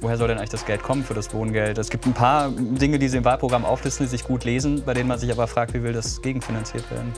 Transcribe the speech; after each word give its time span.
woher 0.00 0.16
soll 0.16 0.28
denn 0.28 0.38
eigentlich 0.38 0.50
das 0.50 0.64
Geld 0.64 0.82
kommen 0.82 1.04
für 1.04 1.14
das 1.14 1.32
Wohngeld? 1.32 1.78
Es 1.78 1.90
gibt 1.90 2.06
ein 2.06 2.12
paar 2.12 2.50
Dinge, 2.50 2.98
die 2.98 3.08
Sie 3.08 3.18
im 3.18 3.24
Wahlprogramm 3.24 3.64
auflisten, 3.64 4.06
die 4.06 4.10
sich 4.10 4.24
gut 4.24 4.44
lesen, 4.44 4.82
bei 4.84 4.94
denen 4.94 5.08
man 5.08 5.18
sich 5.18 5.30
aber 5.32 5.46
fragt, 5.46 5.74
wie 5.74 5.82
will 5.82 5.92
das 5.92 6.22
gegenfinanziert 6.22 6.90
werden? 6.90 7.12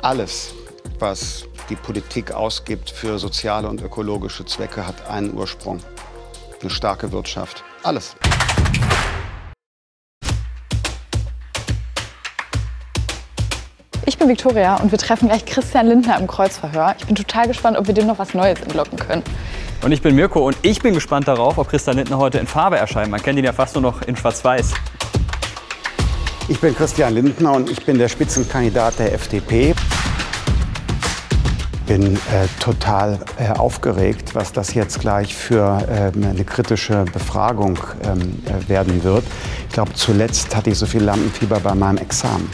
Alles, 0.00 0.54
was 0.98 1.44
die 1.68 1.76
Politik 1.76 2.32
ausgibt 2.32 2.90
für 2.90 3.18
soziale 3.18 3.68
und 3.68 3.82
ökologische 3.82 4.44
Zwecke, 4.44 4.86
hat 4.86 5.08
einen 5.08 5.34
Ursprung. 5.34 5.80
Eine 6.60 6.70
starke 6.70 7.10
Wirtschaft. 7.12 7.64
Alles. 7.82 8.14
Ich 14.04 14.18
bin 14.18 14.28
Viktoria 14.28 14.76
und 14.76 14.90
wir 14.90 14.98
treffen 14.98 15.28
gleich 15.28 15.44
Christian 15.44 15.86
Lindner 15.86 16.18
im 16.18 16.26
Kreuzverhör. 16.26 16.94
Ich 16.98 17.06
bin 17.06 17.14
total 17.14 17.48
gespannt, 17.48 17.76
ob 17.76 17.86
wir 17.86 17.94
dem 17.94 18.06
noch 18.06 18.18
was 18.18 18.34
Neues 18.34 18.60
entlocken 18.60 18.98
können. 18.98 19.22
Und 19.82 19.90
ich 19.90 20.00
bin 20.00 20.14
Mirko 20.14 20.46
und 20.46 20.56
ich 20.62 20.80
bin 20.80 20.94
gespannt 20.94 21.26
darauf, 21.26 21.58
ob 21.58 21.68
Christian 21.68 21.96
Lindner 21.96 22.16
heute 22.18 22.38
in 22.38 22.46
Farbe 22.46 22.76
erscheint. 22.78 23.10
Man 23.10 23.20
kennt 23.20 23.36
ihn 23.36 23.44
ja 23.44 23.52
fast 23.52 23.74
nur 23.74 23.82
noch 23.82 24.02
in 24.02 24.16
Schwarz-Weiß. 24.16 24.74
Ich 26.46 26.60
bin 26.60 26.74
Christian 26.76 27.14
Lindner 27.14 27.52
und 27.52 27.68
ich 27.68 27.84
bin 27.84 27.98
der 27.98 28.08
Spitzenkandidat 28.08 29.00
der 29.00 29.12
FDP. 29.12 29.74
Ich 31.72 31.80
bin 31.82 32.14
äh, 32.14 32.18
total 32.60 33.18
äh, 33.38 33.50
aufgeregt, 33.50 34.36
was 34.36 34.52
das 34.52 34.72
jetzt 34.72 35.00
gleich 35.00 35.34
für 35.34 35.78
äh, 35.88 36.16
eine 36.16 36.44
kritische 36.44 37.04
Befragung 37.12 37.76
ähm, 38.04 38.40
äh, 38.46 38.68
werden 38.68 39.02
wird. 39.02 39.24
Ich 39.66 39.74
glaube, 39.74 39.92
zuletzt 39.94 40.54
hatte 40.54 40.70
ich 40.70 40.78
so 40.78 40.86
viel 40.86 41.02
Lampenfieber 41.02 41.58
bei 41.58 41.74
meinem 41.74 41.98
Examen. 41.98 42.48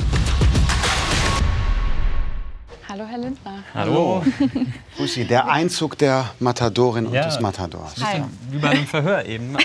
Hallo. 3.74 4.22
Grüß 4.96 5.14
Sie, 5.14 5.24
der 5.24 5.48
Einzug 5.48 5.98
der 5.98 6.30
Matadorin 6.40 7.06
und 7.06 7.14
Ja. 7.14 7.24
des 7.26 7.40
Matadors. 7.40 7.94
Hi. 8.02 8.22
Wie 8.50 8.58
bei 8.58 8.70
einem 8.70 8.86
Verhör 8.86 9.24
eben. 9.26 9.56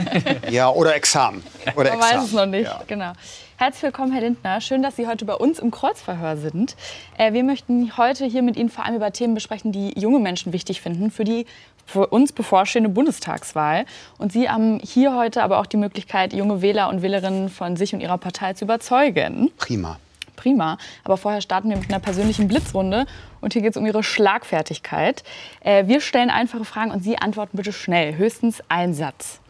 Ja, 0.50 0.68
oder 0.70 0.94
Examen. 0.96 1.42
Oder 1.76 1.90
Man 1.90 1.98
Examen. 2.00 2.18
weiß 2.20 2.24
es 2.28 2.32
noch 2.32 2.46
nicht, 2.46 2.64
Ja. 2.66 2.80
genau. 2.86 3.12
Herzlich 3.58 3.82
willkommen, 3.82 4.12
Herr 4.12 4.22
Lindner. 4.22 4.60
Schön, 4.60 4.82
dass 4.82 4.96
Sie 4.96 5.06
heute 5.06 5.24
bei 5.26 5.34
uns 5.34 5.58
im 5.58 5.70
Kreuzverhör 5.70 6.36
sind. 6.38 6.76
Äh, 7.18 7.32
wir 7.34 7.44
möchten 7.44 7.96
heute 7.98 8.24
hier 8.24 8.42
mit 8.42 8.56
Ihnen 8.56 8.70
vor 8.70 8.84
allem 8.86 8.96
über 8.96 9.12
Themen 9.12 9.34
besprechen, 9.34 9.70
die 9.70 9.98
junge 10.00 10.18
Menschen 10.18 10.52
wichtig 10.52 10.80
finden 10.80 11.10
für 11.10 11.24
die 11.24 11.46
für 11.86 12.06
uns 12.06 12.32
bevorstehende 12.32 12.88
Bundestagswahl. 12.88 13.84
Und 14.16 14.32
Sie 14.32 14.48
haben 14.48 14.78
hier 14.80 15.14
heute 15.16 15.42
aber 15.42 15.58
auch 15.58 15.66
die 15.66 15.76
Möglichkeit, 15.76 16.32
junge 16.32 16.62
Wähler 16.62 16.88
und 16.88 17.02
Wählerinnen 17.02 17.48
von 17.48 17.76
sich 17.76 17.92
und 17.92 18.00
Ihrer 18.00 18.16
Partei 18.16 18.52
zu 18.54 18.64
überzeugen. 18.64 19.50
Prima. 19.58 19.98
Prima. 20.40 20.78
Aber 21.04 21.18
vorher 21.18 21.42
starten 21.42 21.68
wir 21.68 21.76
mit 21.76 21.90
einer 21.90 22.00
persönlichen 22.00 22.48
Blitzrunde. 22.48 23.04
Und 23.42 23.52
hier 23.52 23.60
geht 23.60 23.72
es 23.72 23.76
um 23.76 23.84
Ihre 23.84 24.02
Schlagfertigkeit. 24.02 25.22
Äh, 25.60 25.86
wir 25.86 26.00
stellen 26.00 26.30
einfache 26.30 26.64
Fragen 26.64 26.90
und 26.90 27.04
Sie 27.04 27.18
antworten 27.18 27.58
bitte 27.58 27.72
schnell. 27.72 28.16
Höchstens 28.16 28.62
ein 28.68 28.94
Satz. 28.94 29.40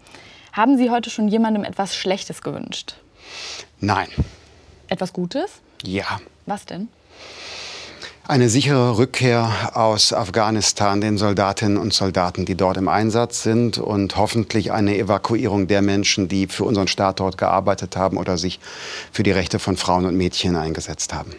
Haben 0.53 0.77
Sie 0.77 0.91
heute 0.91 1.09
schon 1.09 1.29
jemandem 1.29 1.63
etwas 1.63 1.95
Schlechtes 1.95 2.43
gewünscht? 2.43 2.95
Nein. 3.79 4.09
Etwas 4.89 5.13
Gutes? 5.13 5.61
Ja. 5.85 6.21
Was 6.47 6.67
denn? 6.67 6.89
Eine 8.31 8.49
sichere 8.49 8.97
Rückkehr 8.97 9.73
aus 9.75 10.13
Afghanistan 10.13 11.01
den 11.01 11.19
Soldatinnen 11.19 11.77
und 11.77 11.93
Soldaten, 11.93 12.45
die 12.45 12.55
dort 12.55 12.77
im 12.77 12.87
Einsatz 12.87 13.43
sind 13.43 13.79
und 13.79 14.17
hoffentlich 14.17 14.71
eine 14.71 14.97
Evakuierung 14.97 15.67
der 15.67 15.83
Menschen, 15.83 16.29
die 16.29 16.47
für 16.47 16.63
unseren 16.63 16.87
Staat 16.87 17.19
dort 17.19 17.39
gearbeitet 17.39 17.97
haben 17.97 18.19
oder 18.19 18.39
sich 18.39 18.61
für 19.11 19.25
die 19.25 19.33
Rechte 19.33 19.59
von 19.59 19.77
Frauen 19.77 20.07
und 20.07 20.17
Mädchen 20.17 20.55
eingesetzt 20.55 21.13
haben. 21.13 21.33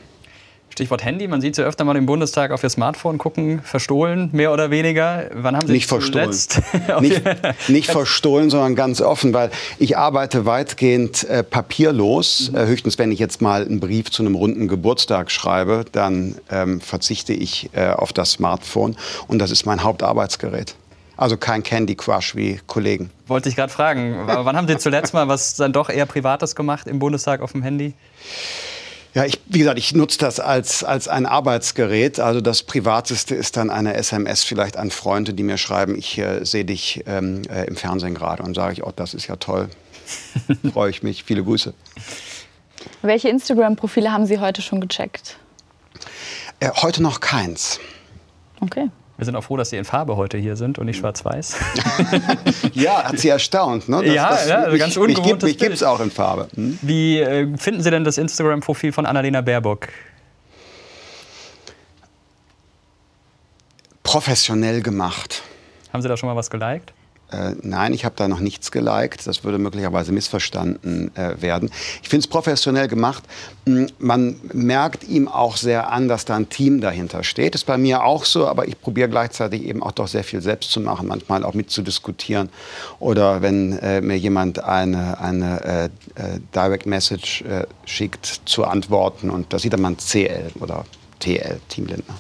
Stichwort 0.72 1.04
Handy. 1.04 1.28
Man 1.28 1.42
sieht 1.42 1.56
sie 1.56 1.64
öfter 1.64 1.84
mal 1.84 1.98
im 1.98 2.06
Bundestag 2.06 2.52
auf 2.52 2.64
ihr 2.64 2.70
Smartphone 2.70 3.18
gucken, 3.18 3.62
verstohlen, 3.62 4.30
mehr 4.32 4.54
oder 4.54 4.72
weniger. 4.72 5.30
Wann 5.34 5.56
haben 5.56 5.68
Sie 5.68 5.74
Nicht 5.74 5.88
verstohlen. 5.88 6.30
Nicht, 7.02 7.22
nicht 7.70 7.92
verstohlen, 7.92 8.50
sondern 8.50 8.76
ganz 8.76 9.02
offen, 9.02 9.34
weil 9.34 9.52
ich 9.80 9.98
arbeite 9.98 10.46
weitgehend 10.46 11.24
äh, 11.26 11.44
papierlos. 11.44 12.52
Äh, 12.54 12.66
höchstens, 12.68 12.98
wenn 12.98 13.12
ich 13.12 13.20
jetzt 13.20 13.42
mal 13.42 13.64
einen 13.66 13.80
Brief 13.80 14.12
zu 14.12 14.24
einem 14.24 14.36
runden 14.36 14.68
Geburtstag 14.68 15.32
schreibe, 15.32 15.86
dann 15.92 16.36
ähm, 16.50 16.80
verzichte 16.80 17.34
ich 17.34 17.70
äh, 17.74 17.90
auf 17.90 18.14
das 18.14 18.32
Smartphone 18.32 18.96
und 19.28 19.40
das 19.40 19.52
ist 19.52 19.66
mein 19.66 19.84
Hauptarbeitsgerät. 19.84 20.76
Also 21.18 21.38
kein 21.38 21.64
Candy 21.64 21.96
Crush 21.96 22.36
wie 22.36 22.60
Kollegen. 22.66 23.12
Wollte 23.28 23.50
ich 23.50 23.56
gerade 23.56 23.72
fragen. 23.72 24.24
Wann 24.26 24.56
haben 24.56 24.68
Sie 24.68 24.78
zuletzt 24.78 25.14
mal 25.14 25.28
was 25.28 25.56
dann 25.56 25.74
doch 25.74 25.90
eher 25.90 26.06
Privates 26.06 26.56
gemacht 26.56 26.88
im 26.88 27.00
Bundestag 27.00 27.42
auf 27.42 27.52
dem 27.52 27.62
Handy? 27.62 27.94
Ja, 29.14 29.26
ich, 29.26 29.42
wie 29.48 29.60
gesagt, 29.60 29.78
ich 29.78 29.94
nutze 29.94 30.18
das 30.20 30.40
als, 30.40 30.86
als 30.86 31.10
ein 31.10 31.26
Arbeitsgerät. 31.26 32.20
Also 32.20 32.40
das 32.40 32.64
Privateste 32.64 33.36
ist 33.36 33.58
dann 33.58 33.70
eine 33.70 33.96
SMS 33.96 34.44
vielleicht 34.44 34.78
an 34.78 34.90
Freunde, 34.90 35.34
die 35.34 35.44
mir 35.44 35.58
schreiben, 35.58 35.98
ich 35.98 36.18
äh, 36.18 36.46
sehe 36.46 36.64
dich 36.64 37.04
ähm, 37.08 37.42
äh, 37.50 37.66
im 37.66 37.76
Fernsehen 37.76 38.16
gerade. 38.16 38.42
Und 38.44 38.56
sage 38.56 38.74
ich, 38.74 38.84
oh, 38.84 38.94
das 38.96 39.14
ist 39.14 39.28
ja 39.28 39.36
toll. 39.36 39.70
Freue 40.74 40.90
ich 40.90 41.04
mich. 41.04 41.26
Viele 41.26 41.44
Grüße. 41.44 41.74
Welche 43.02 43.30
Instagram-Profile 43.30 44.12
haben 44.12 44.26
Sie 44.26 44.40
heute 44.40 44.62
schon 44.62 44.80
gecheckt? 44.80 45.38
Äh, 46.60 46.70
heute 46.82 47.04
noch 47.04 47.20
keins. 47.20 47.80
Okay. 48.62 48.90
Wir 49.22 49.26
sind 49.26 49.36
auch 49.36 49.44
froh, 49.44 49.56
dass 49.56 49.70
Sie 49.70 49.78
in 49.78 49.86
Farbe 49.86 50.18
heute 50.18 50.40
hier 50.40 50.56
sind 50.56 50.80
und 50.80 50.88
nicht 50.88 50.98
schwarz-weiß. 50.98 51.56
Ja, 52.74 53.04
hat 53.04 53.20
Sie 53.20 53.30
erstaunt, 53.30 53.88
ne? 53.88 54.04
Ja, 54.04 54.36
ja, 54.48 54.56
also 54.64 54.78
ganz 54.80 54.96
mich, 54.96 55.06
gibt, 55.06 55.20
ungewohntes 55.20 55.48
mich 55.48 55.58
gibt's 55.60 55.82
Bild. 55.82 55.92
auch 55.92 56.00
in 56.00 56.10
Farbe. 56.10 56.48
Hm? 56.56 56.80
Wie 56.82 57.20
äh, 57.20 57.56
finden 57.56 57.84
Sie 57.84 57.92
denn 57.92 58.04
das 58.04 58.18
Instagram-Profil 58.18 58.92
von 58.92 59.06
Annalena 59.06 59.42
Baerbock? 59.42 59.90
Professionell 64.02 64.82
gemacht. 64.82 65.44
Haben 65.94 66.02
Sie 66.02 66.08
da 66.08 66.18
schon 66.18 66.28
mal 66.28 66.36
was 66.36 66.50
geliked? 66.50 66.92
Äh, 67.32 67.56
nein, 67.62 67.94
ich 67.94 68.06
habe 68.06 68.16
da 68.18 68.28
noch 68.28 68.40
nichts 68.40 68.72
geliked. 68.72 69.26
Das 69.26 69.44
würde 69.44 69.58
möglicherweise 69.58 70.12
missverstanden 70.12 71.16
äh, 71.16 71.42
werden. 71.42 71.72
Ich 72.02 72.10
finde 72.10 72.24
es 72.26 72.28
professionell 72.28 72.88
gemacht. 72.88 73.24
Mm, 73.66 73.86
Man 74.00 74.36
merkt 74.54 75.08
ihm 75.08 75.28
auch 75.28 75.58
sehr 75.58 75.92
an, 75.92 76.08
dass 76.08 76.26
da 76.26 76.36
ein 76.36 76.50
Team 76.50 76.82
dahinter 76.82 77.24
steht. 77.24 77.56
Ist 77.56 77.66
bei 77.66 77.78
mir 77.78 78.04
auch 78.04 78.26
so, 78.26 78.48
aber 78.48 78.68
ich 78.68 78.80
probiere 78.80 79.10
gleichzeitig 79.10 79.64
eben 79.64 79.82
auch 79.82 79.94
doch 79.94 80.08
sehr 80.08 80.24
viel 80.24 80.42
selbst 80.42 80.72
zu 80.72 80.82
machen, 80.82 81.08
manchmal 81.08 81.44
auch 81.44 81.54
mitzudiskutieren. 81.54 82.50
Oder 83.00 83.42
wenn 83.42 83.78
äh, 83.80 84.02
mir 84.02 84.18
jemand 84.18 84.64
eine, 84.64 85.20
eine 85.20 85.64
äh, 85.64 85.86
äh, 85.86 85.90
Direct 86.54 86.86
Message 86.86 87.44
äh, 87.44 87.66
schickt, 87.86 88.42
zu 88.46 88.66
antworten. 88.66 89.30
Und 89.30 89.54
da 89.54 89.60
sieht 89.60 89.78
man 89.78 89.98
CL 89.98 90.52
oder 90.60 90.86
TL, 91.20 91.60
Team 91.70 91.86
Lindner. 91.86 92.16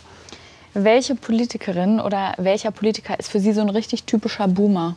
Welche 0.73 1.15
Politikerin 1.15 1.99
oder 1.99 2.33
welcher 2.37 2.71
Politiker 2.71 3.19
ist 3.19 3.29
für 3.29 3.39
Sie 3.39 3.51
so 3.51 3.61
ein 3.61 3.69
richtig 3.69 4.03
typischer 4.03 4.47
Boomer? 4.47 4.95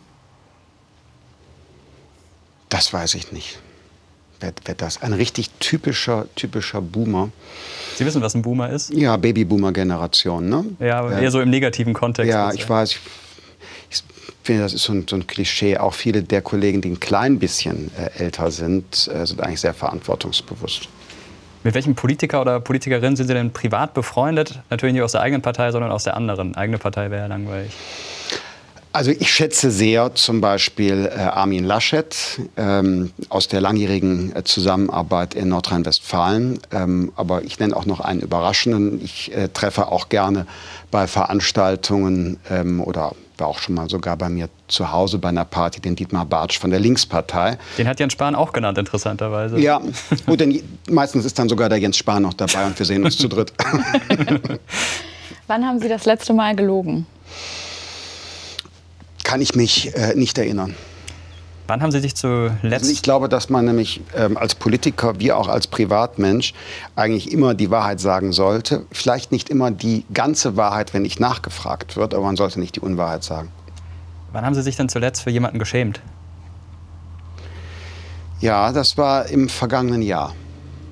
Das 2.69 2.93
weiß 2.93 3.15
ich 3.15 3.33
nicht. 3.33 3.59
Wer, 4.41 4.53
wer 4.65 4.75
das? 4.75 5.03
Ein 5.03 5.13
richtig 5.13 5.51
typischer, 5.59 6.27
typischer 6.37 6.81
Boomer. 6.81 7.31
Sie 7.97 8.05
wissen, 8.05 8.21
was 8.23 8.35
ein 8.35 8.43
Boomer 8.43 8.71
ist? 8.71 8.93
Ja, 8.93 9.17
Babyboomer-Generation, 9.17 10.49
ne? 10.49 10.65
Ja, 10.81 10.99
aber 11.01 11.19
eher 11.19 11.31
so 11.31 11.41
im 11.41 11.51
negativen 11.51 11.93
Kontext. 11.95 12.31
Ja, 12.31 12.47
Also. 12.47 12.59
ich 12.59 12.69
weiß. 12.69 12.91
Ich, 12.93 12.99
ich 13.91 14.03
finde, 14.43 14.63
das 14.63 14.75
ist 14.75 14.85
so 14.85 14.93
ein, 14.93 15.07
so 15.09 15.17
ein 15.17 15.27
Klischee. 15.27 15.79
Auch 15.79 15.95
viele 15.95 16.23
der 16.23 16.43
Kollegen, 16.43 16.83
die 16.83 16.91
ein 16.91 17.01
klein 17.01 17.39
bisschen 17.39 17.91
äh, 17.97 18.23
älter 18.23 18.51
sind, 18.51 19.09
äh, 19.13 19.27
sind 19.27 19.41
eigentlich 19.41 19.61
sehr 19.61 19.75
verantwortungsbewusst. 19.75 20.89
Mit 21.65 21.75
welchem 21.75 21.95
Politiker 21.95 22.43
oder 22.43 22.61
Politikerin 22.61 23.17
sind 23.17 23.27
Sie 23.27 23.33
denn 23.33 23.51
privat 23.51 23.95
befreundet? 23.95 24.61
Natürlich 24.69 24.93
nicht 24.93 25.03
aus 25.03 25.13
der 25.13 25.23
eigenen 25.23 25.41
Partei, 25.41 25.73
sondern 25.73 25.91
aus 25.91 26.05
der 26.05 26.15
anderen. 26.15 26.55
Eigene 26.55 26.77
Partei 26.77 27.11
wäre 27.11 27.23
ja 27.23 27.27
langweilig. 27.27 27.73
Also 28.93 29.11
ich 29.11 29.33
schätze 29.33 29.71
sehr 29.71 30.15
zum 30.15 30.43
Beispiel 30.43 31.11
äh, 31.11 31.19
Armin 31.19 31.65
Laschet 31.65 32.15
ähm, 32.59 33.13
aus 33.31 33.49
der 33.49 33.63
langjährigen 33.63 34.37
äh, 34.37 34.45
Zusammenarbeit 34.45 35.35
in 35.35 35.49
Nordrhein-Westfalen. 35.49 36.61
Ähm, 36.71 37.13
aber 37.17 37.43
ich 37.43 37.59
nenne 37.59 37.75
auch 37.75 37.87
noch 37.87 38.01
einen 38.01 38.21
Überraschenden. 38.21 39.03
Ich 39.03 39.35
äh, 39.35 39.49
treffe 39.49 39.89
auch 39.89 40.11
gerne 40.11 40.47
bei 40.91 41.07
Veranstaltungen 41.07 42.39
ähm, 42.51 42.81
oder 42.81 43.17
war 43.39 43.49
auch 43.49 43.59
schon 43.59 43.75
mal 43.75 43.89
sogar 43.89 44.17
bei 44.17 44.29
mir 44.29 44.49
zu 44.69 44.93
Hause 44.93 45.19
bei 45.19 45.29
einer 45.29 45.45
Party 45.45 45.81
den 45.81 45.97
Dietmar 45.97 46.25
Bartsch 46.25 46.59
von 46.59 46.71
der 46.71 46.81
Linkspartei. 46.81 47.59
Den 47.79 47.89
hat 47.89 48.01
Jens 48.01 48.13
Spahn 48.13 48.35
auch 48.35 48.53
genannt, 48.53 48.79
interessanterweise. 48.79 49.59
Ja, 49.59 49.81
gut, 50.27 50.41
denn 50.41 50.63
meistens 50.89 51.25
ist 51.25 51.39
dann 51.39 51.49
sogar 51.49 51.69
der 51.69 51.79
Jens 51.79 51.97
Spahn 51.97 52.23
noch 52.23 52.35
dabei 52.35 52.67
und 52.67 52.79
wir 52.79 52.87
sehen 52.87 53.05
uns 53.05 53.19
zu 53.19 53.29
dritt. 53.29 53.53
Wann 55.47 55.67
haben 55.67 55.81
Sie 55.81 55.89
das 55.89 56.05
letzte 56.05 56.33
Mal 56.33 56.57
gelogen? 56.57 57.07
Kann 59.25 59.41
ich 59.41 59.55
mich 59.55 59.95
äh, 59.95 60.15
nicht 60.15 60.39
erinnern. 60.39 60.75
Wann 61.67 61.81
haben 61.81 61.93
Sie 61.93 62.01
sich 62.01 62.15
zuletzt... 62.15 62.63
Also 62.63 62.93
ich 62.93 63.03
glaube, 63.03 63.29
dass 63.29 63.49
man 63.49 63.65
nämlich 63.65 64.03
ähm, 64.15 64.37
als 64.37 64.55
Politiker 64.55 65.19
wie 65.19 65.33
auch 65.33 65.49
als 65.49 65.67
Privatmensch 65.67 66.53
eigentlich 66.95 67.33
immer 67.33 67.55
die 67.55 67.71
Wahrheit 67.71 68.01
sagen 68.01 68.33
sollte. 68.33 68.85
Vielleicht 68.93 69.33
nicht 69.33 69.49
immer 69.49 69.71
die 69.71 70.05
ganze 70.13 70.57
Wahrheit, 70.57 70.93
wenn 70.93 71.03
nicht 71.03 71.21
nachgefragt 71.21 71.97
wird, 71.97 72.13
aber 72.13 72.25
man 72.25 72.37
sollte 72.37 72.61
nicht 72.61 72.77
die 72.77 72.81
Unwahrheit 72.81 73.25
sagen. 73.25 73.51
Wann 74.33 74.45
haben 74.45 74.55
Sie 74.55 74.63
sich 74.63 74.77
denn 74.77 74.89
zuletzt 74.89 75.23
für 75.23 75.31
jemanden 75.31 75.59
geschämt? 75.59 76.03
Ja, 78.41 78.73
das 78.73 78.99
war 78.99 79.27
im 79.27 79.49
vergangenen 79.49 80.03
Jahr. 80.03 80.35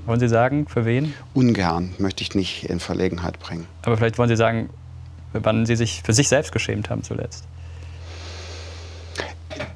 Wollen 0.07 0.21
Sie 0.21 0.29
sagen, 0.29 0.67
für 0.69 0.87
wen? 0.87 1.13
Ungern 1.35 1.95
möchte 1.99 2.23
ich 2.23 2.35
nicht 2.35 2.65
in 2.65 2.81
Verlegenheit 2.81 3.39
bringen. 3.39 3.67
Aber 3.83 3.97
vielleicht 3.97 4.17
wollen 4.17 4.31
Sie 4.31 4.37
sagen, 4.37 4.71
wann 5.35 5.67
Sie 5.67 5.77
sich 5.77 6.03
für 6.03 6.13
sich 6.13 6.29
selbst 6.29 6.53
geschämt 6.53 6.89
haben 6.89 7.03
zuletzt. 7.03 7.45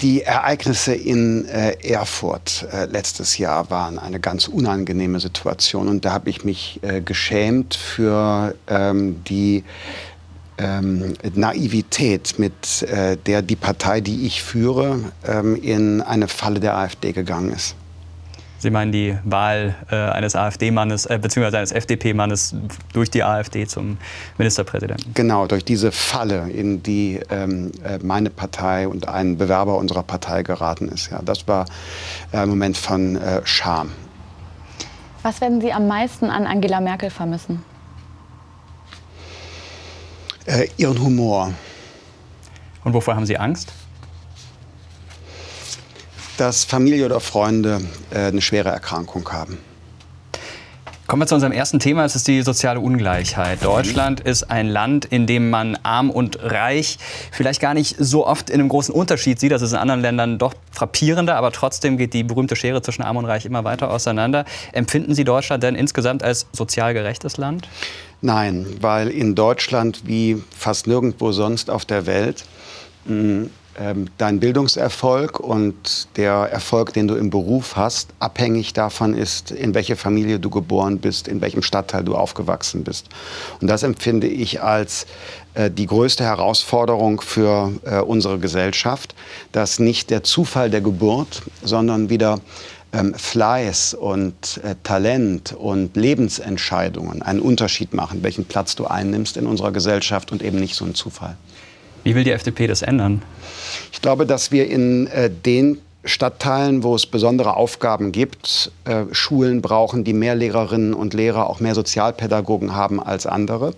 Die 0.02 0.22
Ereignisse 0.22 0.94
in 0.94 1.46
äh, 1.46 1.72
Erfurt 1.82 2.66
äh, 2.70 2.84
letztes 2.84 3.38
Jahr 3.38 3.70
waren 3.70 3.98
eine 3.98 4.20
ganz 4.20 4.46
unangenehme 4.46 5.20
Situation 5.20 5.88
und 5.88 6.04
da 6.04 6.12
habe 6.12 6.28
ich 6.28 6.44
mich 6.44 6.80
äh, 6.82 7.00
geschämt 7.00 7.74
für 7.74 8.54
ähm, 8.68 9.24
die 9.24 9.64
ähm, 10.58 11.14
Naivität, 11.34 12.38
mit 12.38 12.82
äh, 12.82 13.16
der 13.16 13.40
die 13.40 13.56
Partei, 13.56 14.00
die 14.00 14.26
ich 14.26 14.42
führe, 14.42 15.12
ähm, 15.26 15.56
in 15.56 16.02
eine 16.02 16.28
Falle 16.28 16.60
der 16.60 16.76
AfD 16.76 17.12
gegangen 17.12 17.52
ist. 17.52 17.74
Sie 18.66 18.70
meinen 18.72 18.90
die 18.90 19.16
Wahl 19.22 19.76
äh, 19.92 19.94
eines 19.94 20.34
AfD-Mannes 20.34 21.06
äh, 21.06 21.20
bzw. 21.22 21.56
eines 21.56 21.70
FDP-Mannes 21.70 22.56
durch 22.92 23.08
die 23.12 23.22
AfD 23.22 23.64
zum 23.64 23.96
Ministerpräsidenten? 24.38 25.14
Genau, 25.14 25.46
durch 25.46 25.64
diese 25.64 25.92
Falle, 25.92 26.50
in 26.50 26.82
die 26.82 27.20
ähm, 27.30 27.70
äh, 27.84 28.00
meine 28.02 28.28
Partei 28.28 28.88
und 28.88 29.06
ein 29.06 29.38
Bewerber 29.38 29.76
unserer 29.76 30.02
Partei 30.02 30.42
geraten 30.42 30.88
ist. 30.88 31.12
Ja, 31.12 31.22
das 31.24 31.46
war 31.46 31.66
äh, 32.32 32.38
ein 32.38 32.48
Moment 32.48 32.76
von 32.76 33.14
äh, 33.14 33.40
Scham. 33.44 33.92
Was 35.22 35.40
werden 35.40 35.60
Sie 35.60 35.72
am 35.72 35.86
meisten 35.86 36.28
an 36.28 36.44
Angela 36.44 36.80
Merkel 36.80 37.10
vermissen? 37.10 37.62
Äh, 40.44 40.66
ihren 40.76 41.00
Humor. 41.00 41.52
Und 42.82 42.94
wovor 42.94 43.14
haben 43.14 43.26
Sie 43.26 43.38
Angst? 43.38 43.72
Dass 46.36 46.64
Familie 46.64 47.06
oder 47.06 47.20
Freunde 47.20 47.80
äh, 48.10 48.26
eine 48.26 48.42
schwere 48.42 48.70
Erkrankung 48.70 49.28
haben. 49.30 49.58
Kommen 51.06 51.22
wir 51.22 51.28
zu 51.28 51.36
unserem 51.36 51.52
ersten 51.52 51.78
Thema, 51.78 52.02
das 52.02 52.16
ist 52.16 52.26
die 52.26 52.42
soziale 52.42 52.80
Ungleichheit. 52.80 53.62
Deutschland 53.64 54.18
ist 54.18 54.50
ein 54.50 54.66
Land, 54.66 55.04
in 55.04 55.28
dem 55.28 55.50
man 55.50 55.78
arm 55.84 56.10
und 56.10 56.42
reich 56.42 56.98
vielleicht 57.30 57.60
gar 57.60 57.74
nicht 57.74 57.94
so 57.96 58.26
oft 58.26 58.50
in 58.50 58.58
einem 58.58 58.68
großen 58.68 58.92
Unterschied 58.92 59.38
sieht. 59.38 59.52
Das 59.52 59.62
ist 59.62 59.70
in 59.70 59.78
anderen 59.78 60.00
Ländern 60.00 60.38
doch 60.38 60.54
frappierender, 60.72 61.36
aber 61.36 61.52
trotzdem 61.52 61.96
geht 61.96 62.12
die 62.12 62.24
berühmte 62.24 62.56
Schere 62.56 62.82
zwischen 62.82 63.02
arm 63.02 63.18
und 63.18 63.24
reich 63.24 63.46
immer 63.46 63.62
weiter 63.62 63.92
auseinander. 63.92 64.44
Empfinden 64.72 65.14
Sie 65.14 65.22
Deutschland 65.22 65.62
denn 65.62 65.76
insgesamt 65.76 66.24
als 66.24 66.48
sozial 66.50 66.92
gerechtes 66.92 67.36
Land? 67.36 67.68
Nein, 68.20 68.66
weil 68.80 69.06
in 69.06 69.36
Deutschland 69.36 70.02
wie 70.06 70.42
fast 70.50 70.88
nirgendwo 70.88 71.30
sonst 71.30 71.70
auf 71.70 71.84
der 71.84 72.06
Welt 72.06 72.44
ähm, 73.08 73.50
dein 74.18 74.40
Bildungserfolg 74.40 75.38
und 75.38 76.08
der 76.16 76.32
Erfolg, 76.32 76.92
den 76.94 77.08
du 77.08 77.14
im 77.14 77.30
Beruf 77.30 77.76
hast, 77.76 78.08
abhängig 78.18 78.72
davon 78.72 79.14
ist, 79.14 79.50
in 79.50 79.74
welche 79.74 79.96
Familie 79.96 80.38
du 80.38 80.48
geboren 80.48 80.98
bist, 80.98 81.28
in 81.28 81.40
welchem 81.40 81.62
Stadtteil 81.62 82.02
du 82.02 82.16
aufgewachsen 82.16 82.84
bist. 82.84 83.08
Und 83.60 83.68
das 83.68 83.82
empfinde 83.82 84.28
ich 84.28 84.62
als 84.62 85.06
äh, 85.54 85.70
die 85.70 85.86
größte 85.86 86.24
Herausforderung 86.24 87.20
für 87.20 87.72
äh, 87.84 88.00
unsere 88.00 88.38
Gesellschaft, 88.38 89.14
dass 89.52 89.78
nicht 89.78 90.10
der 90.10 90.22
Zufall 90.22 90.70
der 90.70 90.80
Geburt, 90.80 91.42
sondern 91.62 92.10
wieder 92.10 92.40
ähm, 92.92 93.14
Fleiß 93.14 93.94
und 93.94 94.60
äh, 94.62 94.74
Talent 94.82 95.52
und 95.52 95.96
Lebensentscheidungen 95.96 97.22
einen 97.22 97.40
Unterschied 97.40 97.94
machen, 97.94 98.22
welchen 98.22 98.44
Platz 98.44 98.76
du 98.76 98.86
einnimmst 98.86 99.36
in 99.36 99.46
unserer 99.46 99.72
Gesellschaft 99.72 100.32
und 100.32 100.42
eben 100.42 100.58
nicht 100.58 100.74
so 100.76 100.84
ein 100.84 100.94
Zufall. 100.94 101.36
Wie 102.06 102.14
will 102.14 102.22
die 102.22 102.30
FDP 102.30 102.68
das 102.68 102.82
ändern? 102.82 103.20
Ich 103.92 104.00
glaube, 104.00 104.26
dass 104.26 104.52
wir 104.52 104.70
in 104.70 105.08
äh, 105.08 105.28
den 105.28 105.78
Stadtteilen, 106.06 106.82
wo 106.82 106.94
es 106.94 107.06
besondere 107.06 107.56
Aufgaben 107.56 108.12
gibt, 108.12 108.70
äh, 108.84 109.04
Schulen 109.12 109.60
brauchen, 109.60 110.04
die 110.04 110.12
mehr 110.12 110.34
Lehrerinnen 110.34 110.94
und 110.94 111.14
Lehrer, 111.14 111.50
auch 111.50 111.60
mehr 111.60 111.74
Sozialpädagogen 111.74 112.74
haben 112.74 113.02
als 113.02 113.26
andere. 113.26 113.74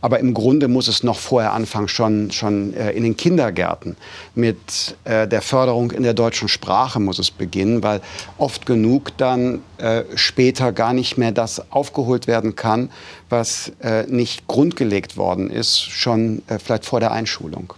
Aber 0.00 0.20
im 0.20 0.34
Grunde 0.34 0.68
muss 0.68 0.88
es 0.88 1.02
noch 1.02 1.18
vorher 1.18 1.52
anfangen, 1.52 1.88
schon, 1.88 2.30
schon 2.30 2.74
äh, 2.74 2.90
in 2.92 3.02
den 3.02 3.16
Kindergärten. 3.16 3.96
Mit 4.34 4.96
äh, 5.04 5.26
der 5.26 5.42
Förderung 5.42 5.90
in 5.92 6.02
der 6.02 6.14
deutschen 6.14 6.48
Sprache 6.48 7.00
muss 7.00 7.18
es 7.18 7.30
beginnen, 7.30 7.82
weil 7.82 8.00
oft 8.36 8.66
genug 8.66 9.16
dann 9.16 9.62
äh, 9.78 10.02
später 10.14 10.72
gar 10.72 10.92
nicht 10.92 11.16
mehr 11.18 11.32
das 11.32 11.72
aufgeholt 11.72 12.26
werden 12.26 12.54
kann, 12.54 12.90
was 13.28 13.72
äh, 13.82 14.04
nicht 14.06 14.46
grundgelegt 14.46 15.16
worden 15.16 15.50
ist, 15.50 15.80
schon 15.80 16.42
äh, 16.48 16.58
vielleicht 16.58 16.84
vor 16.84 17.00
der 17.00 17.12
Einschulung. 17.12 17.74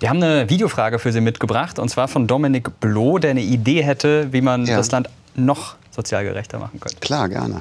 Wir 0.00 0.08
haben 0.08 0.22
eine 0.22 0.48
Videofrage 0.48 0.98
für 0.98 1.12
Sie 1.12 1.20
mitgebracht, 1.20 1.78
und 1.78 1.90
zwar 1.90 2.08
von 2.08 2.26
Dominik 2.26 2.80
Bloh, 2.80 3.18
der 3.18 3.32
eine 3.32 3.42
Idee 3.42 3.82
hätte, 3.82 4.32
wie 4.32 4.40
man 4.40 4.64
ja. 4.64 4.78
das 4.78 4.90
Land 4.90 5.10
noch 5.34 5.76
sozial 5.90 6.24
gerechter 6.24 6.58
machen 6.58 6.80
könnte. 6.80 6.98
Klar, 7.00 7.28
gerne. 7.28 7.60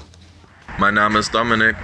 Mein 0.77 0.93
Name 0.93 1.19
ist 1.19 1.35
Dominik. 1.35 1.75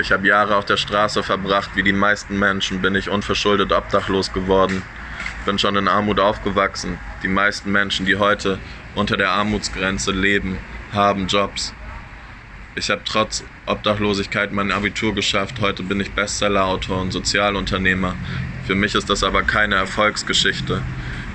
Ich 0.00 0.10
habe 0.10 0.26
Jahre 0.26 0.56
auf 0.56 0.64
der 0.64 0.76
Straße 0.76 1.22
verbracht. 1.22 1.70
Wie 1.76 1.84
die 1.84 1.92
meisten 1.92 2.40
Menschen 2.40 2.82
bin 2.82 2.96
ich 2.96 3.08
unverschuldet 3.08 3.72
obdachlos 3.72 4.32
geworden. 4.32 4.82
Bin 5.44 5.60
schon 5.60 5.76
in 5.76 5.86
Armut 5.86 6.18
aufgewachsen. 6.18 6.98
Die 7.22 7.28
meisten 7.28 7.70
Menschen, 7.70 8.04
die 8.04 8.16
heute 8.16 8.58
unter 8.96 9.16
der 9.16 9.30
Armutsgrenze 9.30 10.10
leben, 10.10 10.58
haben 10.92 11.28
Jobs. 11.28 11.72
Ich 12.74 12.90
habe 12.90 13.02
trotz 13.04 13.44
Obdachlosigkeit 13.66 14.52
mein 14.52 14.72
Abitur 14.72 15.14
geschafft. 15.14 15.60
Heute 15.60 15.84
bin 15.84 16.00
ich 16.00 16.10
Bestsellerautor 16.10 17.00
und 17.00 17.12
Sozialunternehmer. 17.12 18.16
Für 18.66 18.74
mich 18.74 18.96
ist 18.96 19.08
das 19.08 19.22
aber 19.22 19.42
keine 19.42 19.76
Erfolgsgeschichte. 19.76 20.82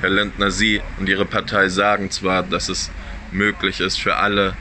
Herr 0.02 0.10
Lindner, 0.10 0.52
Sie 0.52 0.82
und 1.00 1.08
Ihre 1.08 1.26
Partei 1.26 1.70
sagen 1.70 2.12
zwar, 2.12 2.44
dass 2.44 2.68
es 2.68 2.92
möglich 3.32 3.80
ist 3.80 4.02
für 4.02 4.18
alle, 4.18 4.54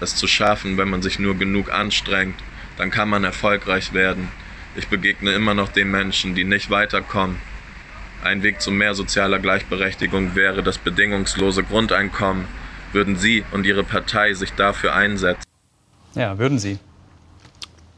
es 0.00 0.16
zu 0.16 0.26
schaffen, 0.26 0.76
wenn 0.78 0.90
man 0.90 1.02
sich 1.02 1.20
nur 1.20 1.36
genug 1.36 1.72
anstrengt, 1.72 2.34
dann 2.76 2.90
kann 2.90 3.08
man 3.08 3.22
erfolgreich 3.22 3.92
werden. 3.92 4.28
Ich 4.74 4.88
begegne 4.88 5.32
immer 5.32 5.54
noch 5.54 5.68
den 5.68 5.90
Menschen, 5.92 6.34
die 6.34 6.44
nicht 6.44 6.70
weiterkommen. 6.70 7.36
Ein 8.24 8.42
Weg 8.42 8.60
zu 8.60 8.72
mehr 8.72 8.94
sozialer 8.94 9.38
Gleichberechtigung 9.38 10.34
wäre 10.34 10.62
das 10.64 10.78
bedingungslose 10.78 11.62
Grundeinkommen. 11.62 12.46
Würden 12.92 13.16
Sie 13.16 13.44
und 13.52 13.64
Ihre 13.64 13.84
Partei 13.84 14.34
sich 14.34 14.52
dafür 14.52 14.94
einsetzen? 14.94 15.42
Ja, 16.14 16.38
würden 16.38 16.58
Sie. 16.58 16.78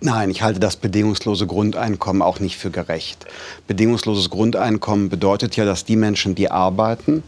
Nein, 0.00 0.28
ich 0.30 0.42
halte 0.42 0.60
das 0.60 0.76
bedingungslose 0.76 1.46
Grundeinkommen 1.46 2.20
auch 2.20 2.40
nicht 2.40 2.58
für 2.58 2.70
gerecht. 2.70 3.24
Bedingungsloses 3.66 4.28
Grundeinkommen 4.28 5.08
bedeutet 5.08 5.56
ja, 5.56 5.64
dass 5.64 5.84
die 5.84 5.96
Menschen, 5.96 6.34
die 6.34 6.50
arbeiten, 6.50 7.22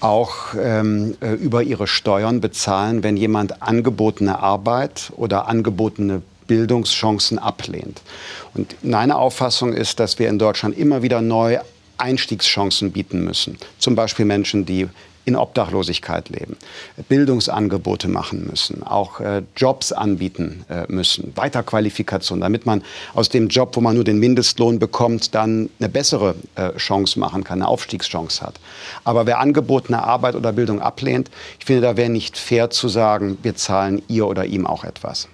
auch 0.00 0.54
ähm, 0.60 1.16
äh, 1.20 1.32
über 1.32 1.62
ihre 1.62 1.86
Steuern 1.86 2.40
bezahlen, 2.40 3.02
wenn 3.02 3.16
jemand 3.16 3.62
angebotene 3.62 4.38
Arbeit 4.40 5.12
oder 5.16 5.48
angebotene 5.48 6.22
Bildungschancen 6.46 7.38
ablehnt. 7.38 8.02
Und 8.54 8.76
meine 8.84 9.16
Auffassung 9.16 9.72
ist, 9.72 10.00
dass 10.00 10.18
wir 10.18 10.28
in 10.28 10.38
Deutschland 10.38 10.76
immer 10.76 11.02
wieder 11.02 11.22
neu 11.22 11.58
Einstiegschancen 11.98 12.90
bieten 12.90 13.24
müssen. 13.24 13.58
Zum 13.78 13.94
Beispiel 13.94 14.24
Menschen, 14.24 14.66
die 14.66 14.88
in 15.24 15.36
Obdachlosigkeit 15.36 16.28
leben, 16.28 16.56
Bildungsangebote 17.08 18.08
machen 18.08 18.46
müssen, 18.48 18.82
auch 18.82 19.20
äh, 19.20 19.42
Jobs 19.56 19.92
anbieten 19.92 20.64
äh, 20.68 20.84
müssen, 20.88 21.32
Weiterqualifikation, 21.36 22.40
damit 22.40 22.66
man 22.66 22.82
aus 23.14 23.28
dem 23.28 23.48
Job, 23.48 23.76
wo 23.76 23.80
man 23.80 23.94
nur 23.94 24.04
den 24.04 24.18
Mindestlohn 24.18 24.78
bekommt, 24.78 25.34
dann 25.34 25.70
eine 25.78 25.88
bessere 25.88 26.34
äh, 26.56 26.72
Chance 26.76 27.18
machen 27.18 27.44
kann, 27.44 27.60
eine 27.60 27.68
Aufstiegschance 27.68 28.44
hat. 28.44 28.54
Aber 29.04 29.26
wer 29.26 29.38
angebotene 29.38 30.02
Arbeit 30.02 30.34
oder 30.34 30.52
Bildung 30.52 30.80
ablehnt, 30.80 31.30
ich 31.58 31.66
finde, 31.66 31.82
da 31.82 31.96
wäre 31.96 32.10
nicht 32.10 32.36
fair 32.36 32.70
zu 32.70 32.88
sagen, 32.88 33.38
wir 33.42 33.54
zahlen 33.54 34.02
ihr 34.08 34.26
oder 34.26 34.44
ihm 34.44 34.66
auch 34.66 34.84
etwas. 34.84 35.28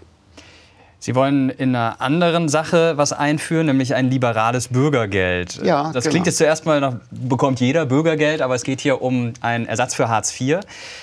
Sie 1.00 1.14
wollen 1.14 1.48
in 1.50 1.76
einer 1.76 2.00
anderen 2.00 2.48
Sache 2.48 2.96
was 2.96 3.12
einführen, 3.12 3.66
nämlich 3.66 3.94
ein 3.94 4.10
liberales 4.10 4.68
Bürgergeld. 4.68 5.60
Ja, 5.64 5.92
das 5.92 6.04
genau. 6.04 6.12
klingt 6.12 6.26
jetzt 6.26 6.38
zuerst 6.38 6.66
mal 6.66 6.80
nach, 6.80 6.94
bekommt 7.10 7.60
jeder 7.60 7.86
Bürgergeld, 7.86 8.42
aber 8.42 8.56
es 8.56 8.64
geht 8.64 8.80
hier 8.80 9.00
um 9.00 9.32
einen 9.40 9.66
Ersatz 9.66 9.94
für 9.94 10.08
Hartz 10.08 10.38
IV. 10.38 10.60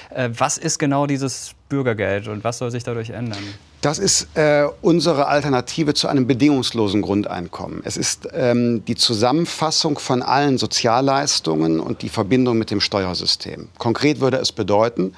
Äh, 0.10 0.30
was 0.38 0.58
ist 0.58 0.80
genau 0.80 1.08
dieses 1.08 1.52
Bürgergeld 1.70 2.28
und 2.28 2.44
was 2.44 2.58
soll 2.58 2.72
sich 2.72 2.84
dadurch 2.84 3.10
ändern? 3.12 3.40
Das 3.86 4.00
ist 4.00 4.36
äh, 4.36 4.68
unsere 4.82 5.28
Alternative 5.28 5.94
zu 5.94 6.08
einem 6.08 6.26
bedingungslosen 6.26 7.02
Grundeinkommen. 7.02 7.82
Es 7.86 7.98
ist 7.98 8.28
ähm, 8.34 8.84
die 8.86 8.96
Zusammenfassung 8.96 10.00
von 10.00 10.24
allen 10.24 10.58
Sozialleistungen 10.58 11.80
und 11.80 12.02
die 12.02 12.10
Verbindung 12.10 12.58
mit 12.58 12.72
dem 12.72 12.82
Steuersystem. 12.82 13.70
Konkret 13.78 14.20
würde 14.20 14.38
es 14.38 14.52
bedeuten, 14.52 15.14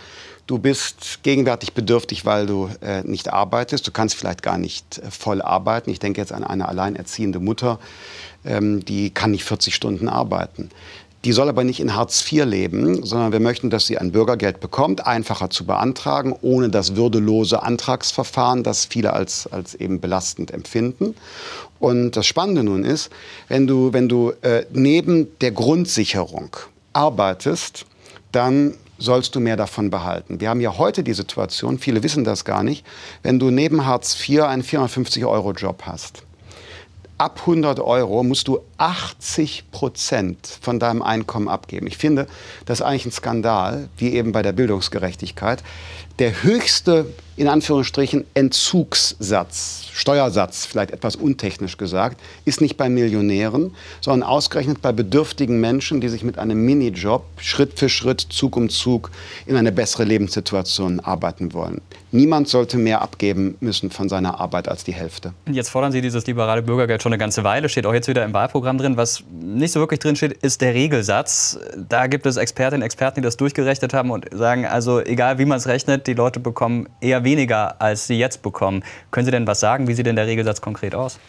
Du 0.47 0.57
bist 0.59 1.19
gegenwärtig 1.23 1.73
bedürftig, 1.73 2.25
weil 2.25 2.45
du 2.45 2.69
äh, 2.81 3.01
nicht 3.03 3.33
arbeitest. 3.33 3.85
Du 3.85 3.91
kannst 3.91 4.15
vielleicht 4.15 4.41
gar 4.41 4.57
nicht 4.57 4.97
äh, 4.97 5.11
voll 5.11 5.41
arbeiten. 5.41 5.89
Ich 5.89 5.99
denke 5.99 6.21
jetzt 6.21 6.31
an 6.31 6.45
eine 6.45 6.69
alleinerziehende 6.69 7.39
Mutter, 7.39 7.79
ähm, 8.45 8.83
die 8.85 9.09
kann 9.09 9.31
nicht 9.31 9.43
40 9.43 9.75
Stunden 9.75 10.07
arbeiten. 10.07 10.69
Die 11.25 11.33
soll 11.33 11.49
aber 11.49 11.65
nicht 11.65 11.81
in 11.81 11.95
Hartz 11.95 12.31
IV 12.31 12.45
leben, 12.45 13.03
sondern 13.05 13.33
wir 13.33 13.41
möchten, 13.41 13.69
dass 13.69 13.87
sie 13.87 13.97
ein 13.97 14.13
Bürgergeld 14.13 14.61
bekommt, 14.61 15.05
einfacher 15.05 15.49
zu 15.49 15.65
beantragen, 15.65 16.33
ohne 16.41 16.69
das 16.69 16.95
würdelose 16.95 17.61
Antragsverfahren, 17.61 18.63
das 18.63 18.85
viele 18.85 19.11
als, 19.11 19.47
als 19.47 19.75
eben 19.75 19.99
belastend 19.99 20.51
empfinden. 20.51 21.15
Und 21.79 22.11
das 22.11 22.25
Spannende 22.25 22.63
nun 22.63 22.85
ist, 22.85 23.09
wenn 23.49 23.67
du, 23.67 23.91
wenn 23.91 24.07
du 24.07 24.31
äh, 24.41 24.65
neben 24.71 25.37
der 25.39 25.51
Grundsicherung 25.51 26.55
arbeitest, 26.93 27.85
dann 28.31 28.75
sollst 28.97 29.35
du 29.35 29.39
mehr 29.39 29.57
davon 29.57 29.89
behalten. 29.89 30.39
Wir 30.39 30.49
haben 30.49 30.61
ja 30.61 30.77
heute 30.77 31.03
die 31.03 31.13
Situation, 31.13 31.79
viele 31.79 32.03
wissen 32.03 32.23
das 32.23 32.45
gar 32.45 32.63
nicht, 32.63 32.85
wenn 33.23 33.39
du 33.39 33.51
neben 33.51 33.85
Hartz 33.85 34.17
IV 34.27 34.43
einen 34.43 34.63
450-Euro-Job 34.63 35.83
hast. 35.85 36.23
ab 37.17 37.39
100 37.41 37.79
Euro 37.79 38.23
musst 38.23 38.47
du 38.47 38.59
80 38.77 39.71
Prozent 39.71 40.59
von 40.61 40.79
deinem 40.79 41.01
Einkommen 41.01 41.47
abgeben. 41.47 41.87
Ich 41.87 41.97
finde, 41.97 42.27
das 42.65 42.79
ist 42.79 42.85
eigentlich 42.85 43.07
ein 43.07 43.11
Skandal, 43.11 43.89
wie 43.97 44.13
eben 44.13 44.31
bei 44.31 44.43
der 44.43 44.51
Bildungsgerechtigkeit. 44.51 45.63
Der 46.19 46.41
höchste, 46.41 47.05
in 47.35 47.47
Anführungsstrichen, 47.47 48.25
Entzugssatz, 48.33 49.83
Steuersatz, 49.93 50.65
vielleicht 50.65 50.89
etwas 50.89 51.15
untechnisch 51.15 51.77
gesagt, 51.77 52.19
ist 52.43 52.59
nicht 52.59 52.75
bei 52.75 52.89
Millionären, 52.89 53.75
sondern 54.01 54.27
ausgerechnet 54.27 54.81
bei 54.81 54.91
bedürftigen 54.91 55.59
Menschen, 55.59 56.01
die 56.01 56.09
sich 56.09 56.23
mit 56.23 56.39
einem 56.39 56.65
Minijob 56.65 57.23
Schritt 57.37 57.77
für 57.77 57.87
Schritt, 57.87 58.21
Zug 58.21 58.57
um 58.57 58.69
Zug 58.69 59.11
in 59.45 59.55
eine 59.55 59.71
bessere 59.71 60.05
Lebenssituation 60.05 60.99
arbeiten 60.99 61.53
wollen. 61.53 61.81
Niemand 62.11 62.47
sollte 62.47 62.77
mehr 62.77 63.01
abgeben 63.01 63.57
müssen 63.59 63.91
von 63.91 64.07
seiner 64.07 64.39
Arbeit 64.39 64.69
als 64.69 64.83
die 64.83 64.93
Hälfte. 64.93 65.33
Jetzt 65.51 65.69
fordern 65.69 65.91
Sie 65.91 66.01
dieses 66.01 66.25
liberale 66.25 66.61
Bürgergeld 66.61 67.03
schon 67.03 67.11
eine 67.11 67.19
ganze 67.19 67.43
Weile, 67.43 67.67
steht 67.67 67.85
auch 67.85 67.93
jetzt 67.93 68.07
wieder 68.07 68.23
im 68.23 68.33
Wahlprogramm 68.33 68.77
drin. 68.77 68.97
Was 68.97 69.23
nicht 69.29 69.73
so 69.73 69.81
wirklich 69.81 69.99
drin 69.99 70.15
steht, 70.15 70.31
ist 70.31 70.61
der 70.61 70.73
Regelsatz. 70.73 71.59
Da 71.89 72.07
gibt 72.07 72.25
es 72.25 72.37
Expertinnen 72.37 72.81
und 72.81 72.85
Experten, 72.85 73.21
die 73.21 73.25
das 73.25 73.35
durchgerechnet 73.35 73.93
haben 73.93 74.09
und 74.09 74.25
sagen, 74.31 74.65
also 74.65 75.01
egal 75.01 75.37
wie 75.37 75.45
man 75.45 75.57
es 75.57 75.67
rechnet, 75.67 76.06
die 76.07 76.13
Leute 76.13 76.39
bekommen 76.39 76.87
eher 77.01 77.23
weniger, 77.23 77.81
als 77.81 78.07
sie 78.07 78.17
jetzt 78.17 78.41
bekommen. 78.41 78.83
Können 79.11 79.25
Sie 79.25 79.31
denn 79.31 79.47
was 79.47 79.59
sagen? 79.59 79.87
Wie 79.87 79.93
sieht 79.93 80.05
denn 80.05 80.15
der 80.15 80.27
Regelsatz 80.27 80.61
konkret 80.61 80.95
aus? 80.95 81.19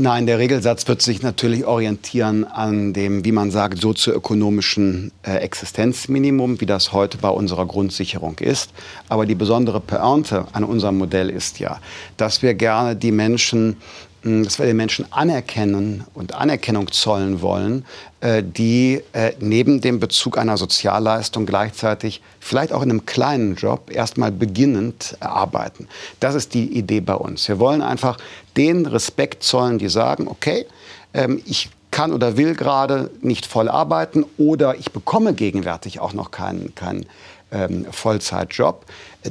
Nein, 0.00 0.26
der 0.26 0.38
Regelsatz 0.38 0.86
wird 0.86 1.02
sich 1.02 1.22
natürlich 1.22 1.64
orientieren 1.64 2.44
an 2.44 2.92
dem, 2.92 3.24
wie 3.24 3.32
man 3.32 3.50
sagt, 3.50 3.80
sozioökonomischen 3.80 5.10
äh, 5.24 5.38
Existenzminimum, 5.38 6.60
wie 6.60 6.66
das 6.66 6.92
heute 6.92 7.18
bei 7.18 7.30
unserer 7.30 7.66
Grundsicherung 7.66 8.38
ist. 8.38 8.70
Aber 9.08 9.26
die 9.26 9.34
besondere 9.34 9.80
Pointe 9.80 10.46
an 10.52 10.62
unserem 10.62 10.98
Modell 10.98 11.30
ist 11.30 11.58
ja, 11.58 11.80
dass 12.16 12.42
wir 12.42 12.54
gerne 12.54 12.94
die 12.94 13.10
Menschen 13.10 13.76
dass 14.22 14.58
wir 14.58 14.66
den 14.66 14.76
Menschen 14.76 15.10
anerkennen 15.12 16.04
und 16.14 16.34
Anerkennung 16.34 16.90
zollen 16.90 17.40
wollen, 17.40 17.84
äh, 18.20 18.42
die 18.42 19.00
äh, 19.12 19.32
neben 19.40 19.80
dem 19.80 20.00
Bezug 20.00 20.38
einer 20.38 20.56
Sozialleistung 20.56 21.46
gleichzeitig 21.46 22.20
vielleicht 22.40 22.72
auch 22.72 22.82
in 22.82 22.90
einem 22.90 23.06
kleinen 23.06 23.54
Job 23.54 23.90
erstmal 23.92 24.32
beginnend 24.32 25.16
arbeiten. 25.20 25.88
Das 26.20 26.34
ist 26.34 26.54
die 26.54 26.76
Idee 26.76 27.00
bei 27.00 27.14
uns. 27.14 27.46
Wir 27.48 27.58
wollen 27.58 27.82
einfach 27.82 28.18
den 28.56 28.86
Respekt 28.86 29.42
zollen, 29.42 29.78
die 29.78 29.88
sagen, 29.88 30.26
okay, 30.28 30.66
ähm, 31.14 31.40
ich 31.46 31.70
kann 31.90 32.12
oder 32.12 32.36
will 32.36 32.54
gerade 32.54 33.10
nicht 33.22 33.46
voll 33.46 33.68
arbeiten 33.68 34.24
oder 34.36 34.76
ich 34.76 34.92
bekomme 34.92 35.32
gegenwärtig 35.32 36.00
auch 36.00 36.12
noch 36.12 36.30
keinen, 36.30 36.74
keinen 36.74 37.06
ähm, 37.52 37.86
Vollzeitjob. 37.90 38.84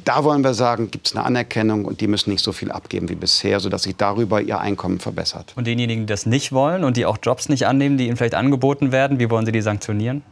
Da 0.04 0.24
wollen 0.24 0.44
wir 0.44 0.54
sagen, 0.54 0.92
gibt 0.92 1.08
es 1.08 1.16
eine 1.16 1.26
Anerkennung 1.26 1.86
und 1.86 2.02
die 2.02 2.08
müssen 2.08 2.30
nicht 2.30 2.44
so 2.44 2.52
viel 2.52 2.72
abgeben 2.72 3.10
wie 3.10 3.16
bisher, 3.16 3.60
sodass 3.60 3.84
sich 3.84 3.96
darüber 3.96 4.42
ihr 4.42 4.60
Einkommen 4.60 5.00
verbessert. 5.00 5.54
Und 5.56 5.68
denjenigen, 5.68 6.06
die 6.06 6.12
das 6.12 6.26
nicht 6.26 6.52
wollen 6.52 6.84
und 6.84 6.98
die 6.98 7.06
auch 7.06 7.18
Jobs 7.22 7.50
nicht 7.50 7.68
annehmen, 7.68 7.98
die 7.98 8.08
ihnen 8.08 8.18
vielleicht 8.18 8.36
angeboten 8.36 8.92
werden, 8.92 9.20
wie 9.20 9.30
wollen 9.30 9.46
Sie 9.46 9.52
die 9.52 9.62
sanktionieren? 9.62 10.24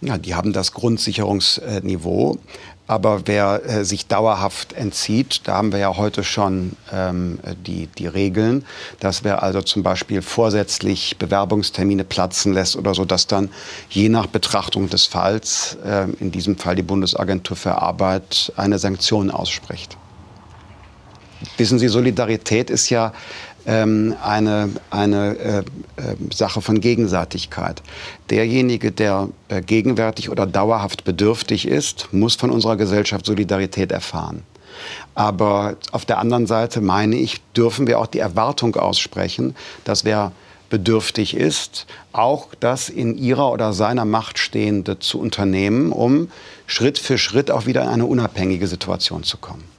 Ja, 0.00 0.18
die 0.18 0.34
haben 0.34 0.52
das 0.52 0.72
Grundsicherungsniveau. 0.72 2.38
Aber 2.86 3.26
wer 3.26 3.62
äh, 3.64 3.84
sich 3.84 4.06
dauerhaft 4.08 4.74
entzieht, 4.74 5.42
da 5.44 5.54
haben 5.54 5.72
wir 5.72 5.78
ja 5.78 5.96
heute 5.96 6.22
schon 6.22 6.76
ähm, 6.92 7.38
die, 7.66 7.86
die 7.86 8.06
Regeln, 8.06 8.66
dass 9.00 9.24
wer 9.24 9.42
also 9.42 9.62
zum 9.62 9.82
Beispiel 9.82 10.20
vorsätzlich 10.20 11.16
Bewerbungstermine 11.18 12.04
platzen 12.04 12.52
lässt 12.52 12.76
oder 12.76 12.94
so, 12.94 13.06
dass 13.06 13.26
dann 13.26 13.48
je 13.88 14.10
nach 14.10 14.26
Betrachtung 14.26 14.90
des 14.90 15.06
Falls, 15.06 15.78
äh, 15.82 16.08
in 16.20 16.30
diesem 16.30 16.58
Fall 16.58 16.74
die 16.74 16.82
Bundesagentur 16.82 17.56
für 17.56 17.80
Arbeit, 17.80 18.52
eine 18.56 18.78
Sanktion 18.78 19.30
ausspricht. 19.30 19.96
Wissen 21.56 21.78
Sie, 21.78 21.88
Solidarität 21.88 22.68
ist 22.68 22.90
ja 22.90 23.12
ähm, 23.66 24.14
eine, 24.22 24.70
eine 24.90 25.36
äh, 25.36 25.58
äh, 25.58 25.62
Sache 26.32 26.60
von 26.60 26.80
Gegenseitigkeit. 26.80 27.82
Derjenige, 28.30 28.92
der 28.92 29.28
äh, 29.48 29.62
gegenwärtig 29.62 30.30
oder 30.30 30.46
dauerhaft 30.46 31.04
bedürftig 31.04 31.66
ist, 31.66 32.08
muss 32.12 32.34
von 32.34 32.50
unserer 32.50 32.76
Gesellschaft 32.76 33.26
Solidarität 33.26 33.92
erfahren. 33.92 34.42
Aber 35.14 35.76
auf 35.92 36.04
der 36.04 36.18
anderen 36.18 36.46
Seite 36.46 36.80
meine 36.80 37.16
ich, 37.16 37.40
dürfen 37.56 37.86
wir 37.86 38.00
auch 38.00 38.06
die 38.06 38.18
Erwartung 38.18 38.74
aussprechen, 38.76 39.54
dass 39.84 40.04
wer 40.04 40.32
bedürftig 40.70 41.36
ist, 41.36 41.86
auch 42.12 42.48
das 42.58 42.88
in 42.88 43.16
ihrer 43.16 43.52
oder 43.52 43.72
seiner 43.72 44.04
Macht 44.04 44.38
Stehende 44.38 44.98
zu 44.98 45.20
unternehmen, 45.20 45.92
um 45.92 46.28
Schritt 46.66 46.98
für 46.98 47.18
Schritt 47.18 47.50
auch 47.50 47.66
wieder 47.66 47.82
in 47.82 47.88
eine 47.88 48.06
unabhängige 48.06 48.66
Situation 48.66 49.22
zu 49.22 49.36
kommen. 49.36 49.73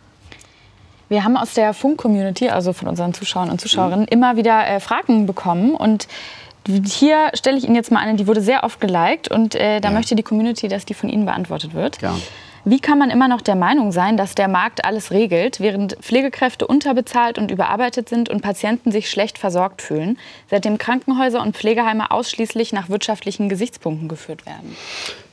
Wir 1.10 1.24
haben 1.24 1.38
aus 1.38 1.54
der 1.54 1.74
Funk-Community, 1.74 2.50
also 2.50 2.74
von 2.74 2.88
unseren 2.88 3.14
Zuschauern 3.14 3.50
und 3.50 3.62
Zuschauerinnen, 3.62 4.02
mhm. 4.06 4.12
immer 4.12 4.36
wieder 4.38 4.68
äh, 4.68 4.80
Fragen 4.80 5.26
bekommen. 5.26 5.76
Und 5.76 6.08
hier 6.68 7.30
stelle 7.34 7.58
ich 7.58 7.66
Ihnen 7.66 7.76
jetzt 7.76 7.92
mal 7.92 8.00
eine, 8.00 8.16
die 8.16 8.28
wurde 8.28 8.42
sehr 8.42 8.64
oft 8.64 8.82
geliked. 8.82 9.30
Und 9.30 9.56
äh, 9.56 9.80
da 9.80 9.90
ja. 9.90 9.94
möchte 9.94 10.16
die 10.16 10.24
Community, 10.24 10.68
dass 10.68 10.86
die 10.86 10.94
von 10.94 11.10
Ihnen 11.10 11.26
beantwortet 11.26 11.74
wird. 11.74 12.02
Ja. 12.02 12.16
Wie 12.68 12.80
kann 12.80 12.98
man 12.98 13.12
immer 13.12 13.28
noch 13.28 13.42
der 13.42 13.54
Meinung 13.54 13.92
sein, 13.92 14.18
dass 14.18 14.34
der 14.34 14.48
Markt 14.48 14.86
alles 14.86 15.12
regelt, 15.12 15.60
während 15.60 15.98
Pflegekräfte 16.02 16.66
unterbezahlt 16.66 17.38
und 17.38 17.52
überarbeitet 17.52 18.10
sind 18.10 18.28
und 18.28 18.42
Patienten 18.42 18.92
sich 18.92 19.08
schlecht 19.08 19.38
versorgt 19.38 19.84
fühlen, 19.84 20.18
seitdem 20.50 20.80
Krankenhäuser 20.80 21.44
und 21.44 21.56
Pflegeheime 21.56 22.10
ausschließlich 22.10 22.74
nach 22.74 22.90
wirtschaftlichen 22.90 23.50
Gesichtspunkten 23.50 24.08
geführt 24.08 24.48
werden? 24.48 24.76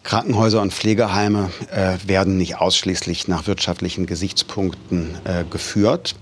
Krankenhäuser 0.03 0.61
und 0.61 0.73
Pflegeheime 0.73 1.51
äh, 1.71 1.97
werden 2.07 2.37
nicht 2.37 2.57
ausschließlich 2.57 3.29
nach 3.29 3.47
wirtschaftlichen 3.47 4.07
Gesichtspunkten 4.07 5.15
äh, 5.25 5.45
geführt. 5.49 6.17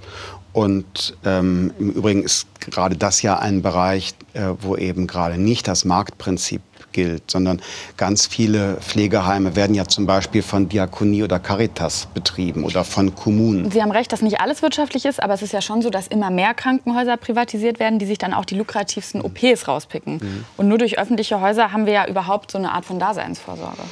Und 0.53 1.17
ähm, 1.25 1.73
im 1.79 1.91
Übrigen 1.91 2.23
ist 2.25 2.49
gerade 2.61 2.97
das 2.97 3.23
ja 3.23 3.39
ein 3.39 3.63
Bereich, 3.63 4.15
äh, 4.35 4.49
wo 4.61 4.77
eben 4.77 5.07
gerade 5.07 5.39
nicht 5.39 5.69
das 5.69 5.85
Marktprinzip 5.85 6.61
gilt, 6.93 7.31
sondern 7.31 7.61
ganz 7.97 8.27
viele 8.27 8.77
Pflegeheime 8.77 9.57
werden 9.57 9.75
ja 9.75 9.87
zum 9.87 10.07
Beispiel 10.07 10.43
von 10.43 10.69
Diakonie 10.69 11.23
oder 11.23 11.39
Caritas 11.39 12.09
betrieben 12.13 12.65
oder 12.65 12.85
von 12.85 13.15
Kommunen. 13.15 13.71
Sie 13.71 13.83
haben 13.83 13.93
recht, 13.93 14.13
dass 14.13 14.23
nicht 14.23 14.41
alles 14.41 14.63
wirtschaftlich 14.63 15.05
ist, 15.05 15.23
aber 15.23 15.35
es 15.35 15.43
ist 15.43 15.53
ja 15.53 15.61
schon 15.61 15.83
so, 15.83 15.91
dass 15.91 16.07
immer 16.07 16.31
mehr 16.31 16.55
Krankenhäuser 16.55 17.17
privatisiert 17.17 17.81
werden, 17.81 17.99
die 17.99 18.07
sich 18.07 18.19
dann 18.19 18.35
auch 18.35 18.45
die 18.45 18.55
lukrativsten 18.55 19.23
OPs 19.23 19.69
rauspicken. 19.69 20.15
Mhm. 20.15 20.45
Und 20.57 20.69
nur 20.69 20.79
durch 20.79 20.99
öffentliche 20.99 21.41
Häuser 21.41 21.73
haben 21.73 21.87
wir 21.87 21.93
ja 21.93 22.07
überhaupt 22.07 22.51
so 22.51 22.59
eine 22.59 22.73
Art 22.73 22.85
von 22.85 22.99
Daseinsvorsorge. 22.99 23.83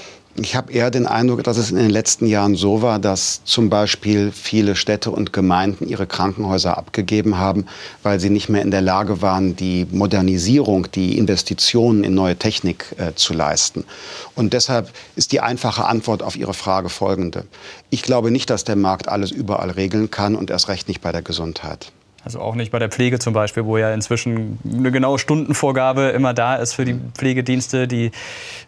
Ich 0.41 0.55
habe 0.55 0.73
eher 0.73 0.93
den 0.93 1.09
Eindruck, 1.09 1.43
dass 1.43 1.57
es 1.57 1.71
in 1.71 1.77
den 1.77 1.91
letzten 1.91 2.27
Jahren 2.27 2.55
so 2.55 2.81
war, 2.81 3.01
dass 3.01 3.43
zum 3.45 3.71
Beispiel 3.71 4.31
viele 4.31 4.77
Städte 4.77 5.11
und 5.11 5.33
Gemeinden 5.33 5.89
ihre 5.89 6.07
Krankenhäuser 6.07 6.79
abgegeben 6.79 7.39
haben, 7.39 7.67
weil 8.05 8.21
sie 8.21 8.31
nicht 8.31 8.49
mehr 8.49 8.63
in 8.63 8.71
der 8.71 8.81
Lage 8.81 9.21
waren, 9.21 9.57
die 9.57 9.87
Modernisierung, 9.91 10.91
die 10.93 11.19
Investitionen 11.19 12.05
in 12.05 12.15
neue 12.15 12.37
Technik 12.37 12.95
äh, 12.99 13.15
zu 13.17 13.35
leisten. 13.35 13.85
Und 14.37 14.53
deshalb 14.53 14.93
ist 15.17 15.33
die 15.33 15.41
einfache 15.41 15.87
Antwort 15.87 16.23
auf 16.23 16.37
Ihre 16.37 16.55
Frage 16.55 16.89
folgende. 16.89 17.45
Ich 17.91 18.03
glaube 18.03 18.31
nicht, 18.31 18.49
dass 18.49 18.63
der 18.63 18.77
Markt 18.77 19.09
alles 19.09 19.33
überall 19.33 19.71
regeln 19.71 20.11
kann 20.11 20.37
und 20.37 20.51
erst 20.51 20.69
recht 20.69 20.87
nicht 20.87 21.01
bei 21.01 21.11
der 21.11 21.23
Gesundheit. 21.23 21.91
Also 22.25 22.41
auch 22.41 22.55
nicht 22.55 22.73
bei 22.73 22.79
der 22.79 22.89
Pflege 22.89 23.19
zum 23.19 23.33
Beispiel, 23.33 23.65
wo 23.65 23.79
ja 23.79 23.93
inzwischen 23.95 24.59
eine 24.71 24.91
genaue 24.91 25.19
Stundenvorgabe 25.19 26.09
immer 26.09 26.35
da 26.35 26.57
ist 26.57 26.75
für 26.75 26.85
die 26.85 26.95
mhm. 26.95 27.13
Pflegedienste, 27.15 27.87
die 27.87 28.11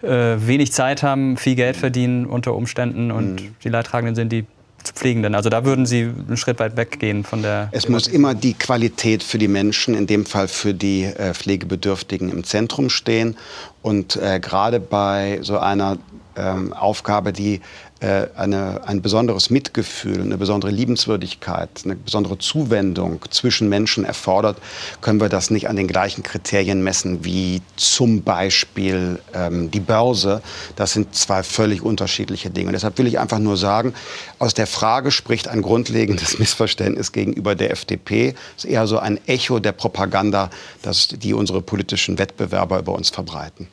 äh, 0.03 0.37
wenig 0.39 0.73
Zeit 0.73 1.03
haben, 1.03 1.37
viel 1.37 1.57
Geld 1.57 1.77
verdienen 1.77 2.27
unter 2.27 2.55
Umständen 2.55 3.11
und 3.11 3.35
mhm. 3.35 3.55
die 3.63 3.69
Leidtragenden 3.69 4.15
sind 4.15 4.31
die 4.31 4.47
Pflegenden. 4.83 5.35
Also 5.35 5.51
da 5.51 5.65
würden 5.65 5.85
Sie 5.85 6.03
einen 6.03 6.37
Schritt 6.37 6.59
weit 6.59 6.77
weggehen 6.77 7.25
von 7.25 7.43
der. 7.43 7.69
Es 7.73 7.89
muss 7.89 8.07
immer 8.07 8.35
die 8.35 8.55
Qualität 8.55 9.23
für 9.23 9.39
die 9.39 9.49
Menschen, 9.49 9.95
in 9.95 10.07
dem 10.07 10.25
Fall 10.25 10.49
für 10.49 10.73
die 10.73 11.05
äh, 11.05 11.35
Pflegebedürftigen, 11.35 12.31
im 12.31 12.45
Zentrum 12.45 12.89
stehen. 12.89 13.37
Und 13.83 14.17
äh, 14.17 14.41
gerade 14.41 14.81
bei 14.81 15.39
so 15.43 15.59
einer 15.59 15.99
ähm, 16.37 16.73
Aufgabe, 16.73 17.33
die 17.33 17.61
eine, 18.07 18.81
ein 18.87 19.03
besonderes 19.03 19.51
Mitgefühl, 19.51 20.23
eine 20.23 20.39
besondere 20.39 20.71
Liebenswürdigkeit, 20.71 21.69
eine 21.85 21.97
besondere 21.97 22.39
Zuwendung 22.39 23.21
zwischen 23.31 23.69
Menschen 23.69 24.05
erfordert, 24.05 24.57
können 25.03 25.21
wir 25.21 25.29
das 25.29 25.51
nicht 25.51 25.69
an 25.69 25.77
den 25.77 25.87
gleichen 25.87 26.23
Kriterien 26.23 26.83
messen 26.83 27.25
wie 27.25 27.61
zum 27.77 28.23
Beispiel 28.23 29.19
ähm, 29.35 29.71
die 29.71 29.81
Börse. 29.81 30.41
Das 30.77 30.93
sind 30.93 31.15
zwei 31.15 31.43
völlig 31.43 31.83
unterschiedliche 31.83 32.51
Dinge. 32.51 32.69
Und 32.69 32.73
deshalb 32.73 32.97
will 32.99 33.07
ich 33.07 33.19
einfach 33.19 33.39
nur 33.39 33.57
sagen, 33.57 33.93
aus 34.39 34.55
der 34.55 34.67
Frage 34.67 35.11
spricht 35.11 35.49
ein 35.49 35.61
grundlegendes 35.61 36.39
Missverständnis 36.39 37.13
gegenüber 37.13 37.55
der 37.55 37.71
FDP. 37.71 38.35
Es 38.57 38.65
ist 38.65 38.71
eher 38.71 38.87
so 38.87 38.99
ein 38.99 39.21
Echo 39.27 39.59
der 39.59 39.73
Propaganda, 39.73 40.49
das 40.83 41.09
die 41.09 41.35
unsere 41.35 41.61
politischen 41.61 42.19
Wettbewerber 42.19 42.79
über 42.79 42.93
uns 42.93 43.11
verbreiten. 43.11 43.69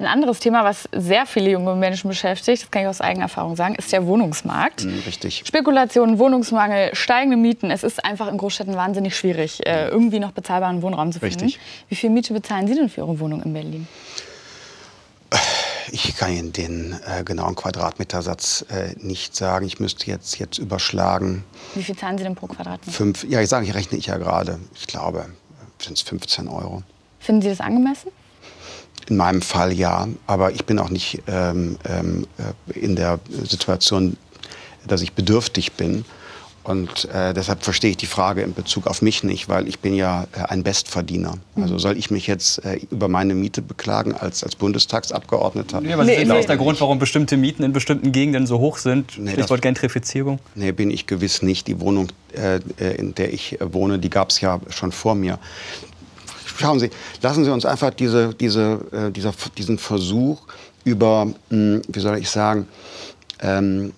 Ein 0.00 0.06
anderes 0.06 0.40
Thema, 0.40 0.64
was 0.64 0.88
sehr 0.92 1.26
viele 1.26 1.50
junge 1.50 1.74
Menschen 1.74 2.08
beschäftigt, 2.08 2.62
das 2.62 2.70
kann 2.70 2.80
ich 2.82 2.88
aus 2.88 3.02
eigener 3.02 3.24
Erfahrung 3.24 3.54
sagen, 3.54 3.74
ist 3.74 3.92
der 3.92 4.06
Wohnungsmarkt. 4.06 4.86
Mhm, 4.86 5.00
richtig. 5.04 5.42
Spekulationen, 5.44 6.18
Wohnungsmangel, 6.18 6.94
steigende 6.94 7.36
Mieten. 7.36 7.70
Es 7.70 7.82
ist 7.82 8.02
einfach 8.02 8.28
in 8.28 8.38
Großstädten 8.38 8.74
wahnsinnig 8.74 9.14
schwierig, 9.14 9.60
äh, 9.66 9.88
irgendwie 9.88 10.18
noch 10.18 10.32
bezahlbaren 10.32 10.80
Wohnraum 10.80 11.12
zu 11.12 11.20
finden. 11.20 11.44
Richtig. 11.44 11.60
Wie 11.90 11.96
viel 11.96 12.08
Miete 12.08 12.32
bezahlen 12.32 12.66
Sie 12.66 12.74
denn 12.74 12.88
für 12.88 13.02
Ihre 13.02 13.20
Wohnung 13.20 13.42
in 13.42 13.52
Berlin? 13.52 13.86
Ich 15.92 16.16
kann 16.16 16.32
Ihnen 16.32 16.54
den 16.54 16.96
äh, 17.04 17.22
genauen 17.22 17.54
Quadratmetersatz 17.54 18.64
äh, 18.70 18.94
nicht 19.04 19.36
sagen. 19.36 19.66
Ich 19.66 19.80
müsste 19.80 20.06
jetzt, 20.06 20.38
jetzt 20.38 20.56
überschlagen. 20.56 21.44
Wie 21.74 21.82
viel 21.82 21.96
zahlen 21.96 22.16
Sie 22.16 22.24
denn 22.24 22.36
pro 22.36 22.46
Quadratmeter? 22.46 22.90
Fünf, 22.90 23.24
ja, 23.24 23.42
ich 23.42 23.50
sage, 23.50 23.66
ich 23.66 23.74
rechne 23.74 23.98
ich 23.98 24.06
ja 24.06 24.16
gerade. 24.16 24.60
Ich 24.74 24.86
glaube 24.86 25.26
sind 25.82 25.96
es 25.96 26.02
15 26.02 26.48
Euro. 26.48 26.82
Finden 27.18 27.42
Sie 27.42 27.48
das 27.48 27.60
angemessen? 27.60 28.10
In 29.08 29.16
meinem 29.16 29.42
Fall 29.42 29.72
ja, 29.72 30.06
aber 30.26 30.52
ich 30.52 30.64
bin 30.64 30.78
auch 30.78 30.90
nicht 30.90 31.22
ähm, 31.26 31.76
ähm, 31.88 32.26
äh, 32.38 32.78
in 32.78 32.94
der 32.96 33.18
Situation, 33.44 34.16
dass 34.86 35.02
ich 35.02 35.12
bedürftig 35.14 35.72
bin. 35.72 36.04
Und 36.62 37.06
äh, 37.06 37.32
deshalb 37.32 37.64
verstehe 37.64 37.90
ich 37.90 37.96
die 37.96 38.06
Frage 38.06 38.42
in 38.42 38.52
Bezug 38.52 38.86
auf 38.86 39.00
mich 39.00 39.24
nicht, 39.24 39.48
weil 39.48 39.66
ich 39.66 39.80
bin 39.80 39.94
ja 39.94 40.24
äh, 40.36 40.42
ein 40.44 40.62
Bestverdiener. 40.62 41.38
Also 41.56 41.78
soll 41.78 41.96
ich 41.96 42.10
mich 42.10 42.26
jetzt 42.26 42.62
äh, 42.64 42.80
über 42.90 43.08
meine 43.08 43.34
Miete 43.34 43.62
beklagen 43.62 44.14
als, 44.14 44.44
als 44.44 44.56
Bundestagsabgeordneter? 44.56 45.82
Ja, 45.82 45.94
aber 45.94 46.04
Nee, 46.04 46.16
nee, 46.16 46.22
ist 46.22 46.28
nee. 46.28 46.34
das 46.34 46.46
der 46.46 46.58
Grund, 46.58 46.78
warum 46.82 46.98
bestimmte 46.98 47.38
Mieten 47.38 47.62
in 47.62 47.72
bestimmten 47.72 48.12
Gegenden 48.12 48.46
so 48.46 48.58
hoch 48.58 48.76
sind? 48.76 49.18
Nee, 49.18 49.30
Stichwort 49.32 49.50
das- 49.58 49.60
Gentrifizierung. 49.62 50.38
Nee, 50.54 50.72
bin 50.72 50.90
ich 50.90 51.06
gewiss 51.06 51.40
nicht. 51.42 51.66
Die 51.66 51.80
Wohnung, 51.80 52.08
äh, 52.34 52.56
äh, 52.78 52.94
in 52.96 53.14
der 53.14 53.32
ich 53.32 53.58
äh, 53.60 53.72
wohne, 53.72 53.98
die 53.98 54.10
gab 54.10 54.28
es 54.28 54.40
ja 54.42 54.60
schon 54.68 54.92
vor 54.92 55.14
mir. 55.14 55.38
Schauen 56.60 56.78
Sie, 56.78 56.90
lassen 57.22 57.44
Sie 57.44 57.50
uns 57.50 57.64
einfach 57.64 57.90
diese, 57.94 58.34
diese, 58.34 58.80
äh, 58.92 59.10
dieser, 59.10 59.32
diesen 59.56 59.78
Versuch 59.78 60.42
über, 60.84 61.26
mh, 61.48 61.80
wie 61.88 62.00
soll 62.00 62.18
ich 62.18 62.28
sagen, 62.28 62.68
ähm, 63.40 63.94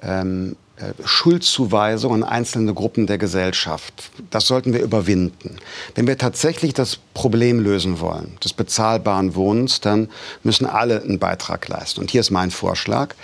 ähm, 0.00 0.52
äh, 0.52 0.67
Schuldzuweisung 1.04 2.14
an 2.14 2.22
einzelne 2.24 2.72
Gruppen 2.74 3.06
der 3.06 3.18
Gesellschaft. 3.18 4.10
Das 4.30 4.46
sollten 4.46 4.72
wir 4.72 4.80
überwinden. 4.80 5.56
Wenn 5.94 6.06
wir 6.06 6.18
tatsächlich 6.18 6.74
das 6.74 6.98
Problem 7.14 7.60
lösen 7.60 8.00
wollen, 8.00 8.36
des 8.44 8.52
bezahlbaren 8.52 9.34
Wohnens, 9.34 9.80
dann 9.80 10.08
müssen 10.42 10.66
alle 10.66 11.02
einen 11.02 11.18
Beitrag 11.18 11.66
leisten. 11.68 12.00
Und 12.00 12.10
hier 12.10 12.20
ist 12.20 12.30
mein 12.30 12.50
Vorschlag. 12.50 13.14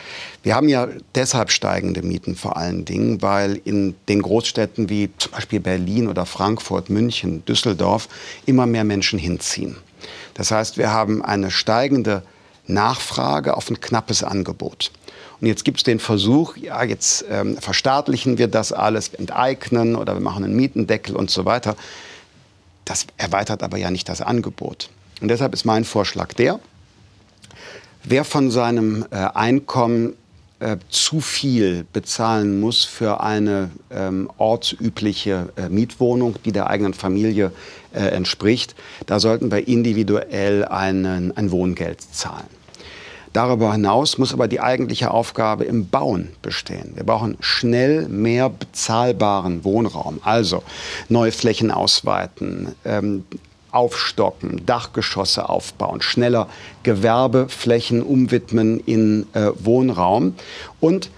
Wir 0.42 0.54
haben 0.54 0.68
ja 0.68 0.88
deshalb 1.14 1.50
steigende 1.50 2.02
Mieten 2.02 2.36
vor 2.36 2.56
allen 2.56 2.84
Dingen, 2.84 3.22
weil 3.22 3.60
in 3.64 3.94
den 4.08 4.22
Großstädten 4.22 4.88
wie 4.88 5.10
zum 5.18 5.32
Beispiel 5.32 5.60
Berlin 5.60 6.08
oder 6.08 6.26
Frankfurt, 6.26 6.90
München, 6.90 7.44
Düsseldorf 7.44 8.08
immer 8.46 8.66
mehr 8.66 8.84
Menschen 8.84 9.18
hinziehen. 9.18 9.76
Das 10.34 10.50
heißt, 10.50 10.76
wir 10.76 10.90
haben 10.90 11.24
eine 11.24 11.50
steigende 11.50 12.22
Nachfrage 12.66 13.56
auf 13.56 13.70
ein 13.70 13.80
knappes 13.80 14.22
Angebot. 14.24 14.90
Und 15.44 15.48
jetzt 15.48 15.66
gibt 15.66 15.76
es 15.76 15.84
den 15.84 15.98
Versuch, 15.98 16.56
ja, 16.56 16.82
jetzt 16.84 17.22
ähm, 17.28 17.58
verstaatlichen 17.58 18.38
wir 18.38 18.48
das 18.48 18.72
alles, 18.72 19.08
enteignen 19.08 19.94
oder 19.94 20.14
wir 20.14 20.22
machen 20.22 20.42
einen 20.42 20.56
Mietendeckel 20.56 21.14
und 21.14 21.30
so 21.30 21.44
weiter. 21.44 21.76
Das 22.86 23.06
erweitert 23.18 23.62
aber 23.62 23.76
ja 23.76 23.90
nicht 23.90 24.08
das 24.08 24.22
Angebot. 24.22 24.88
Und 25.20 25.28
deshalb 25.28 25.52
ist 25.52 25.66
mein 25.66 25.84
Vorschlag 25.84 26.32
der, 26.32 26.60
wer 28.04 28.24
von 28.24 28.50
seinem 28.50 29.04
äh, 29.10 29.16
Einkommen 29.16 30.14
äh, 30.60 30.78
zu 30.88 31.20
viel 31.20 31.84
bezahlen 31.92 32.58
muss 32.58 32.86
für 32.86 33.20
eine 33.20 33.70
ähm, 33.90 34.30
ortsübliche 34.38 35.52
äh, 35.56 35.68
Mietwohnung, 35.68 36.36
die 36.46 36.52
der 36.52 36.68
eigenen 36.70 36.94
Familie 36.94 37.52
äh, 37.92 37.98
entspricht, 37.98 38.74
da 39.04 39.20
sollten 39.20 39.52
wir 39.52 39.68
individuell 39.68 40.64
einen, 40.64 41.36
ein 41.36 41.50
Wohngeld 41.50 42.00
zahlen. 42.00 42.63
Darüber 43.34 43.72
hinaus 43.72 44.16
muss 44.16 44.32
aber 44.32 44.46
die 44.46 44.60
eigentliche 44.60 45.10
Aufgabe 45.10 45.64
im 45.64 45.88
Bauen 45.88 46.30
bestehen. 46.40 46.92
Wir 46.94 47.02
brauchen 47.02 47.36
schnell 47.40 48.08
mehr 48.08 48.48
bezahlbaren 48.48 49.64
Wohnraum. 49.64 50.20
Also 50.22 50.62
neue 51.08 51.32
Flächen 51.32 51.72
ausweiten, 51.72 52.76
ähm, 52.84 53.24
aufstocken, 53.72 54.64
Dachgeschosse 54.64 55.48
aufbauen, 55.48 56.00
schneller 56.00 56.48
Gewerbeflächen 56.84 58.02
umwidmen 58.04 58.78
in 58.78 59.26
äh, 59.32 59.50
Wohnraum 59.58 60.36
und 60.78 61.10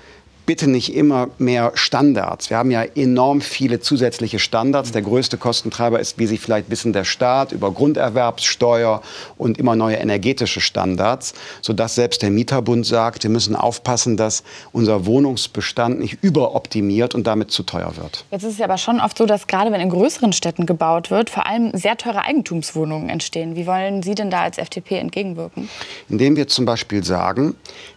bitte 0.46 0.70
nicht 0.70 0.94
immer 0.94 1.28
mehr 1.38 1.72
Standards. 1.74 2.50
Wir 2.50 2.56
haben 2.56 2.70
ja 2.70 2.82
enorm 2.82 3.40
viele 3.40 3.80
zusätzliche 3.80 4.38
Standards. 4.38 4.92
Der 4.92 5.02
größte 5.02 5.36
Kostentreiber 5.36 6.00
ist, 6.00 6.18
wie 6.18 6.26
Sie 6.26 6.38
vielleicht 6.38 6.70
wissen, 6.70 6.92
der 6.92 7.04
Staat 7.04 7.52
über 7.52 7.72
Grunderwerbssteuer 7.72 9.02
und 9.36 9.58
immer 9.58 9.74
neue 9.74 9.96
energetische 9.96 10.60
Standards, 10.60 11.34
sodass 11.60 11.96
selbst 11.96 12.22
der 12.22 12.30
Mieterbund 12.30 12.86
sagt, 12.86 13.24
wir 13.24 13.30
müssen 13.30 13.56
aufpassen, 13.56 14.16
dass 14.16 14.44
unser 14.72 15.04
Wohnungsbestand 15.04 15.98
nicht 15.98 16.18
überoptimiert 16.22 17.14
und 17.14 17.26
damit 17.26 17.50
zu 17.50 17.64
teuer 17.64 17.97
wird. 17.97 18.25
Jetzt 18.30 18.44
ist 18.44 18.54
es 18.54 18.60
aber 18.60 18.78
schon 18.78 19.00
oft 19.00 19.18
so, 19.18 19.26
dass 19.26 19.49
gerade 19.49 19.73
wenn 19.73 19.80
in 19.80 19.90
größeren 19.90 20.32
Städten 20.32 20.66
gebaut 20.66 21.10
wird, 21.10 21.28
vor 21.28 21.47
allem 21.47 21.73
sehr 21.75 21.97
teure 21.97 22.23
Eigentumswohnungen 22.23 23.08
entstehen. 23.08 23.56
Wie 23.56 23.66
wollen 23.66 24.02
Sie 24.02 24.14
denn 24.14 24.30
da 24.30 24.42
als 24.42 24.58
FDP 24.58 24.99
entgegenwirken? 24.99 25.68
Indem 26.08 26.36
wir 26.36 26.47
zum 26.47 26.64
Beispiel 26.64 27.02
sagen, 27.02 27.56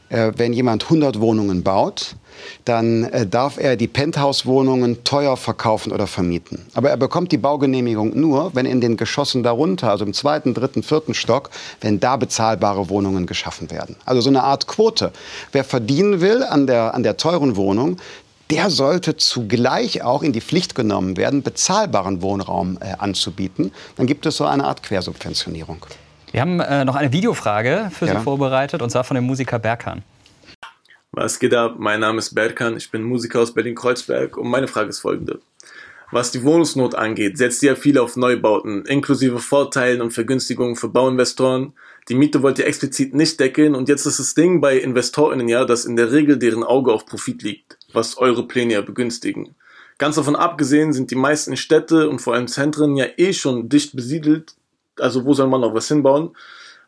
äh, 0.10 0.32
wenn 0.36 0.54
jemand 0.54 0.86
100 0.86 1.20
Wohnungen 1.20 1.64
baut, 1.64 2.16
dann 2.66 3.04
äh, 3.06 3.26
darf 3.26 3.58
er 3.58 3.76
die 3.76 3.88
Penthouse-Wohnungen 3.88 5.04
teuer 5.04 5.38
verkaufen 5.38 5.92
oder 5.92 6.08
vermieten. 6.08 6.66
Aber 6.74 6.90
er 6.90 6.98
bekommt 6.98 7.32
die 7.32 7.38
Baugenehmigung 7.38 8.20
nur, 8.20 8.56
wenn 8.56 8.66
in 8.66 8.82
den 8.82 8.98
Geschossen 8.98 9.44
darunter, 9.44 9.90
also 9.90 10.06
im 10.06 10.14
zweiten, 10.14 10.54
dritten, 10.54 10.84
vierten 10.84 11.14
Stock, 11.14 11.50
wenn 11.82 12.00
da 12.00 12.18
bezahlbare 12.18 12.90
Wohnungen 12.90 13.26
geschaffen 13.26 13.72
werden. 13.72 13.96
Also 14.06 14.22
so 14.22 14.30
eine 14.30 14.44
Art 14.44 14.68
Quote. 14.68 15.12
Wer 15.52 15.64
verdienen 15.64 16.22
will 16.22 16.44
an 16.44 16.68
der, 16.68 16.94
an 16.94 17.04
der 17.04 17.18
teuren 17.18 17.56
Wohnung, 17.56 17.98
der 18.50 18.70
sollte 18.70 19.16
zugleich 19.16 20.02
auch 20.02 20.24
in 20.24 20.34
die 20.34 20.42
Pflicht 20.42 20.74
genommen 20.74 21.18
werden, 21.18 21.44
bezahlbaren 21.44 22.22
Wohnraum 22.22 22.78
äh, 22.82 22.94
anzubieten. 22.98 23.72
Dann 23.96 24.08
gibt 24.08 24.26
es 24.26 24.38
so 24.38 24.46
eine 24.46 24.64
Art 24.64 24.82
Quersubventionierung. 24.82 25.86
Wir 26.32 26.42
haben 26.42 26.60
äh, 26.60 26.86
noch 26.86 26.96
eine 26.96 27.12
Videofrage 27.12 27.90
für 27.92 28.08
Ja. 28.08 28.18
Sie 28.18 28.24
vorbereitet, 28.24 28.82
und 28.82 28.90
zwar 28.90 29.04
von 29.04 29.16
dem 29.16 29.26
Musiker 29.26 29.60
Berkan. 29.60 30.04
Was 31.12 31.40
geht 31.40 31.56
ab? 31.56 31.78
Mein 31.80 32.02
Name 32.02 32.20
ist 32.20 32.36
Berkan, 32.36 32.78
ich 32.78 32.92
bin 32.92 33.02
Musiker 33.02 33.42
aus 33.42 33.54
Berlin-Kreuzberg 33.54 34.38
und 34.38 34.48
meine 34.48 34.68
Frage 34.68 34.90
ist 34.90 35.00
folgende. 35.00 35.40
Was 36.12 36.32
die 36.32 36.44
Wohnungsnot 36.44 36.94
angeht, 36.94 37.38
setzt 37.38 37.64
ihr 37.64 37.72
ja 37.72 37.76
viel 37.76 37.98
auf 37.98 38.16
Neubauten, 38.16 38.86
inklusive 38.86 39.40
Vorteilen 39.40 40.02
und 40.02 40.12
Vergünstigungen 40.12 40.76
für 40.76 40.88
Bauinvestoren. 40.88 41.74
Die 42.10 42.16
Miete 42.16 42.44
wollt 42.44 42.60
ihr 42.60 42.68
explizit 42.68 43.16
nicht 43.16 43.40
deckeln 43.40 43.74
und 43.74 43.90
jetzt 43.90 44.06
ist 44.06 44.20
das 44.20 44.36
Ding 44.36 44.62
bei 44.62 44.78
InvestorInnen 44.78 45.48
ja, 45.48 45.66
dass 45.66 45.86
in 45.86 45.96
der 45.96 46.12
Regel 46.12 46.38
deren 46.38 46.64
Auge 46.64 46.94
auf 46.94 47.08
Profit 47.08 47.42
liegt, 47.42 47.80
was 47.92 48.18
eure 48.20 48.48
Pläne 48.48 48.74
ja 48.74 48.82
begünstigen. 48.82 49.56
Ganz 49.98 50.16
davon 50.16 50.36
abgesehen 50.36 50.94
sind 50.94 51.10
die 51.10 51.16
meisten 51.16 51.58
Städte 51.58 52.08
und 52.08 52.20
vor 52.20 52.36
allem 52.36 52.48
Zentren 52.48 52.96
ja 52.96 53.08
eh 53.18 53.34
schon 53.34 53.68
dicht 53.68 53.96
besiedelt, 53.96 54.54
also 55.00 55.26
wo 55.26 55.34
soll 55.34 55.48
man 55.48 55.62
noch 55.62 55.74
was 55.74 55.88
hinbauen? 55.88 56.36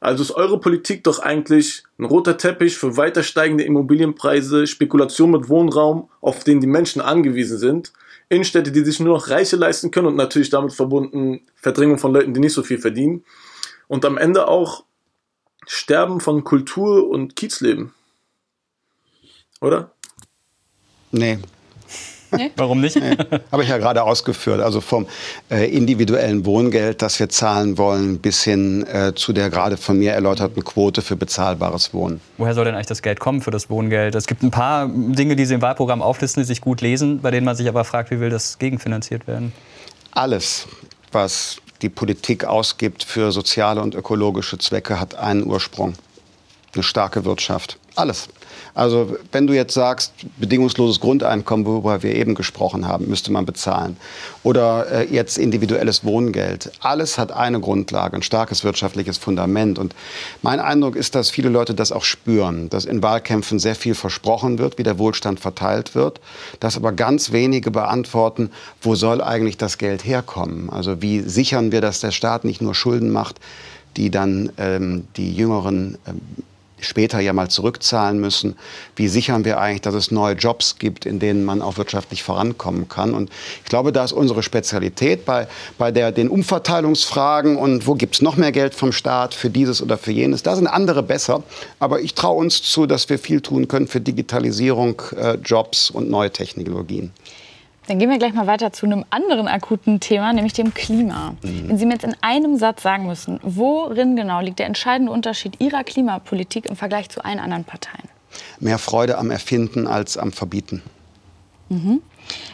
Also 0.02 0.24
ist 0.24 0.32
eure 0.32 0.60
Politik 0.60 1.04
doch 1.04 1.20
eigentlich 1.20 1.84
ein 2.00 2.06
roter 2.06 2.36
Teppich 2.36 2.76
für 2.76 2.98
weiter 2.98 3.22
steigende 3.22 3.64
Immobilienpreise, 3.64 4.66
Spekulation 4.66 5.30
mit 5.30 5.48
Wohnraum, 5.48 6.10
auf 6.22 6.44
den 6.44 6.60
die 6.60 6.68
Menschen 6.68 7.02
angewiesen 7.02 7.60
sind, 7.60 7.94
Innenstädte, 8.28 8.72
die 8.72 8.84
sich 8.84 9.00
nur 9.00 9.14
noch 9.16 9.30
Reiche 9.30 9.58
leisten 9.58 9.92
können 9.92 10.08
und 10.08 10.16
natürlich 10.16 10.50
damit 10.50 10.74
verbunden 10.74 11.42
Verdrängung 11.56 12.00
von 12.00 12.14
Leuten, 12.14 12.34
die 12.34 12.40
nicht 12.40 12.54
so 12.54 12.64
viel 12.64 12.80
verdienen 12.80 13.24
und 13.88 14.04
am 14.04 14.18
Ende 14.18 14.48
auch 14.48 14.86
Sterben 15.68 16.20
von 16.20 16.44
Kultur 16.44 17.08
und 17.08 17.36
Kiezleben. 17.36 17.94
Oder? 19.62 19.92
Nee, 21.12 21.38
Warum 22.56 22.82
nicht? 22.82 23.00
Habe 23.52 23.64
ich 23.64 23.70
ja 23.70 23.78
gerade 23.78 24.04
ausgeführt. 24.04 24.62
Also 24.62 24.82
vom 24.82 25.08
äh, 25.50 25.70
individuellen 25.70 26.46
Wohngeld, 26.46 27.02
das 27.02 27.20
wir 27.20 27.30
zahlen 27.30 27.78
wollen, 27.78 28.20
bis 28.20 28.44
hin 28.44 28.86
äh, 28.88 29.14
zu 29.14 29.34
der 29.34 29.50
gerade 29.50 29.78
von 29.78 29.98
mir 29.98 30.14
erläuterten 30.14 30.64
Quote 30.64 31.02
für 31.02 31.16
bezahlbares 31.16 31.94
Wohnen. 31.94 32.22
Woher 32.38 32.54
soll 32.54 32.66
denn 32.66 32.76
eigentlich 32.76 32.88
das 32.88 33.02
Geld 33.02 33.20
kommen 33.20 33.42
für 33.42 33.52
das 33.52 33.70
Wohngeld? 33.70 34.16
Es 34.16 34.28
gibt 34.28 34.44
ein 34.44 34.52
paar 34.52 34.88
Dinge, 34.88 35.36
die 35.36 35.46
Sie 35.46 35.56
im 35.56 35.62
Wahlprogramm 35.62 36.02
auflisten, 36.02 36.42
die 36.44 36.48
sich 36.48 36.62
gut 36.62 36.82
lesen, 36.82 37.22
bei 37.22 37.32
denen 37.32 37.46
man 37.46 37.56
sich 37.56 37.68
aber 37.68 37.84
fragt, 37.84 38.12
wie 38.12 38.20
will 38.20 38.30
das 38.30 38.58
gegenfinanziert 38.60 39.28
werden? 39.28 39.54
Alles, 40.12 40.68
was 41.12 41.58
die 41.82 41.90
Politik 41.90 42.46
ausgibt 42.46 43.04
für 43.04 43.32
soziale 43.32 43.82
und 43.82 43.96
ökologische 43.96 44.58
Zwecke, 44.58 45.00
hat 45.00 45.16
einen 45.16 45.46
Ursprung. 45.46 45.94
Eine 46.74 46.84
starke 46.84 47.26
Wirtschaft. 47.26 47.78
Alles. 47.96 48.30
Also 48.74 49.18
wenn 49.32 49.48
du 49.48 49.54
jetzt 49.54 49.74
sagst, 49.74 50.14
bedingungsloses 50.38 51.00
Grundeinkommen, 51.00 51.66
worüber 51.66 52.04
wir 52.04 52.16
eben 52.16 52.36
gesprochen 52.36 52.88
haben, 52.88 53.08
müsste 53.08 53.32
man 53.32 53.46
bezahlen. 53.46 53.98
Oder 54.44 54.92
äh, 54.92 55.14
jetzt 55.14 55.38
individuelles 55.38 56.04
Wohngeld. 56.04 56.72
Alles 56.80 57.18
hat 57.18 57.32
eine 57.32 57.60
Grundlage, 57.60 58.16
ein 58.16 58.24
starkes 58.24 58.64
wirtschaftliches 58.64 59.18
Fundament. 59.18 59.78
Und 59.78 59.96
mein 60.42 60.60
Eindruck 60.60 60.96
ist, 60.96 61.16
dass 61.16 61.30
viele 61.30 61.50
Leute 61.50 61.74
das 61.74 61.92
auch 61.92 62.04
spüren, 62.04 62.70
dass 62.70 62.86
in 62.86 63.04
Wahlkämpfen 63.04 63.60
sehr 63.60 63.76
viel 63.76 63.96
versprochen 63.96 64.58
wird, 64.58 64.78
wie 64.78 64.84
der 64.84 64.98
Wohlstand 64.98 65.40
verteilt 65.40 65.96
wird, 65.96 66.22
dass 66.60 66.78
aber 66.78 66.92
ganz 66.92 67.32
wenige 67.32 67.72
beantworten, 67.72 68.52
wo 68.82 68.96
soll 68.96 69.22
eigentlich 69.22 69.58
das 69.58 69.78
Geld 69.78 70.06
herkommen? 70.06 70.70
Also 70.70 71.02
wie 71.02 71.22
sichern 71.22 71.72
wir, 71.72 71.82
dass 71.82 72.00
der 72.00 72.12
Staat 72.12 72.46
nicht 72.46 72.62
nur 72.62 72.74
Schulden 72.74 73.12
macht, 73.12 73.40
die 73.98 74.10
dann 74.10 74.52
ähm, 74.58 75.08
die 75.18 75.34
Jüngeren 75.34 75.98
ähm, 76.08 76.22
später 76.82 77.20
ja 77.20 77.34
mal 77.34 77.50
zurückzahlen 77.50 78.20
müssen. 78.20 78.56
Wie 78.96 79.08
sichern 79.08 79.46
wir 79.46 79.60
eigentlich, 79.60 79.82
dass 79.82 79.94
es 79.94 80.12
neue 80.12 80.36
Jobs 80.36 80.78
gibt, 80.78 81.06
in 81.06 81.20
denen 81.20 81.46
man 81.46 81.62
auch 81.62 81.78
wirtschaftlich 81.78 82.24
vorankommen 82.24 82.88
kann? 82.88 83.14
Und 83.14 83.30
ich 83.64 83.70
glaube, 83.70 83.92
da 83.92 84.04
ist 84.04 84.12
unsere 84.12 84.44
Spezialität 84.44 85.26
bei, 85.26 85.48
bei 85.78 85.92
der, 85.92 86.12
den 86.12 86.30
Umverteilungsfragen 86.30 87.58
und 87.58 87.88
wo 87.88 87.96
gibt 87.96 88.16
es 88.16 88.22
noch 88.22 88.38
mehr 88.38 88.52
Geld 88.52 88.76
vom 88.76 88.92
Staat 88.92 89.34
für 89.34 89.50
dieses 89.50 89.82
oder 89.82 89.98
für 89.98 90.12
jenes. 90.12 90.44
Da 90.44 90.56
sind 90.56 90.68
andere 90.68 91.04
besser. 91.04 91.44
Aber 91.80 92.02
ich 92.02 92.16
traue 92.16 92.38
uns 92.38 92.62
zu, 92.62 92.86
dass 92.86 93.10
wir 93.10 93.20
viel 93.20 93.42
tun 93.42 93.68
können 93.68 93.88
für 93.88 94.02
Digitalisierung, 94.02 95.02
äh, 95.18 95.36
Jobs 95.36 95.90
und 95.90 96.10
neue 96.10 96.32
Technologien. 96.32 97.12
Dann 97.88 97.98
gehen 97.98 98.10
wir 98.10 98.20
gleich 98.20 98.34
mal 98.34 98.48
weiter 98.48 98.72
zu 98.72 98.86
einem 98.86 99.06
anderen 99.10 99.48
akuten 99.48 100.00
Thema, 100.00 100.34
nämlich 100.34 100.54
dem 100.54 100.74
Klima. 100.74 101.34
Mhm. 101.42 101.70
Wenn 101.70 101.78
Sie 101.78 101.86
mir 101.86 101.94
jetzt 101.94 102.04
in 102.04 102.16
einem 102.22 102.58
Satz 102.58 102.84
sagen 102.84 103.08
müssen, 103.08 103.40
worin 103.44 104.16
genau 104.16 104.40
liegt 104.40 104.60
der 104.60 104.68
entscheidende 104.68 105.12
Unterschied 105.12 105.60
Ihrer 105.60 105.84
Klimapolitik 105.84 106.68
im 106.68 106.76
Vergleich 106.76 107.10
zu 107.10 107.26
allen 107.26 107.40
anderen 107.40 107.64
Parteien? 107.64 108.08
Mehr 108.60 108.78
Freude 108.78 109.18
am 109.18 109.32
Erfinden 109.32 109.88
als 109.88 110.18
am 110.18 110.32
Verbieten. 110.32 110.84
Mhm. 111.70 112.02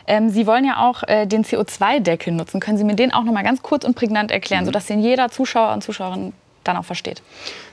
Ähm, 0.08 0.30
Sie 0.30 0.48
wollen 0.48 0.64
ja 0.64 0.88
auch 0.88 1.04
äh, 1.04 1.26
den 1.26 1.44
CO2-Deckel 1.44 2.34
nutzen. 2.34 2.60
Können 2.60 2.78
Sie 2.78 2.84
mir 2.84 2.96
den 2.96 3.14
auch 3.14 3.24
noch 3.24 3.34
mal 3.34 3.44
ganz 3.44 3.62
kurz 3.62 3.84
und 3.84 3.96
prägnant 3.96 4.32
erklären, 4.32 4.62
mhm. 4.62 4.68
sodass 4.68 4.86
den 4.86 5.02
jeder 5.02 5.30
Zuschauer 5.30 5.74
und 5.74 5.84
Zuschauerin 5.84 6.34
dann 6.64 6.78
auch 6.78 6.86
versteht? 6.86 7.22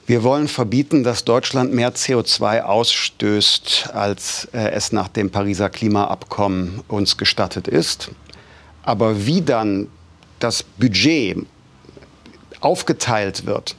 Wir 0.07 0.23
wollen 0.23 0.49
verbieten, 0.49 1.03
dass 1.03 1.25
Deutschland 1.25 1.73
mehr 1.73 1.95
CO2 1.95 2.61
ausstößt, 2.61 3.91
als 3.95 4.47
äh, 4.53 4.71
es 4.73 4.93
nach 4.93 5.09
dem 5.09 5.31
Pariser 5.31 5.71
Klimaabkommen 5.71 6.83
uns 6.89 7.17
gestattet 7.17 7.69
ist. 7.69 8.11
Aber 8.83 9.25
wie 9.25 9.41
dann 9.41 9.89
das 10.41 10.63
Budget 10.63 11.47
aufgeteilt 12.61 13.47
wird, 13.47 13.77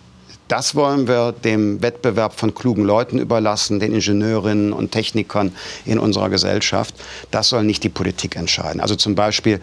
das 0.47 0.73
wollen 0.73 1.07
wir 1.07 1.31
dem 1.31 1.83
Wettbewerb 1.83 2.33
von 2.33 2.55
klugen 2.55 2.85
Leuten 2.85 3.19
überlassen, 3.19 3.79
den 3.79 3.93
Ingenieurinnen 3.93 4.73
und 4.73 4.91
Technikern 4.91 5.51
in 5.85 5.99
unserer 5.99 6.29
Gesellschaft. 6.29 6.95
Das 7.29 7.49
soll 7.49 7.63
nicht 7.63 7.83
die 7.83 7.89
Politik 7.89 8.35
entscheiden. 8.35 8.81
Also 8.81 8.95
zum 8.95 9.13
Beispiel, 9.13 9.59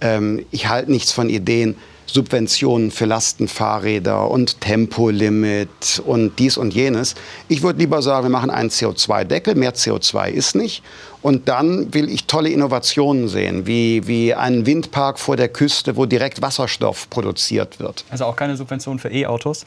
ähm, 0.00 0.46
ich 0.52 0.68
halte 0.68 0.92
nichts 0.92 1.10
von 1.10 1.28
Ideen, 1.28 1.76
Subventionen 2.06 2.90
für 2.90 3.06
Lastenfahrräder 3.06 4.30
und 4.30 4.60
Tempolimit 4.60 6.02
und 6.04 6.38
dies 6.38 6.56
und 6.56 6.74
jenes. 6.74 7.14
Ich 7.48 7.62
würde 7.62 7.78
lieber 7.78 8.02
sagen, 8.02 8.26
wir 8.26 8.30
machen 8.30 8.50
einen 8.50 8.70
CO2-Deckel, 8.70 9.54
mehr 9.54 9.74
CO2 9.74 10.30
ist 10.30 10.54
nicht. 10.54 10.82
Und 11.22 11.48
dann 11.48 11.94
will 11.94 12.08
ich 12.10 12.26
tolle 12.26 12.50
Innovationen 12.50 13.28
sehen, 13.28 13.66
wie, 13.66 14.06
wie 14.06 14.34
einen 14.34 14.66
Windpark 14.66 15.18
vor 15.18 15.36
der 15.36 15.48
Küste, 15.48 15.96
wo 15.96 16.04
direkt 16.06 16.42
Wasserstoff 16.42 17.08
produziert 17.08 17.80
wird. 17.80 18.04
Also 18.10 18.26
auch 18.26 18.36
keine 18.36 18.56
Subventionen 18.56 18.98
für 18.98 19.10
E-Autos? 19.10 19.66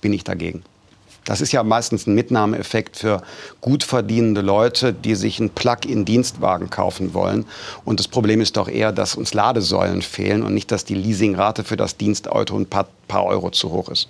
bin 0.00 0.12
ich 0.12 0.24
dagegen. 0.24 0.62
Das 1.28 1.42
ist 1.42 1.52
ja 1.52 1.62
meistens 1.62 2.06
ein 2.06 2.14
Mitnahmeeffekt 2.14 2.96
für 2.96 3.20
gut 3.60 3.84
verdienende 3.84 4.40
Leute, 4.40 4.94
die 4.94 5.14
sich 5.14 5.38
einen 5.38 5.50
Plug-in-Dienstwagen 5.50 6.70
kaufen 6.70 7.12
wollen. 7.12 7.44
Und 7.84 8.00
das 8.00 8.08
Problem 8.08 8.40
ist 8.40 8.56
doch 8.56 8.66
eher, 8.66 8.92
dass 8.92 9.14
uns 9.14 9.34
Ladesäulen 9.34 10.00
fehlen 10.00 10.42
und 10.42 10.54
nicht, 10.54 10.72
dass 10.72 10.86
die 10.86 10.94
Leasingrate 10.94 11.64
für 11.64 11.76
das 11.76 11.98
Dienstauto 11.98 12.56
ein 12.56 12.64
paar, 12.64 12.88
paar 13.08 13.26
Euro 13.26 13.50
zu 13.50 13.70
hoch 13.70 13.90
ist. 13.90 14.08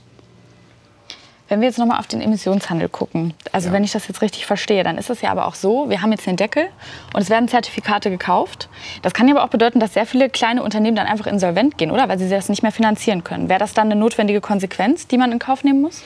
Wenn 1.48 1.60
wir 1.60 1.66
jetzt 1.66 1.78
nochmal 1.78 1.98
auf 1.98 2.06
den 2.06 2.20
Emissionshandel 2.20 2.88
gucken, 2.88 3.34
also 3.50 3.66
ja. 3.66 3.72
wenn 3.72 3.82
ich 3.82 3.90
das 3.90 4.06
jetzt 4.06 4.22
richtig 4.22 4.46
verstehe, 4.46 4.84
dann 4.84 4.96
ist 4.96 5.10
es 5.10 5.20
ja 5.20 5.32
aber 5.32 5.48
auch 5.48 5.56
so, 5.56 5.90
wir 5.90 6.02
haben 6.02 6.12
jetzt 6.12 6.24
den 6.24 6.36
Deckel 6.36 6.68
und 7.14 7.22
es 7.22 7.30
werden 7.30 7.48
Zertifikate 7.48 8.10
gekauft. 8.10 8.68
Das 9.02 9.12
kann 9.12 9.26
ja 9.26 9.34
aber 9.34 9.42
auch 9.42 9.50
bedeuten, 9.50 9.80
dass 9.80 9.94
sehr 9.94 10.06
viele 10.06 10.30
kleine 10.30 10.62
Unternehmen 10.62 10.94
dann 10.94 11.08
einfach 11.08 11.26
insolvent 11.26 11.78
gehen, 11.78 11.90
oder? 11.90 12.08
Weil 12.08 12.20
sie 12.20 12.28
das 12.28 12.48
nicht 12.48 12.62
mehr 12.62 12.70
finanzieren 12.70 13.24
können. 13.24 13.48
Wäre 13.48 13.58
das 13.58 13.74
dann 13.74 13.90
eine 13.90 13.98
notwendige 13.98 14.40
Konsequenz, 14.40 15.08
die 15.08 15.18
man 15.18 15.32
in 15.32 15.40
Kauf 15.40 15.64
nehmen 15.64 15.80
muss? 15.80 16.04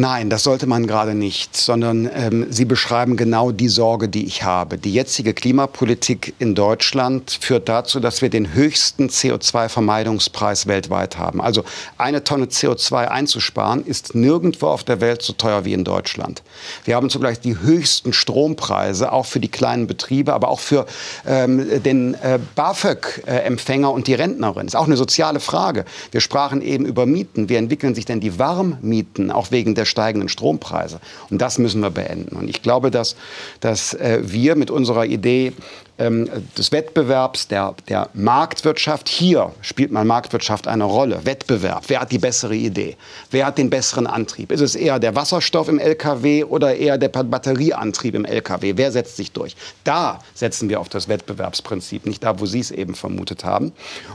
Nein, 0.00 0.30
das 0.30 0.44
sollte 0.44 0.68
man 0.68 0.86
gerade 0.86 1.16
nicht, 1.16 1.56
sondern 1.56 2.08
ähm, 2.14 2.46
Sie 2.50 2.64
beschreiben 2.64 3.16
genau 3.16 3.50
die 3.50 3.68
Sorge, 3.68 4.08
die 4.08 4.26
ich 4.26 4.44
habe. 4.44 4.78
Die 4.78 4.92
jetzige 4.92 5.34
Klimapolitik 5.34 6.34
in 6.38 6.54
Deutschland 6.54 7.36
führt 7.40 7.68
dazu, 7.68 7.98
dass 7.98 8.22
wir 8.22 8.30
den 8.30 8.54
höchsten 8.54 9.08
CO2-Vermeidungspreis 9.08 10.68
weltweit 10.68 11.18
haben. 11.18 11.40
Also 11.40 11.64
eine 11.96 12.22
Tonne 12.22 12.44
CO2 12.44 13.08
einzusparen, 13.08 13.84
ist 13.84 14.14
nirgendwo 14.14 14.68
auf 14.68 14.84
der 14.84 15.00
Welt 15.00 15.22
so 15.22 15.32
teuer 15.32 15.64
wie 15.64 15.72
in 15.72 15.82
Deutschland. 15.82 16.44
Wir 16.84 16.94
haben 16.94 17.10
zugleich 17.10 17.40
die 17.40 17.58
höchsten 17.58 18.12
Strompreise, 18.12 19.10
auch 19.10 19.26
für 19.26 19.40
die 19.40 19.48
kleinen 19.48 19.88
Betriebe, 19.88 20.32
aber 20.32 20.46
auch 20.46 20.60
für 20.60 20.86
ähm, 21.26 21.82
den 21.82 22.14
äh, 22.14 22.38
BAföG-Empfänger 22.54 23.90
und 23.90 24.06
die 24.06 24.14
Rentnerin. 24.14 24.66
Das 24.66 24.74
ist 24.74 24.78
auch 24.78 24.86
eine 24.86 24.96
soziale 24.96 25.40
Frage. 25.40 25.84
Wir 26.12 26.20
sprachen 26.20 26.62
eben 26.62 26.86
über 26.86 27.04
Mieten. 27.04 27.48
Wie 27.48 27.56
entwickeln 27.56 27.96
sich 27.96 28.04
denn 28.04 28.20
die 28.20 28.38
Warmmieten, 28.38 29.32
auch 29.32 29.50
wegen 29.50 29.74
der 29.74 29.87
steigenden 29.88 30.28
Strompreise. 30.28 31.00
Und 31.30 31.42
das 31.42 31.58
müssen 31.58 31.80
wir 31.80 31.90
beenden. 31.90 32.36
Und 32.36 32.48
ich 32.48 32.62
glaube, 32.62 32.90
dass, 32.90 33.16
dass 33.60 33.94
äh, 33.94 34.20
wir 34.22 34.54
mit 34.54 34.70
unserer 34.70 35.06
Idee 35.06 35.52
ähm, 35.98 36.28
des 36.56 36.70
Wettbewerbs, 36.70 37.48
der, 37.48 37.74
der 37.88 38.08
Marktwirtschaft, 38.14 39.08
hier 39.08 39.52
spielt 39.60 39.90
mal 39.90 40.04
Marktwirtschaft 40.04 40.68
eine 40.68 40.84
Rolle. 40.84 41.20
Wettbewerb. 41.24 41.84
Wer 41.88 42.00
hat 42.00 42.12
die 42.12 42.18
bessere 42.18 42.54
Idee? 42.54 42.96
Wer 43.30 43.46
hat 43.46 43.58
den 43.58 43.68
besseren 43.68 44.06
Antrieb? 44.06 44.52
Ist 44.52 44.60
es 44.60 44.74
eher 44.74 44.98
der 44.98 45.16
Wasserstoff 45.16 45.68
im 45.68 45.78
LKW 45.78 46.44
oder 46.44 46.76
eher 46.76 46.98
der 46.98 47.08
Batterieantrieb 47.08 48.14
im 48.14 48.24
LKW? 48.24 48.74
Wer 48.76 48.92
setzt 48.92 49.16
sich 49.16 49.32
durch? 49.32 49.56
Da 49.84 50.20
setzen 50.34 50.68
wir 50.68 50.80
auf 50.80 50.88
das 50.88 51.08
Wettbewerbsprinzip, 51.08 52.06
nicht 52.06 52.22
da, 52.22 52.38
wo 52.38 52.46
Sie 52.46 52.60
es 52.60 52.70
eben 52.70 52.94
vermutet 52.94 53.44
haben. 53.44 53.72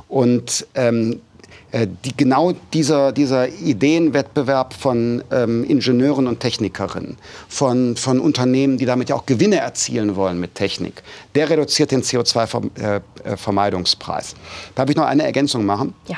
Und 0.08 0.66
ähm, 0.76 1.14
äh, 1.14 1.33
die, 1.74 2.16
genau 2.16 2.54
dieser, 2.72 3.12
dieser 3.12 3.50
Ideenwettbewerb 3.50 4.76
von 4.76 5.24
ähm, 5.32 5.64
Ingenieuren 5.64 6.28
und 6.28 6.40
Technikerinnen, 6.40 7.18
von, 7.50 7.98
von 7.98 8.20
Unternehmen, 8.20 8.78
die 8.78 8.86
damit 8.86 9.10
ja 9.10 9.16
auch 9.16 9.26
Gewinne 9.26 9.58
erzielen 9.58 10.16
wollen 10.16 10.40
mit 10.40 10.54
Technik, 10.56 11.02
der 11.34 11.50
reduziert 11.50 11.90
den 11.92 12.04
CO2-Vermeidungspreis. 12.04 14.34
Äh, 14.34 14.36
äh, 14.36 14.74
Darf 14.76 14.90
ich 14.90 14.96
noch 14.96 15.06
eine 15.06 15.24
Ergänzung 15.24 15.66
machen? 15.66 15.96
Ja. 16.08 16.18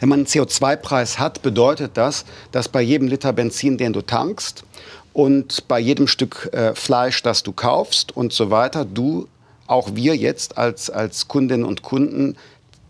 Wenn 0.00 0.08
man 0.08 0.20
einen 0.20 0.26
CO2-Preis 0.26 1.18
hat, 1.18 1.42
bedeutet 1.42 1.92
das, 1.94 2.24
dass 2.50 2.68
bei 2.68 2.82
jedem 2.82 3.08
Liter 3.08 3.32
Benzin, 3.32 3.78
den 3.78 3.92
du 3.92 4.02
tankst, 4.02 4.64
und 5.12 5.66
bei 5.66 5.78
jedem 5.78 6.08
Stück 6.08 6.50
äh, 6.52 6.74
Fleisch, 6.74 7.22
das 7.22 7.42
du 7.42 7.52
kaufst 7.52 8.14
und 8.14 8.34
so 8.34 8.50
weiter, 8.50 8.84
du, 8.84 9.28
auch 9.66 9.88
wir 9.94 10.14
jetzt 10.14 10.58
als, 10.58 10.90
als 10.90 11.28
Kundinnen 11.28 11.64
und 11.64 11.80
Kunden 11.80 12.36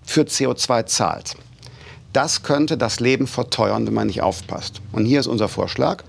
für 0.05 0.23
CO2 0.23 0.87
zahlt. 0.87 1.37
Das 2.17 2.43
könnte 2.43 2.79
das 2.79 2.99
Leben 2.99 3.27
verteuern, 3.27 3.87
wenn 3.87 3.93
man 3.93 4.07
nicht 4.07 4.23
aufpasst. 4.23 4.81
Und 4.91 5.05
hier 5.05 5.21
ist 5.21 5.27
unser 5.27 5.49
Vorschlag. 5.49 6.03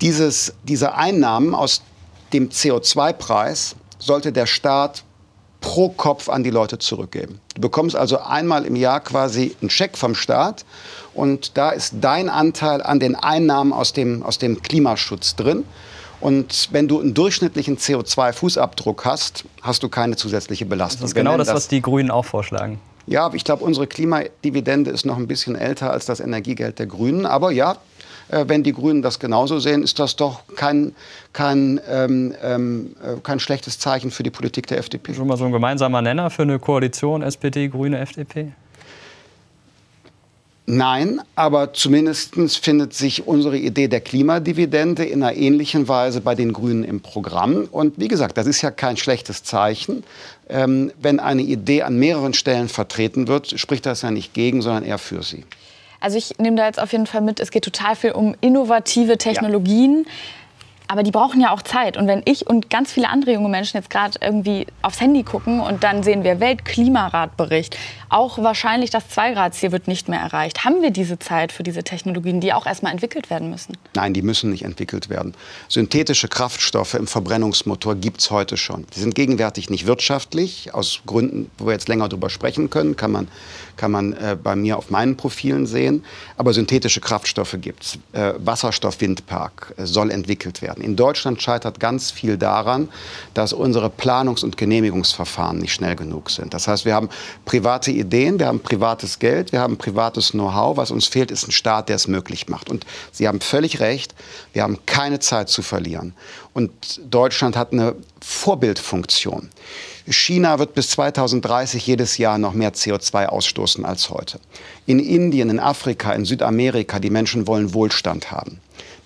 Dieses, 0.00 0.54
diese 0.64 0.96
Einnahmen 0.96 1.54
aus 1.54 1.82
dem 2.32 2.48
CO2-Preis 2.48 3.76
sollte 4.00 4.32
der 4.32 4.46
Staat 4.46 5.04
pro 5.60 5.90
Kopf 5.90 6.28
an 6.28 6.42
die 6.42 6.50
Leute 6.50 6.78
zurückgeben. 6.78 7.40
Du 7.54 7.60
bekommst 7.60 7.94
also 7.94 8.18
einmal 8.18 8.64
im 8.64 8.74
Jahr 8.74 8.98
quasi 8.98 9.54
einen 9.60 9.70
Scheck 9.70 9.96
vom 9.96 10.16
Staat 10.16 10.64
und 11.14 11.56
da 11.56 11.70
ist 11.70 11.94
dein 12.00 12.28
Anteil 12.28 12.82
an 12.82 12.98
den 12.98 13.14
Einnahmen 13.14 13.72
aus 13.72 13.92
dem, 13.92 14.24
aus 14.24 14.38
dem 14.38 14.60
Klimaschutz 14.60 15.36
drin. 15.36 15.62
Und 16.20 16.70
wenn 16.72 16.88
du 16.88 17.00
einen 17.00 17.14
durchschnittlichen 17.14 17.78
CO2-Fußabdruck 17.78 19.04
hast, 19.04 19.44
hast 19.62 19.84
du 19.84 19.88
keine 19.88 20.16
zusätzliche 20.16 20.66
Belastung. 20.66 21.02
Das 21.02 21.10
ist 21.10 21.14
genau 21.14 21.36
das, 21.36 21.54
was 21.54 21.68
die 21.68 21.80
Grünen 21.80 22.10
auch 22.10 22.24
vorschlagen. 22.24 22.80
Ja, 23.06 23.30
ich 23.32 23.44
glaube, 23.44 23.64
unsere 23.64 23.86
Klimadividende 23.86 24.90
ist 24.90 25.06
noch 25.06 25.16
ein 25.16 25.28
bisschen 25.28 25.54
älter 25.54 25.92
als 25.92 26.06
das 26.06 26.20
Energiegeld 26.20 26.78
der 26.78 26.86
Grünen. 26.86 27.24
Aber 27.24 27.52
ja, 27.52 27.76
äh, 28.28 28.44
wenn 28.48 28.62
die 28.62 28.72
Grünen 28.72 29.02
das 29.02 29.18
genauso 29.18 29.58
sehen, 29.58 29.82
ist 29.82 29.98
das 29.98 30.16
doch 30.16 30.40
kein, 30.56 30.94
kein, 31.32 31.80
ähm, 31.88 32.34
ähm, 32.42 32.96
äh, 33.02 33.20
kein 33.22 33.38
schlechtes 33.38 33.78
Zeichen 33.78 34.10
für 34.10 34.24
die 34.24 34.30
Politik 34.30 34.66
der 34.66 34.78
FDP. 34.78 35.14
Schon 35.14 35.28
mal 35.28 35.36
so 35.36 35.44
ein 35.44 35.52
gemeinsamer 35.52 36.02
Nenner 36.02 36.30
für 36.30 36.42
eine 36.42 36.58
Koalition 36.58 37.22
SPD, 37.22 37.68
Grüne, 37.68 37.98
FDP? 38.00 38.52
Nein, 40.68 41.20
aber 41.36 41.72
zumindest 41.74 42.34
findet 42.58 42.92
sich 42.92 43.28
unsere 43.28 43.56
Idee 43.56 43.86
der 43.86 44.00
Klimadividende 44.00 45.04
in 45.04 45.22
einer 45.22 45.36
ähnlichen 45.36 45.86
Weise 45.86 46.20
bei 46.20 46.34
den 46.34 46.52
Grünen 46.52 46.82
im 46.82 47.00
Programm. 47.00 47.68
Und 47.70 48.00
wie 48.00 48.08
gesagt, 48.08 48.36
das 48.36 48.48
ist 48.48 48.62
ja 48.62 48.72
kein 48.72 48.96
schlechtes 48.96 49.44
Zeichen. 49.44 50.02
Ähm, 50.48 50.90
wenn 51.00 51.20
eine 51.20 51.42
Idee 51.42 51.82
an 51.82 51.96
mehreren 51.98 52.34
Stellen 52.34 52.68
vertreten 52.68 53.28
wird, 53.28 53.58
spricht 53.60 53.86
das 53.86 54.02
ja 54.02 54.10
nicht 54.10 54.34
gegen, 54.34 54.60
sondern 54.60 54.82
eher 54.82 54.98
für 54.98 55.22
sie. 55.22 55.44
Also 56.00 56.18
ich 56.18 56.36
nehme 56.38 56.56
da 56.56 56.66
jetzt 56.66 56.80
auf 56.80 56.90
jeden 56.90 57.06
Fall 57.06 57.20
mit, 57.20 57.38
es 57.38 57.52
geht 57.52 57.64
total 57.64 57.94
viel 57.94 58.12
um 58.12 58.34
innovative 58.40 59.18
Technologien. 59.18 60.04
Ja. 60.04 60.12
Aber 60.88 61.02
die 61.02 61.10
brauchen 61.10 61.40
ja 61.40 61.52
auch 61.52 61.62
Zeit. 61.62 61.96
Und 61.96 62.06
wenn 62.06 62.22
ich 62.24 62.46
und 62.46 62.70
ganz 62.70 62.92
viele 62.92 63.08
andere 63.08 63.32
junge 63.32 63.48
Menschen 63.48 63.76
jetzt 63.76 63.90
gerade 63.90 64.18
irgendwie 64.20 64.66
aufs 64.82 65.00
Handy 65.00 65.22
gucken 65.22 65.60
und 65.60 65.82
dann 65.82 66.02
sehen 66.02 66.24
wir 66.24 66.40
Weltklimaratbericht, 66.40 67.76
auch 68.08 68.38
wahrscheinlich 68.38 68.90
das 68.90 69.04
2-Grad-Ziel 69.10 69.72
wird 69.72 69.88
nicht 69.88 70.08
mehr 70.08 70.20
erreicht. 70.20 70.64
Haben 70.64 70.82
wir 70.82 70.90
diese 70.90 71.18
Zeit 71.18 71.50
für 71.50 71.62
diese 71.62 71.82
Technologien, 71.82 72.40
die 72.40 72.52
auch 72.52 72.66
erstmal 72.66 72.92
entwickelt 72.92 73.30
werden 73.30 73.50
müssen? 73.50 73.76
Nein, 73.94 74.14
die 74.14 74.22
müssen 74.22 74.50
nicht 74.50 74.64
entwickelt 74.64 75.08
werden. 75.08 75.34
Synthetische 75.68 76.28
Kraftstoffe 76.28 76.94
im 76.94 77.06
Verbrennungsmotor 77.06 77.96
gibt 77.96 78.20
es 78.20 78.30
heute 78.30 78.56
schon. 78.56 78.86
Die 78.94 79.00
sind 79.00 79.14
gegenwärtig 79.14 79.70
nicht 79.70 79.86
wirtschaftlich. 79.86 80.72
Aus 80.72 81.00
Gründen, 81.06 81.50
wo 81.58 81.66
wir 81.66 81.72
jetzt 81.72 81.88
länger 81.88 82.08
darüber 82.08 82.30
sprechen 82.30 82.70
können, 82.70 82.96
kann 82.96 83.10
man, 83.10 83.28
kann 83.76 83.90
man 83.90 84.12
äh, 84.12 84.36
bei 84.40 84.56
mir 84.56 84.76
auf 84.76 84.90
meinen 84.90 85.16
Profilen 85.16 85.66
sehen. 85.66 86.04
Aber 86.36 86.52
synthetische 86.52 87.00
Kraftstoffe 87.00 87.56
gibt 87.60 87.84
es. 87.84 87.98
Äh, 88.12 88.34
Wasserstoff-Windpark 88.38 89.74
äh, 89.76 89.86
soll 89.86 90.10
entwickelt 90.10 90.60
werden. 90.62 90.66
werden. 90.66 90.84
In 90.84 90.96
Deutschland 90.96 91.40
scheitert 91.40 91.80
ganz 91.80 92.10
viel 92.10 92.36
daran, 92.36 92.88
dass 93.34 93.52
unsere 93.52 93.88
Planungs- 93.88 94.44
und 94.44 94.56
Genehmigungsverfahren 94.56 95.58
nicht 95.58 95.72
schnell 95.72 95.96
genug 95.96 96.30
sind. 96.30 96.52
Das 96.52 96.68
heißt, 96.68 96.84
wir 96.84 96.94
haben 96.94 97.08
private 97.44 97.90
Ideen, 97.90 98.38
wir 98.38 98.46
haben 98.46 98.60
privates 98.60 99.18
Geld, 99.18 99.52
wir 99.52 99.60
haben 99.60 99.76
privates 99.76 100.32
Know-how. 100.32 100.76
Was 100.76 100.90
uns 100.90 101.06
fehlt, 101.06 101.30
ist 101.30 101.46
ein 101.46 101.52
Staat, 101.52 101.88
der 101.88 101.96
es 101.96 102.08
möglich 102.08 102.48
macht. 102.48 102.68
Und 102.68 102.84
Sie 103.12 103.28
haben 103.28 103.40
völlig 103.40 103.80
recht, 103.80 104.14
wir 104.52 104.62
haben 104.62 104.78
keine 104.86 105.20
Zeit 105.20 105.48
zu 105.48 105.62
verlieren. 105.62 106.14
Und 106.52 106.72
Deutschland 107.10 107.56
hat 107.56 107.72
eine 107.72 107.94
Vorbildfunktion. 108.28 109.50
China 110.08 110.58
wird 110.58 110.74
bis 110.74 110.90
2030 110.90 111.86
jedes 111.86 112.18
Jahr 112.18 112.38
noch 112.38 112.54
mehr 112.54 112.74
CO2 112.74 113.26
ausstoßen 113.26 113.84
als 113.84 114.10
heute. 114.10 114.40
In 114.84 114.98
Indien, 114.98 115.48
in 115.48 115.60
Afrika, 115.60 116.12
in 116.12 116.24
Südamerika, 116.24 116.98
die 116.98 117.10
Menschen 117.10 117.46
wollen 117.46 117.72
Wohlstand 117.72 118.32
haben. 118.32 118.60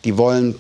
Die 0.05 0.17
wollen 0.17 0.57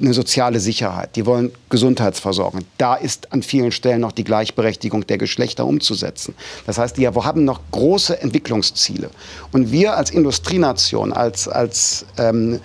eine 0.00 0.14
soziale 0.14 0.60
Sicherheit, 0.60 1.16
die 1.16 1.26
wollen 1.26 1.52
Gesundheitsversorgung. 1.68 2.62
Da 2.78 2.94
ist 2.94 3.32
an 3.32 3.42
vielen 3.42 3.72
Stellen 3.72 4.00
noch 4.00 4.12
die 4.12 4.24
Gleichberechtigung 4.24 5.06
der 5.06 5.18
Geschlechter 5.18 5.66
umzusetzen. 5.66 6.34
Das 6.66 6.78
heißt, 6.78 6.96
die 6.96 7.06
haben 7.06 7.44
noch 7.44 7.60
große 7.70 8.20
Entwicklungsziele. 8.20 9.10
Und 9.52 9.72
wir 9.72 9.96
als 9.96 10.10
Industrienation, 10.10 11.12
als, 11.12 11.48
als 11.48 12.06
ähm, 12.18 12.60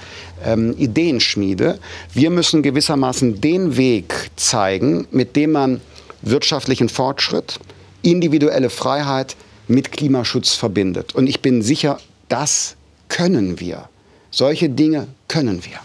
ähm, 0.45 0.75
Ideenschmiede, 0.77 1.79
wir 2.13 2.29
müssen 2.29 2.63
gewissermaßen 2.63 3.41
den 3.41 3.77
Weg 3.77 4.13
zeigen, 4.35 5.07
mit 5.11 5.35
dem 5.35 5.51
man 5.51 5.81
wirtschaftlichen 6.21 6.89
Fortschritt, 6.89 7.59
individuelle 8.01 8.69
Freiheit 8.69 9.35
mit 9.67 9.91
Klimaschutz 9.91 10.53
verbindet. 10.53 11.15
Und 11.15 11.27
ich 11.27 11.41
bin 11.41 11.61
sicher, 11.61 11.97
das 12.29 12.75
können 13.09 13.59
wir. 13.59 13.89
Solche 14.31 14.69
Dinge 14.69 15.07
können 15.27 15.63
wir. 15.65 15.79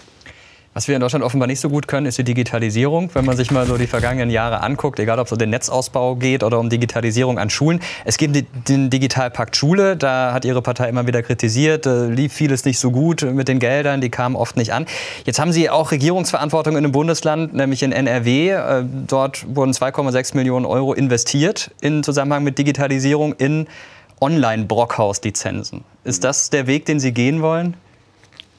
Was 0.72 0.86
wir 0.86 0.94
in 0.94 1.00
Deutschland 1.00 1.24
offenbar 1.24 1.48
nicht 1.48 1.58
so 1.58 1.68
gut 1.68 1.88
können, 1.88 2.06
ist 2.06 2.16
die 2.18 2.22
Digitalisierung. 2.22 3.10
Wenn 3.12 3.24
man 3.24 3.36
sich 3.36 3.50
mal 3.50 3.66
so 3.66 3.76
die 3.76 3.88
vergangenen 3.88 4.30
Jahre 4.30 4.62
anguckt, 4.62 5.00
egal 5.00 5.18
ob 5.18 5.26
es 5.26 5.32
um 5.32 5.38
den 5.38 5.50
Netzausbau 5.50 6.14
geht 6.14 6.44
oder 6.44 6.60
um 6.60 6.70
Digitalisierung 6.70 7.40
an 7.40 7.50
Schulen. 7.50 7.80
Es 8.04 8.18
gibt 8.18 8.44
den 8.68 8.88
Digitalpakt 8.88 9.56
Schule, 9.56 9.96
da 9.96 10.32
hat 10.32 10.44
Ihre 10.44 10.62
Partei 10.62 10.88
immer 10.88 11.08
wieder 11.08 11.24
kritisiert, 11.24 11.86
lief 11.86 12.32
vieles 12.32 12.64
nicht 12.64 12.78
so 12.78 12.92
gut 12.92 13.22
mit 13.22 13.48
den 13.48 13.58
Geldern, 13.58 14.00
die 14.00 14.10
kamen 14.10 14.36
oft 14.36 14.56
nicht 14.56 14.72
an. 14.72 14.86
Jetzt 15.24 15.40
haben 15.40 15.50
Sie 15.50 15.68
auch 15.68 15.90
Regierungsverantwortung 15.90 16.74
in 16.74 16.84
einem 16.84 16.92
Bundesland, 16.92 17.52
nämlich 17.52 17.82
in 17.82 17.90
NRW. 17.90 18.50
Äh, 18.50 18.84
dort 19.08 19.44
wurden 19.52 19.72
2,6 19.72 20.36
Millionen 20.36 20.66
Euro 20.66 20.92
investiert 20.92 21.72
in 21.80 22.04
Zusammenhang 22.04 22.44
mit 22.44 22.58
Digitalisierung 22.58 23.32
in 23.32 23.66
Online-Brockhaus-Lizenzen. 24.20 25.82
Ist 26.04 26.22
das 26.22 26.50
der 26.50 26.68
Weg, 26.68 26.84
den 26.84 27.00
Sie 27.00 27.10
gehen 27.10 27.42
wollen? 27.42 27.76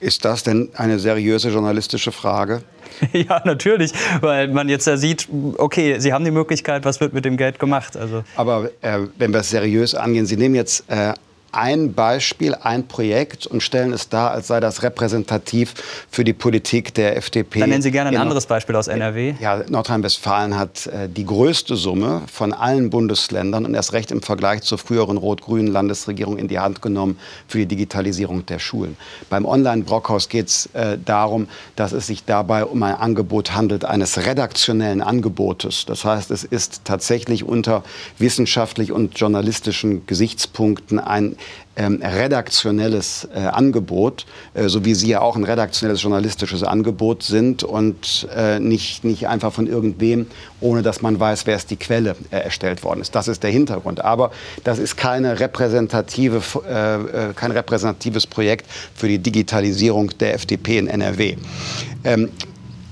Ist 0.01 0.25
das 0.25 0.41
denn 0.41 0.69
eine 0.75 0.97
seriöse 0.97 1.49
journalistische 1.49 2.11
Frage? 2.11 2.63
Ja, 3.13 3.41
natürlich, 3.45 3.93
weil 4.19 4.49
man 4.49 4.69
jetzt 4.69 4.85
ja 4.85 4.95
sieht, 4.95 5.27
okay, 5.57 5.97
Sie 5.99 6.13
haben 6.13 6.23
die 6.23 6.29
Möglichkeit, 6.29 6.85
was 6.85 6.99
wird 6.99 7.13
mit 7.13 7.25
dem 7.25 7.35
Geld 7.35 7.57
gemacht? 7.57 7.97
Also 7.97 8.23
Aber 8.35 8.69
äh, 8.81 8.99
wenn 9.17 9.31
wir 9.33 9.39
es 9.39 9.49
seriös 9.49 9.95
angehen, 9.95 10.27
Sie 10.27 10.37
nehmen 10.37 10.53
jetzt 10.53 10.83
äh, 10.87 11.13
ein 11.51 11.93
Beispiel, 11.93 12.55
ein 12.55 12.87
Projekt 12.87 13.47
und 13.47 13.61
stellen 13.61 13.93
es 13.93 14.09
dar, 14.09 14.31
als 14.31 14.47
sei 14.47 14.59
das 14.59 14.83
repräsentativ 14.83 15.73
für 16.09 16.23
die 16.23 16.33
Politik 16.33 16.93
der 16.93 17.17
FDP. 17.17 17.59
Dann 17.59 17.69
nennen 17.69 17.81
Sie 17.81 17.91
gerne 17.91 18.09
ein 18.09 18.17
anderes 18.17 18.45
Beispiel 18.45 18.75
aus 18.75 18.87
NRW. 18.87 19.35
Ja, 19.39 19.63
Nordrhein-Westfalen 19.67 20.57
hat 20.57 20.87
äh, 20.87 21.09
die 21.09 21.25
größte 21.25 21.75
Summe 21.75 22.21
von 22.31 22.53
allen 22.53 22.89
Bundesländern 22.89 23.65
und 23.65 23.73
erst 23.73 23.93
recht 23.93 24.11
im 24.11 24.21
Vergleich 24.21 24.61
zur 24.61 24.77
früheren 24.77 25.17
rot-grünen 25.17 25.67
Landesregierung 25.67 26.37
in 26.37 26.47
die 26.47 26.59
Hand 26.59 26.81
genommen 26.81 27.19
für 27.47 27.59
die 27.59 27.65
Digitalisierung 27.65 28.45
der 28.45 28.59
Schulen. 28.59 28.95
Beim 29.29 29.45
Online-Brockhaus 29.45 30.29
geht 30.29 30.47
es 30.47 30.67
äh, 30.73 30.97
darum, 31.03 31.47
dass 31.75 31.91
es 31.91 32.07
sich 32.07 32.25
dabei 32.25 32.65
um 32.65 32.81
ein 32.83 32.95
Angebot 32.95 33.53
handelt, 33.53 33.85
eines 33.85 34.25
redaktionellen 34.25 35.01
Angebotes. 35.01 35.85
Das 35.85 36.05
heißt, 36.05 36.31
es 36.31 36.43
ist 36.43 36.81
tatsächlich 36.85 37.43
unter 37.43 37.83
wissenschaftlich 38.17 38.91
und 38.91 39.17
journalistischen 39.19 40.05
Gesichtspunkten 40.05 40.99
ein 40.99 41.35
ähm, 41.75 42.01
redaktionelles 42.03 43.27
äh, 43.33 43.39
Angebot, 43.39 44.25
äh, 44.53 44.67
so 44.67 44.83
wie 44.83 44.93
Sie 44.93 45.07
ja 45.07 45.21
auch 45.21 45.35
ein 45.35 45.43
redaktionelles 45.43 46.01
journalistisches 46.01 46.63
Angebot 46.63 47.23
sind 47.23 47.63
und 47.63 48.27
äh, 48.35 48.59
nicht, 48.59 49.03
nicht 49.03 49.27
einfach 49.27 49.53
von 49.53 49.67
irgendwem, 49.67 50.27
ohne 50.59 50.81
dass 50.81 51.01
man 51.01 51.19
weiß, 51.19 51.47
wer 51.47 51.55
ist 51.55 51.71
die 51.71 51.77
Quelle 51.77 52.15
äh, 52.29 52.37
erstellt 52.37 52.83
worden 52.83 53.01
ist. 53.01 53.15
Das 53.15 53.27
ist 53.27 53.43
der 53.43 53.51
Hintergrund. 53.51 54.03
Aber 54.03 54.31
das 54.63 54.79
ist 54.79 54.97
keine 54.97 55.39
repräsentative, 55.39 56.41
äh, 56.67 57.29
äh, 57.29 57.33
kein 57.33 57.51
repräsentatives 57.51 58.27
Projekt 58.27 58.65
für 58.93 59.07
die 59.07 59.19
Digitalisierung 59.19 60.11
der 60.19 60.33
FDP 60.33 60.77
in 60.77 60.87
NRW. 60.87 61.37
Ähm, 62.03 62.29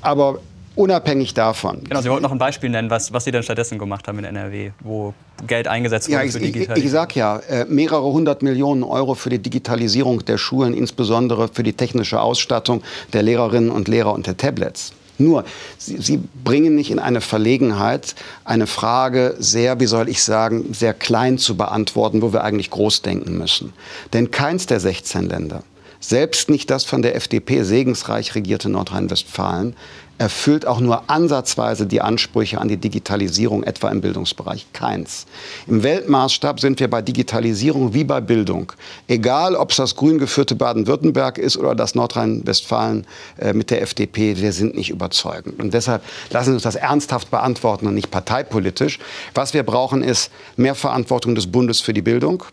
aber 0.02 0.40
unabhängig 0.80 1.34
davon. 1.34 1.84
Genau, 1.84 2.02
Sie 2.02 2.10
wollten 2.10 2.24
noch 2.24 2.32
ein 2.32 2.38
Beispiel 2.38 2.70
nennen, 2.70 2.90
was, 2.90 3.12
was 3.12 3.26
Sie 3.26 3.32
denn 3.32 3.44
stattdessen 3.44 3.78
gemacht 3.78 4.08
haben 4.08 4.18
in 4.20 4.26
NRW, 4.26 4.72
wo 4.80 5.14
Geld 5.46 5.68
eingesetzt 5.68 6.08
wurde 6.08 6.20
ja, 6.20 6.24
ich, 6.24 6.32
für 6.32 6.40
Digitalisierung. 6.40 6.78
Ich, 6.78 6.86
ich 6.86 6.92
sage 6.92 7.20
ja, 7.20 7.38
äh, 7.38 7.66
mehrere 7.66 8.04
hundert 8.04 8.42
Millionen 8.42 8.84
Euro 8.84 9.14
für 9.14 9.30
die 9.30 9.40
Digitalisierung 9.40 10.24
der 10.26 10.38
Schulen, 10.38 10.74
insbesondere 10.74 11.50
für 11.50 11.64
die 11.64 11.74
technische 11.74 12.22
Ausstattung 12.22 12.82
der 13.12 13.24
Lehrerinnen 13.24 13.70
und 13.70 13.90
Lehrer 13.90 14.14
und 14.14 14.26
der 14.26 14.38
Tablets. 14.38 14.94
Nur, 15.18 15.44
Sie, 15.78 15.98
Sie, 15.98 16.22
bringen 16.46 16.76
mich 16.76 16.92
in 16.92 17.00
eine 17.00 17.20
Verlegenheit, 17.20 18.16
eine 18.46 18.66
Frage 18.66 19.36
sehr, 19.38 19.82
wie 19.82 19.86
soll 19.86 20.08
ich 20.08 20.24
sagen, 20.24 20.74
sehr 20.74 20.94
klein 20.94 21.38
zu 21.38 21.58
beantworten, 21.58 22.22
wo 22.22 22.32
wir 22.32 22.46
eigentlich 22.46 22.70
groß 22.70 23.02
denken 23.02 23.38
müssen. 23.38 23.74
Denn 24.14 24.32
keins 24.32 24.66
der 24.66 24.80
16 24.80 25.28
Länder, 25.28 25.64
selbst 26.00 26.50
nicht 26.50 26.70
das 26.70 26.86
von 26.86 27.02
der 27.02 27.18
FDP 27.18 27.64
segensreich 27.64 28.34
regierte 28.34 28.70
Nordrhein-Westfalen, 28.70 29.76
erfüllt 30.20 30.68
auch 30.68 30.80
nur 30.82 31.10
ansatzweise 31.10 31.88
die 31.88 32.02
Ansprüche 32.02 32.60
an 32.60 32.68
die 32.68 32.78
Digitalisierung, 32.78 33.64
etwa 33.64 33.90
im 33.90 34.02
Bildungsbereich. 34.02 34.68
Keins. 34.74 35.26
Im 35.66 35.82
Weltmaßstab 35.82 36.60
sind 36.60 36.80
wir 36.80 36.90
bei 36.90 37.02
Digitalisierung 37.02 37.94
wie 37.94 38.04
bei 38.04 38.20
Bildung. 38.20 38.74
Egal, 39.08 39.56
ob 39.56 39.72
es 39.72 39.78
das 39.78 39.96
grün 39.96 40.20
geführte 40.20 40.56
Baden-Württemberg 40.56 41.38
ist 41.38 41.58
oder 41.58 41.74
das 41.74 41.96
Nordrhein-Westfalen 41.96 43.08
äh, 43.38 43.54
mit 43.54 43.72
der 43.72 43.82
FDP, 43.82 44.38
wir 44.38 44.52
sind 44.52 44.76
nicht 44.76 44.90
überzeugend. 44.90 45.60
Und 45.62 45.74
deshalb 45.74 46.04
lassen 46.30 46.50
Sie 46.50 46.54
uns 46.56 46.64
das 46.64 46.76
ernsthaft 46.76 47.32
beantworten 47.32 47.88
und 47.88 47.96
nicht 47.96 48.12
parteipolitisch. 48.12 49.00
Was 49.34 49.54
wir 49.54 49.64
brauchen, 49.64 50.04
ist 50.04 50.32
mehr 50.58 50.76
Verantwortung 50.76 51.34
des 51.34 51.48
Bundes 51.48 51.80
für 51.80 51.94
die 51.94 52.02
Bildung. 52.02 52.44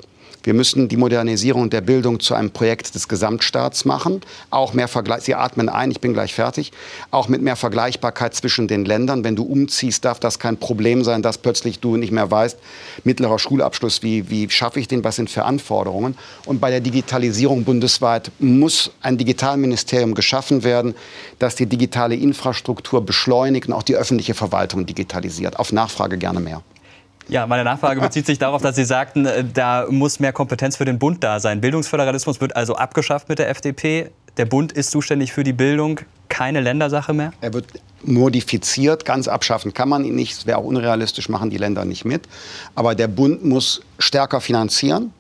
Wir 0.47 0.55
müssen 0.55 0.87
die 0.87 0.97
Modernisierung 0.97 1.71
der 1.71 1.81
Bildung 1.81 2.21
zu 2.21 2.33
einem 2.33 2.53
Projekt 2.53 2.95
des 2.95 3.09
Gesamtstaats 3.09 3.85
machen. 3.85 4.21
Auch 4.51 4.75
mehr 4.75 4.87
Vergleich, 4.87 5.23
Sie 5.23 5.35
atmen 5.35 5.69
ein, 5.69 5.91
ich 5.91 6.01
bin 6.01 6.13
gleich 6.13 6.35
fertig. 6.35 6.71
Auch 7.11 7.27
mit 7.27 7.43
mehr 7.43 7.57
Vergleichbarkeit 7.57 8.33
zwischen 8.33 8.69
den 8.69 8.85
Ländern. 8.85 9.25
Wenn 9.25 9.35
du 9.35 9.43
umziehst, 9.43 10.05
darf 10.05 10.21
das 10.21 10.39
kein 10.39 10.57
Problem 10.57 11.03
sein, 11.03 11.21
dass 11.21 11.39
plötzlich 11.39 11.81
du 11.81 11.97
nicht 11.97 12.13
mehr 12.13 12.31
weißt, 12.31 12.57
mittlerer 13.03 13.41
Schulabschluss, 13.41 14.05
wie, 14.05 14.31
wie 14.31 14.49
schaffe 14.49 14.79
ich 14.79 14.87
den, 14.87 15.03
was 15.03 15.17
sind 15.17 15.31
für 15.31 15.45
Anforderungen. 15.45 16.17
Und 16.45 16.61
bei 16.61 16.71
der 16.71 16.81
Digitalisierung 16.81 17.65
bundesweit 17.65 18.31
muss 18.39 18.93
ein 19.03 19.19
Digitalministerium 19.19 20.15
geschaffen 20.15 20.63
werden, 20.63 20.95
das 21.41 21.57
die 21.57 21.67
digitale 21.67 22.15
Infrastruktur 22.15 23.05
beschleunigt 23.05 23.67
und 23.67 23.73
auch 23.73 23.83
die 23.83 23.97
öffentliche 23.97 24.35
Verwaltung 24.35 24.87
digitalisiert. 24.87 25.59
Auf 25.59 25.73
Nachfrage 25.73 26.19
gerne 26.19 26.39
mehr. 26.39 26.63
Ja, 27.29 27.47
meine 27.47 27.65
Nachfrage 27.65 28.01
bezieht 28.01 28.27
sich 28.27 28.39
darauf, 28.39 28.63
dass 28.63 28.77
Sie 28.77 28.85
sagten, 28.85 29.27
äh, 29.27 29.45
da 29.45 29.87
muss 29.91 30.21
mehr 30.21 30.33
Kompetenz 30.33 30.77
für 30.77 30.85
den 30.85 30.99
Bund 30.99 31.25
da 31.25 31.41
sein. 31.41 31.61
Bildungsföderalismus 31.61 32.41
wird 32.41 32.55
also 32.55 32.77
abgeschafft 32.77 33.29
mit 33.29 33.39
der 33.39 33.49
FDP. 33.49 34.11
Der 34.37 34.45
Bund 34.45 34.73
ist 34.73 34.91
zuständig 34.91 35.33
für 35.33 35.43
die 35.43 35.53
Bildung, 35.53 36.01
keine 36.29 36.61
Ländersache 36.61 37.15
mehr? 37.15 37.33
Er 37.41 37.55
wird 37.55 37.67
modifiziert, 38.03 39.05
ganz 39.05 39.27
abschaffen 39.27 39.73
kann 39.73 39.89
man 39.89 40.05
ihn 40.05 40.15
nicht. 40.15 40.37
Das 40.37 40.47
wäre 40.47 40.59
auch 40.59 40.65
unrealistisch, 40.65 41.29
machen 41.29 41.51
die 41.51 41.57
Länder 41.57 41.85
nicht 41.85 42.05
mit. 42.05 42.29
Aber 42.75 42.95
der 42.95 43.09
Bund 43.09 43.45
muss 43.45 43.83
stärker 43.99 44.41
finanzieren 44.41 45.13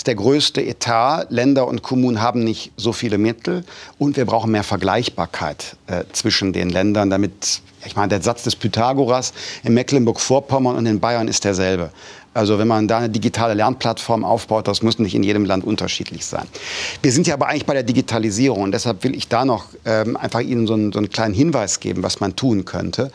ist 0.00 0.06
der 0.06 0.14
größte 0.14 0.62
Etat. 0.62 1.26
Länder 1.28 1.68
und 1.68 1.82
Kommunen 1.82 2.22
haben 2.22 2.42
nicht 2.42 2.72
so 2.78 2.94
viele 2.94 3.18
Mittel. 3.18 3.64
Und 3.98 4.16
wir 4.16 4.24
brauchen 4.24 4.50
mehr 4.50 4.62
Vergleichbarkeit 4.62 5.76
äh, 5.88 6.04
zwischen 6.12 6.54
den 6.54 6.70
Ländern, 6.70 7.10
damit, 7.10 7.60
ich 7.84 7.96
meine, 7.96 8.08
der 8.08 8.22
Satz 8.22 8.42
des 8.42 8.56
Pythagoras 8.56 9.32
in 9.62 9.74
Mecklenburg-Vorpommern 9.74 10.76
und 10.76 10.86
in 10.86 11.00
Bayern 11.00 11.28
ist 11.28 11.44
derselbe. 11.44 11.90
Also 12.32 12.58
wenn 12.58 12.68
man 12.68 12.86
da 12.86 12.98
eine 12.98 13.10
digitale 13.10 13.54
Lernplattform 13.54 14.24
aufbaut, 14.24 14.68
das 14.68 14.82
muss 14.82 14.98
nicht 14.98 15.14
in 15.14 15.22
jedem 15.22 15.44
Land 15.44 15.64
unterschiedlich 15.64 16.24
sein. 16.24 16.46
Wir 17.02 17.10
sind 17.10 17.26
ja 17.26 17.34
aber 17.34 17.48
eigentlich 17.48 17.66
bei 17.66 17.74
der 17.74 17.82
Digitalisierung 17.82 18.62
und 18.62 18.72
deshalb 18.72 19.02
will 19.02 19.16
ich 19.16 19.28
da 19.28 19.44
noch 19.44 19.66
ähm, 19.84 20.16
einfach 20.16 20.40
Ihnen 20.40 20.66
so 20.66 20.74
einen, 20.74 20.92
so 20.92 20.98
einen, 20.98 21.10
kleinen 21.10 21.34
Hinweis 21.34 21.80
geben, 21.80 22.02
was 22.04 22.20
man 22.20 22.36
tun 22.36 22.64
könnte. 22.64 23.10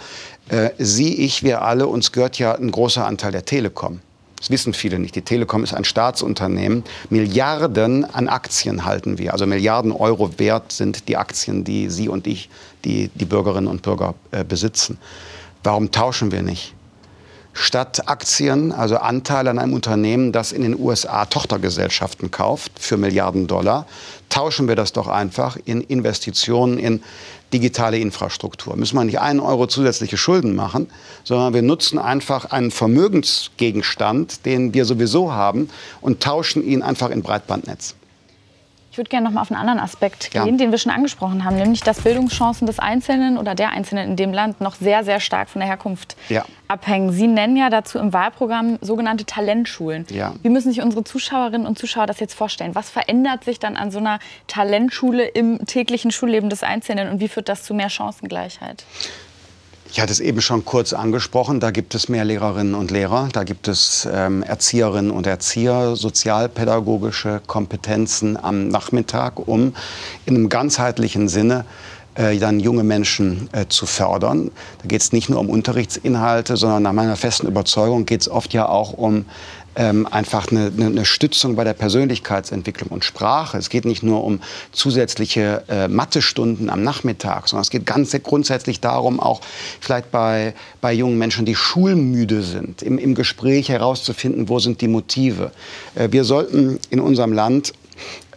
Äh, 0.49 0.71
Sie, 0.79 1.15
ich, 1.23 1.43
wir 1.43 1.61
alle, 1.61 1.87
uns 1.87 2.11
gehört 2.11 2.37
ja 2.39 2.55
ein 2.55 2.71
großer 2.71 3.05
Anteil 3.05 3.31
der 3.31 3.45
Telekom. 3.45 4.01
Das 4.37 4.49
wissen 4.49 4.73
viele 4.73 4.99
nicht. 4.99 5.15
Die 5.15 5.21
Telekom 5.21 5.63
ist 5.63 5.73
ein 5.73 5.85
Staatsunternehmen. 5.85 6.83
Milliarden 7.09 8.05
an 8.05 8.27
Aktien 8.27 8.85
halten 8.85 9.17
wir. 9.17 9.33
Also 9.33 9.45
Milliarden 9.45 9.91
Euro 9.91 10.37
wert 10.37 10.71
sind 10.71 11.07
die 11.07 11.17
Aktien, 11.17 11.63
die 11.63 11.89
Sie 11.89 12.09
und 12.09 12.27
ich, 12.27 12.49
die, 12.83 13.09
die 13.15 13.25
Bürgerinnen 13.25 13.67
und 13.67 13.81
Bürger 13.81 14.13
äh, 14.31 14.43
besitzen. 14.43 14.97
Warum 15.63 15.91
tauschen 15.91 16.31
wir 16.31 16.43
nicht? 16.43 16.75
Statt 17.55 18.07
Aktien, 18.07 18.73
also 18.73 18.97
Anteile 18.97 19.49
an 19.49 19.57
einem 19.57 19.73
Unternehmen, 19.73 20.31
das 20.33 20.51
in 20.51 20.61
den 20.61 20.77
USA 20.77 21.25
Tochtergesellschaften 21.25 22.29
kauft 22.29 22.73
für 22.77 22.97
Milliarden 22.97 23.47
Dollar, 23.47 23.87
tauschen 24.29 24.67
wir 24.67 24.75
das 24.75 24.91
doch 24.91 25.07
einfach 25.07 25.57
in 25.63 25.81
Investitionen 25.81 26.77
in 26.77 27.01
digitale 27.53 27.97
Infrastruktur. 27.97 28.75
Müssen 28.75 28.97
wir 28.97 29.05
nicht 29.05 29.21
einen 29.21 29.39
Euro 29.39 29.67
zusätzliche 29.67 30.17
Schulden 30.17 30.53
machen, 30.53 30.87
sondern 31.23 31.53
wir 31.53 31.61
nutzen 31.61 31.97
einfach 31.97 32.51
einen 32.51 32.71
Vermögensgegenstand, 32.71 34.45
den 34.45 34.73
wir 34.73 34.83
sowieso 34.83 35.31
haben, 35.31 35.69
und 36.01 36.21
tauschen 36.21 36.61
ihn 36.61 36.81
einfach 36.81 37.09
in 37.09 37.23
Breitbandnetz. 37.23 37.95
Ich 38.95 38.97
würde 38.97 39.09
gerne 39.09 39.25
noch 39.25 39.33
mal 39.33 39.41
auf 39.41 39.51
einen 39.51 39.59
anderen 39.59 39.81
Aspekt 39.81 40.31
gehen, 40.31 40.45
ja. 40.45 40.51
den 40.53 40.71
wir 40.71 40.77
schon 40.77 40.93
angesprochen 40.93 41.43
haben, 41.43 41.57
nämlich 41.57 41.81
dass 41.81 41.99
Bildungschancen 41.99 42.65
des 42.65 42.79
Einzelnen 42.79 43.37
oder 43.37 43.53
der 43.53 43.71
Einzelnen 43.71 44.11
in 44.11 44.15
dem 44.15 44.31
Land 44.31 44.61
noch 44.61 44.75
sehr, 44.75 45.03
sehr 45.03 45.19
stark 45.19 45.49
von 45.49 45.59
der 45.59 45.67
Herkunft 45.67 46.15
ja. 46.29 46.45
abhängen. 46.69 47.11
Sie 47.11 47.27
nennen 47.27 47.57
ja 47.57 47.69
dazu 47.69 47.99
im 47.99 48.13
Wahlprogramm 48.13 48.77
sogenannte 48.79 49.25
Talentschulen. 49.25 50.05
Ja. 50.11 50.33
Wie 50.43 50.47
müssen 50.47 50.71
sich 50.71 50.81
unsere 50.81 51.03
Zuschauerinnen 51.03 51.67
und 51.67 51.77
Zuschauer 51.77 52.05
das 52.05 52.21
jetzt 52.21 52.35
vorstellen? 52.35 52.73
Was 52.73 52.89
verändert 52.89 53.43
sich 53.43 53.59
dann 53.59 53.75
an 53.75 53.91
so 53.91 53.99
einer 53.99 54.19
Talentschule 54.47 55.25
im 55.25 55.65
täglichen 55.65 56.11
Schulleben 56.11 56.49
des 56.49 56.63
Einzelnen 56.63 57.09
und 57.09 57.19
wie 57.19 57.27
führt 57.27 57.49
das 57.49 57.63
zu 57.63 57.73
mehr 57.73 57.89
Chancengleichheit? 57.89 58.85
Ich 59.95 60.01
hatte 60.01 60.11
es 60.11 60.19
eben 60.19 60.41
schon 60.41 60.65
kurz 60.65 60.91
angesprochen, 60.91 61.61
da 61.61 61.71
gibt 61.71 61.95
es 61.95 62.09
mehr 62.09 62.25
Lehrerinnen 62.25 62.75
und 62.75 62.91
Lehrer, 62.91 63.29
da 63.31 63.45
gibt 63.45 63.69
es 63.69 64.05
ähm, 64.11 64.43
Erzieherinnen 64.43 65.09
und 65.09 65.25
Erzieher, 65.25 65.95
sozialpädagogische 65.95 67.41
Kompetenzen 67.47 68.35
am 68.35 68.67
Nachmittag, 68.67 69.47
um 69.47 69.73
in 70.25 70.35
einem 70.35 70.49
ganzheitlichen 70.49 71.29
Sinne 71.29 71.63
äh, 72.15 72.37
dann 72.37 72.59
junge 72.59 72.83
Menschen 72.83 73.49
äh, 73.51 73.65
zu 73.67 73.85
fördern. 73.85 74.51
Da 74.81 74.87
geht 74.87 75.01
es 75.01 75.11
nicht 75.11 75.29
nur 75.29 75.39
um 75.39 75.49
Unterrichtsinhalte, 75.49 76.57
sondern 76.57 76.83
nach 76.83 76.93
meiner 76.93 77.15
festen 77.15 77.47
Überzeugung 77.47 78.05
geht 78.05 78.21
es 78.21 78.29
oft 78.29 78.53
ja 78.53 78.67
auch 78.67 78.93
um 78.93 79.25
ähm, 79.75 80.07
einfach 80.09 80.49
eine, 80.51 80.71
eine, 80.77 81.05
Stützung 81.05 81.55
bei 81.55 81.63
der 81.63 81.73
Persönlichkeitsentwicklung 81.73 82.89
und 82.89 83.03
Sprache. 83.03 83.57
Es 83.57 83.69
geht 83.69 83.85
nicht 83.85 84.03
nur 84.03 84.23
um 84.23 84.39
zusätzliche 84.71 85.63
äh, 85.67 85.87
Mathestunden 85.87 86.69
am 86.69 86.83
Nachmittag, 86.83 87.49
sondern 87.49 87.63
es 87.63 87.69
geht 87.69 87.85
ganz 87.85 88.15
grundsätzlich 88.23 88.79
darum, 88.79 89.19
auch 89.19 89.41
vielleicht 89.81 90.11
bei, 90.11 90.53
bei 90.81 90.93
jungen 90.93 91.17
Menschen, 91.17 91.45
die 91.45 91.55
schulmüde 91.55 92.41
sind, 92.41 92.81
im, 92.81 92.97
im 92.97 93.15
Gespräch 93.15 93.69
herauszufinden, 93.69 94.47
wo 94.47 94.59
sind 94.59 94.81
die 94.81 94.87
Motive. 94.87 95.51
Äh, 95.95 96.09
wir 96.11 96.23
sollten 96.23 96.79
in 96.89 97.01
unserem 97.01 97.33
Land 97.33 97.73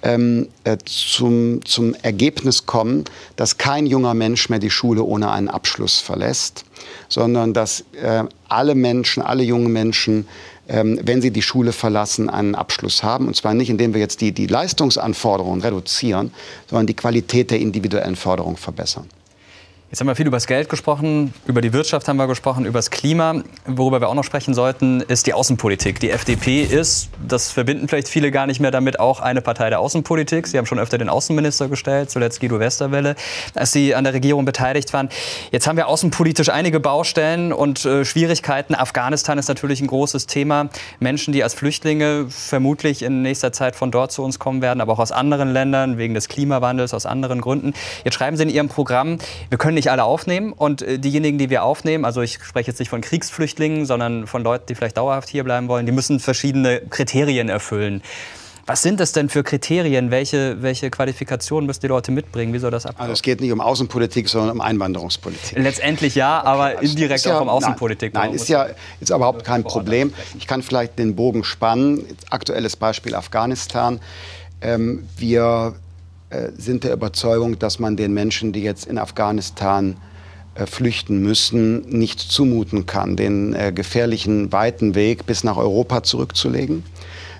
ähm, 0.02 0.48
äh, 0.64 0.76
zum, 0.84 1.64
zum 1.64 1.94
Ergebnis 2.02 2.66
kommen, 2.66 3.04
dass 3.36 3.58
kein 3.58 3.86
junger 3.86 4.14
Mensch 4.14 4.48
mehr 4.48 4.58
die 4.58 4.70
Schule 4.70 5.02
ohne 5.02 5.30
einen 5.30 5.48
Abschluss 5.48 5.98
verlässt, 6.00 6.64
sondern 7.08 7.52
dass 7.52 7.84
äh, 8.00 8.24
alle 8.48 8.74
Menschen, 8.74 9.22
alle 9.22 9.42
jungen 9.42 9.72
Menschen 9.72 10.26
ähm, 10.68 11.00
wenn 11.02 11.22
sie 11.22 11.30
die 11.30 11.42
Schule 11.42 11.72
verlassen, 11.72 12.28
einen 12.28 12.54
Abschluss 12.54 13.02
haben. 13.02 13.26
Und 13.26 13.34
zwar 13.34 13.54
nicht, 13.54 13.70
indem 13.70 13.94
wir 13.94 14.00
jetzt 14.00 14.20
die, 14.20 14.32
die 14.32 14.46
Leistungsanforderungen 14.46 15.62
reduzieren, 15.62 16.30
sondern 16.68 16.86
die 16.86 16.94
Qualität 16.94 17.50
der 17.50 17.58
individuellen 17.58 18.16
Förderung 18.16 18.58
verbessern. 18.58 19.08
Jetzt 19.90 20.00
haben 20.00 20.06
wir 20.06 20.14
viel 20.16 20.26
über 20.26 20.36
das 20.36 20.46
Geld 20.46 20.68
gesprochen, 20.68 21.32
über 21.46 21.62
die 21.62 21.72
Wirtschaft 21.72 22.08
haben 22.08 22.18
wir 22.18 22.26
gesprochen, 22.26 22.66
über 22.66 22.78
das 22.78 22.90
Klima. 22.90 23.42
Worüber 23.64 24.02
wir 24.02 24.10
auch 24.10 24.14
noch 24.14 24.22
sprechen 24.24 24.52
sollten, 24.52 25.00
ist 25.00 25.26
die 25.26 25.32
Außenpolitik. 25.32 25.98
Die 25.98 26.10
FDP 26.10 26.60
ist, 26.60 27.08
das 27.26 27.50
verbinden 27.52 27.88
vielleicht 27.88 28.08
viele 28.08 28.30
gar 28.30 28.46
nicht 28.46 28.60
mehr 28.60 28.70
damit, 28.70 29.00
auch 29.00 29.20
eine 29.20 29.40
Partei 29.40 29.70
der 29.70 29.80
Außenpolitik. 29.80 30.46
Sie 30.46 30.58
haben 30.58 30.66
schon 30.66 30.78
öfter 30.78 30.98
den 30.98 31.08
Außenminister 31.08 31.68
gestellt, 31.68 32.10
zuletzt 32.10 32.40
Guido 32.40 32.60
Westerwelle, 32.60 33.16
als 33.54 33.72
Sie 33.72 33.94
an 33.94 34.04
der 34.04 34.12
Regierung 34.12 34.44
beteiligt 34.44 34.92
waren. 34.92 35.08
Jetzt 35.52 35.66
haben 35.66 35.78
wir 35.78 35.88
außenpolitisch 35.88 36.50
einige 36.50 36.80
Baustellen 36.80 37.54
und 37.54 37.86
äh, 37.86 38.04
Schwierigkeiten. 38.04 38.74
Afghanistan 38.74 39.38
ist 39.38 39.48
natürlich 39.48 39.80
ein 39.80 39.86
großes 39.86 40.26
Thema. 40.26 40.68
Menschen, 41.00 41.32
die 41.32 41.42
als 41.42 41.54
Flüchtlinge 41.54 42.26
vermutlich 42.28 43.00
in 43.00 43.22
nächster 43.22 43.52
Zeit 43.54 43.74
von 43.74 43.90
dort 43.90 44.12
zu 44.12 44.22
uns 44.22 44.38
kommen 44.38 44.60
werden, 44.60 44.82
aber 44.82 44.92
auch 44.92 44.98
aus 44.98 45.12
anderen 45.12 45.50
Ländern, 45.50 45.96
wegen 45.96 46.12
des 46.12 46.28
Klimawandels, 46.28 46.92
aus 46.92 47.06
anderen 47.06 47.40
Gründen. 47.40 47.72
Jetzt 48.04 48.16
schreiben 48.16 48.36
Sie 48.36 48.42
in 48.42 48.50
Ihrem 48.50 48.68
Programm, 48.68 49.16
wir 49.48 49.56
können 49.56 49.77
nicht 49.78 49.90
alle 49.90 50.04
aufnehmen. 50.04 50.52
Und 50.52 50.82
äh, 50.82 50.98
diejenigen, 50.98 51.38
die 51.38 51.50
wir 51.50 51.62
aufnehmen, 51.62 52.04
also 52.04 52.20
ich 52.20 52.38
spreche 52.42 52.70
jetzt 52.70 52.78
nicht 52.78 52.90
von 52.90 53.00
Kriegsflüchtlingen, 53.00 53.86
sondern 53.86 54.26
von 54.26 54.42
Leuten, 54.42 54.66
die 54.68 54.74
vielleicht 54.74 54.96
dauerhaft 54.96 55.28
hier 55.28 55.44
bleiben 55.44 55.68
wollen, 55.68 55.86
die 55.86 55.92
müssen 55.92 56.20
verschiedene 56.20 56.82
Kriterien 56.90 57.48
erfüllen. 57.48 58.02
Was 58.68 58.82
sind 58.82 59.00
das 59.00 59.12
denn 59.12 59.30
für 59.30 59.42
Kriterien? 59.42 60.10
Welche, 60.10 60.60
welche 60.60 60.90
Qualifikationen 60.90 61.66
müssen 61.66 61.80
die 61.80 61.86
Leute 61.86 62.12
mitbringen? 62.12 62.52
Wie 62.52 62.58
soll 62.58 62.70
das 62.70 62.84
ablaufen? 62.84 63.04
Also 63.04 63.14
es 63.14 63.22
geht 63.22 63.40
nicht 63.40 63.50
um 63.50 63.62
Außenpolitik, 63.62 64.28
sondern 64.28 64.50
um 64.50 64.60
Einwanderungspolitik. 64.60 65.56
Letztendlich 65.56 66.14
ja, 66.14 66.40
okay, 66.40 66.48
aber 66.48 66.64
also 66.64 66.82
indirekt 66.82 67.24
ja, 67.24 67.38
auch 67.38 67.40
um 67.40 67.48
Außenpolitik. 67.48 68.12
Nein, 68.12 68.26
nein 68.26 68.34
ist 68.34 68.46
ja 68.50 68.66
ist 69.00 69.08
überhaupt 69.08 69.42
kein 69.42 69.64
Problem. 69.64 70.12
Ich 70.36 70.46
kann 70.46 70.62
vielleicht 70.62 70.98
den 70.98 71.16
Bogen 71.16 71.44
spannen. 71.44 72.04
Aktuelles 72.28 72.76
Beispiel 72.76 73.14
Afghanistan. 73.14 74.00
Ähm, 74.60 75.08
wir 75.16 75.74
sind 76.56 76.84
der 76.84 76.92
Überzeugung, 76.92 77.58
dass 77.58 77.78
man 77.78 77.96
den 77.96 78.12
Menschen, 78.12 78.52
die 78.52 78.62
jetzt 78.62 78.86
in 78.86 78.98
Afghanistan 78.98 79.96
äh, 80.58 80.66
flüchten 80.66 81.22
müssen, 81.22 81.82
nicht 81.82 82.18
zumuten 82.18 82.86
kann, 82.86 83.16
den 83.16 83.54
äh, 83.54 83.72
gefährlichen 83.72 84.50
weiten 84.50 84.94
Weg 84.96 85.24
bis 85.24 85.44
nach 85.44 85.56
Europa 85.56 86.02
zurückzulegen. 86.02 86.82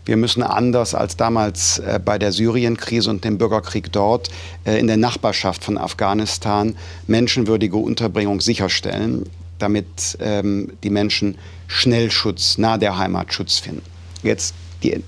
Wir 0.04 0.16
müssen 0.16 0.42
anders 0.42 0.94
als 0.94 1.16
damals 1.16 1.80
äh, 1.80 1.98
bei 2.02 2.18
der 2.18 2.30
Syrienkrise 2.30 3.10
und 3.10 3.24
dem 3.24 3.36
Bürgerkrieg 3.36 3.90
dort 3.90 4.30
äh, 4.64 4.78
in 4.78 4.86
der 4.86 4.96
Nachbarschaft 4.98 5.64
von 5.64 5.78
Afghanistan 5.78 6.76
menschenwürdige 7.08 7.76
Unterbringung 7.76 8.40
sicherstellen, 8.40 9.28
damit 9.58 10.16
ähm, 10.20 10.72
die 10.84 10.90
Menschen 10.90 11.38
schnell 11.66 12.12
Schutz, 12.12 12.56
nahe 12.56 12.78
der 12.78 12.98
Heimat 12.98 13.34
Schutz 13.34 13.58
finden. 13.58 13.82
Jetzt 14.22 14.54
die 14.84 15.02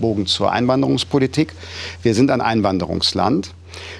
Bogen 0.00 0.26
zur 0.26 0.52
Einwanderungspolitik. 0.52 1.54
Wir 2.02 2.14
sind 2.14 2.30
ein 2.30 2.40
Einwanderungsland. 2.40 3.52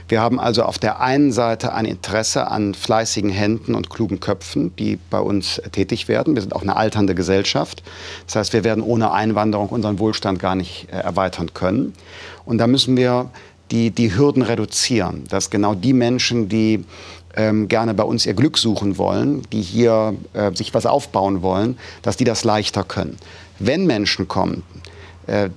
Wir 0.09 0.21
haben 0.21 0.41
also 0.41 0.63
auf 0.63 0.79
der 0.79 1.01
einen 1.01 1.33
Seite 1.33 1.73
ein 1.73 1.85
Interesse 1.85 2.49
an 2.49 2.75
fleißigen 2.75 3.31
Händen 3.31 3.75
und 3.75 3.91
klugen 3.91 4.21
Köpfen, 4.21 4.75
die 4.77 4.99
bei 5.11 5.21
uns 5.21 5.61
tätig 5.73 6.09
werden. 6.09 6.35
Wir 6.35 6.43
sind 6.43 6.55
auch 6.55 6.63
eine 6.63 6.77
alternde 6.77 7.15
Gesellschaft. 7.15 7.83
Das 8.27 8.37
heißt, 8.37 8.53
wir 8.53 8.65
werden 8.65 8.83
ohne 8.83 9.13
Einwanderung 9.13 9.69
unseren 9.69 9.99
Wohlstand 9.99 10.39
gar 10.39 10.55
nicht 10.55 10.89
äh, 10.91 10.97
erweitern 10.97 11.53
können. 11.55 11.95
Und 12.45 12.59
da 12.59 12.67
müssen 12.67 12.97
wir 12.97 13.31
die, 13.71 13.91
die 13.91 14.17
Hürden 14.17 14.43
reduzieren, 14.43 15.25
dass 15.29 15.51
genau 15.51 15.75
die 15.75 15.93
Menschen, 15.93 16.49
die 16.49 16.85
ähm, 17.35 17.69
gerne 17.69 17.95
bei 17.95 18.05
uns 18.05 18.25
ihr 18.25 18.35
Glück 18.35 18.59
suchen 18.59 18.97
wollen, 18.97 19.43
die 19.53 19.61
hier 19.61 20.15
äh, 20.33 20.55
sich 20.55 20.73
was 20.73 20.87
aufbauen 20.87 21.43
wollen, 21.43 21.77
dass 22.03 22.17
die 22.17 22.25
das 22.25 22.45
leichter 22.45 22.85
können. 22.85 23.17
Wenn 23.59 23.87
Menschen 23.87 24.29
kommen, 24.29 24.63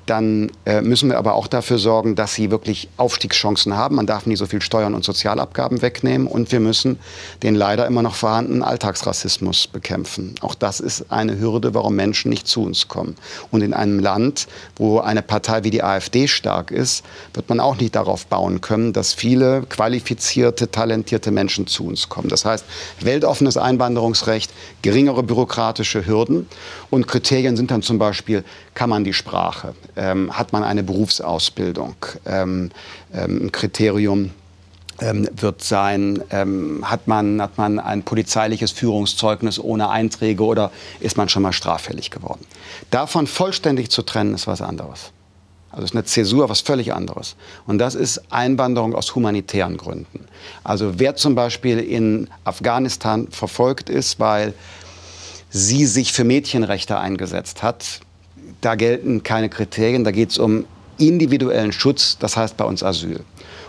dann 0.05 0.51
äh, 0.65 0.81
müssen 0.81 1.09
wir 1.09 1.17
aber 1.17 1.35
auch 1.35 1.47
dafür 1.47 1.77
sorgen, 1.77 2.15
dass 2.15 2.33
sie 2.33 2.49
wirklich 2.49 2.89
Aufstiegschancen 2.97 3.75
haben. 3.75 3.95
Man 3.95 4.07
darf 4.07 4.25
nie 4.25 4.35
so 4.35 4.47
viel 4.47 4.61
Steuern 4.61 4.95
und 4.95 5.03
Sozialabgaben 5.03 5.81
wegnehmen. 5.81 6.27
Und 6.27 6.51
wir 6.51 6.59
müssen 6.59 6.97
den 7.43 7.55
leider 7.55 7.85
immer 7.85 8.01
noch 8.01 8.15
vorhandenen 8.15 8.63
Alltagsrassismus 8.63 9.67
bekämpfen. 9.67 10.35
Auch 10.41 10.55
das 10.55 10.79
ist 10.79 11.11
eine 11.11 11.39
Hürde, 11.39 11.73
warum 11.73 11.95
Menschen 11.95 12.29
nicht 12.29 12.47
zu 12.47 12.63
uns 12.63 12.87
kommen. 12.87 13.15
Und 13.51 13.61
in 13.61 13.73
einem 13.73 13.99
Land, 13.99 14.47
wo 14.75 14.99
eine 14.99 15.21
Partei 15.21 15.63
wie 15.63 15.69
die 15.69 15.83
AfD 15.83 16.27
stark 16.27 16.71
ist, 16.71 17.05
wird 17.33 17.49
man 17.49 17.59
auch 17.59 17.77
nicht 17.77 17.95
darauf 17.95 18.25
bauen 18.25 18.61
können, 18.61 18.93
dass 18.93 19.13
viele 19.13 19.63
qualifizierte, 19.69 20.71
talentierte 20.71 21.31
Menschen 21.31 21.67
zu 21.67 21.85
uns 21.85 22.09
kommen. 22.09 22.29
Das 22.29 22.45
heißt, 22.45 22.65
weltoffenes 23.01 23.57
Einwanderungsrecht, 23.57 24.51
geringere 24.81 25.23
bürokratische 25.23 26.05
Hürden 26.05 26.47
und 26.89 27.07
Kriterien 27.07 27.55
sind 27.55 27.71
dann 27.71 27.81
zum 27.81 27.99
Beispiel, 27.99 28.43
kann 28.73 28.89
man 28.89 29.03
die 29.03 29.13
Sprache, 29.13 29.58
ähm, 29.95 30.37
hat 30.37 30.53
man 30.53 30.63
eine 30.63 30.83
Berufsausbildung, 30.83 31.95
ähm, 32.25 32.71
ähm, 33.13 33.45
ein 33.45 33.51
Kriterium 33.51 34.31
ähm, 35.01 35.29
wird 35.35 35.63
sein, 35.63 36.21
ähm, 36.29 36.83
hat, 36.83 37.07
man, 37.07 37.41
hat 37.41 37.57
man 37.57 37.79
ein 37.79 38.03
polizeiliches 38.03 38.71
Führungszeugnis 38.71 39.59
ohne 39.59 39.89
Einträge 39.89 40.43
oder 40.43 40.71
ist 40.99 41.17
man 41.17 41.29
schon 41.29 41.43
mal 41.43 41.53
straffällig 41.53 42.11
geworden. 42.11 42.45
Davon 42.91 43.27
vollständig 43.27 43.89
zu 43.91 44.01
trennen 44.01 44.33
ist 44.33 44.47
was 44.47 44.61
anderes. 44.61 45.11
Also 45.71 45.85
ist 45.85 45.93
eine 45.93 46.03
Zäsur 46.03 46.49
was 46.49 46.61
völlig 46.61 46.93
anderes. 46.93 47.35
Und 47.67 47.77
das 47.77 47.95
ist 47.95 48.21
Einwanderung 48.31 48.95
aus 48.95 49.13
humanitären 49.13 49.77
Gründen. 49.77 50.25
Also 50.63 50.99
wer 50.99 51.15
zum 51.15 51.35
Beispiel 51.35 51.79
in 51.79 52.29
Afghanistan 52.43 53.27
verfolgt 53.29 53.89
ist, 53.89 54.19
weil 54.19 54.53
sie 55.49 55.85
sich 55.85 56.11
für 56.11 56.23
Mädchenrechte 56.23 56.99
eingesetzt 56.99 57.63
hat. 57.63 58.01
Da 58.61 58.75
gelten 58.75 59.23
keine 59.23 59.49
Kriterien, 59.49 60.03
da 60.03 60.11
geht 60.11 60.31
es 60.31 60.37
um 60.37 60.65
individuellen 60.97 61.71
Schutz, 61.71 62.17
das 62.19 62.35
heißt 62.35 62.57
bei 62.57 62.65
uns 62.65 62.83
Asyl. 62.83 63.21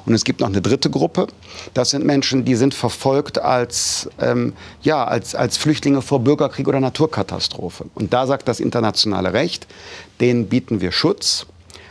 Und 0.07 0.15
es 0.15 0.25
gibt 0.25 0.41
noch 0.41 0.49
eine 0.49 0.63
dritte 0.63 0.91
Gruppe. 0.91 1.27
Das 1.75 1.91
sind 1.91 2.05
Menschen, 2.05 2.45
die 2.45 2.57
sind 2.57 2.75
verfolgt 2.75 3.39
als, 3.39 4.09
ähm, 4.21 4.55
ja, 4.83 5.05
als, 5.05 5.35
als 5.35 5.57
Flüchtlinge 5.57 6.03
vor 6.03 6.21
Bürgerkrieg 6.21 6.67
oder 6.69 6.81
Naturkatastrophe. 6.81 7.85
Und 7.95 8.13
da 8.13 8.27
sagt 8.27 8.49
das 8.49 8.61
internationale 8.61 9.33
Recht, 9.33 9.67
denen 10.21 10.47
bieten 10.47 10.81
wir 10.81 10.93
Schutz. 10.93 11.47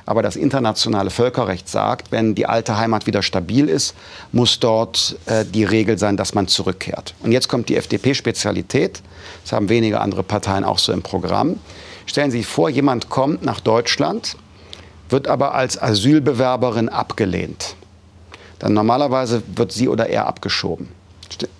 Aber 0.05 0.23
das 0.23 0.36
internationale 0.36 1.11
Völkerrecht 1.11 1.69
sagt, 1.69 2.11
wenn 2.11 2.34
die 2.34 2.47
alte 2.47 2.80
Heimat 2.80 3.05
wieder 3.05 3.21
stabil 3.21 3.69
ist, 3.69 3.93
muss 4.32 4.59
dort 4.59 5.15
äh, 5.28 5.45
die 5.45 5.63
Regel 5.63 5.99
sein, 5.99 6.17
dass 6.17 6.34
man 6.34 6.47
zurückkehrt. 6.47 7.13
Und 7.21 7.32
jetzt 7.32 7.47
kommt 7.47 7.69
die 7.69 7.76
FDP-Spezialität. 7.76 9.03
Das 9.43 9.51
haben 9.51 9.69
wenige 9.69 10.01
andere 10.01 10.23
Parteien 10.23 10.63
auch 10.63 10.80
so 10.80 10.91
im 10.93 11.03
Programm. 11.03 11.59
Stellen 12.10 12.32
Sie 12.32 12.39
sich 12.39 12.47
vor, 12.47 12.72
jemand 12.72 13.10
kommt 13.10 13.45
nach 13.45 13.60
Deutschland, 13.60 14.36
wird 15.10 15.28
aber 15.28 15.53
als 15.53 15.80
Asylbewerberin 15.80 16.89
abgelehnt. 16.89 17.76
Dann 18.57 18.74
normalerweise 18.74 19.43
wird 19.55 19.72
sie 19.72 19.88
oder 19.88 20.10
er 20.10 20.26
abgeschoben. 20.26 20.89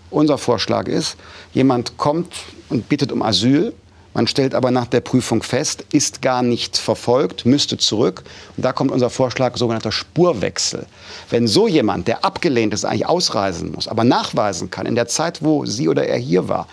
Unser 0.10 0.40
Vorschlag 0.40 0.88
ist, 0.88 1.18
jemand 1.54 1.98
kommt 1.98 2.34
und 2.70 2.90
bittet 2.90 3.12
um 3.12 3.22
Asyl, 3.22 3.74
man 4.16 4.26
stellt 4.26 4.56
aber 4.56 4.72
nach 4.72 4.88
der 4.88 5.02
Prüfung 5.02 5.44
fest, 5.44 5.86
ist 5.92 6.24
gar 6.24 6.42
nicht 6.42 6.80
verfolgt, 6.80 7.46
müsste 7.46 7.78
zurück. 7.78 8.24
Und 8.58 8.66
da 8.66 8.74
kommt 8.74 8.92
unser 8.92 9.12
Vorschlag, 9.12 9.56
sogenannter 9.56 9.92
Spurwechsel. 9.92 10.88
Wenn 11.30 11.48
so 11.48 11.68
jemand, 11.68 12.08
der 12.08 12.26
abgelehnt 12.26 12.74
ist, 12.74 12.86
eigentlich 12.86 13.06
ausreisen 13.06 13.72
muss, 13.72 13.88
aber 13.88 14.04
nachweisen 14.04 14.72
kann, 14.72 14.88
in 14.88 14.96
der 14.96 15.08
Zeit, 15.08 15.44
wo 15.44 15.68
sie 15.68 15.88
oder 15.88 16.08
er 16.08 16.18
hier 16.18 16.50
war, 16.50 16.68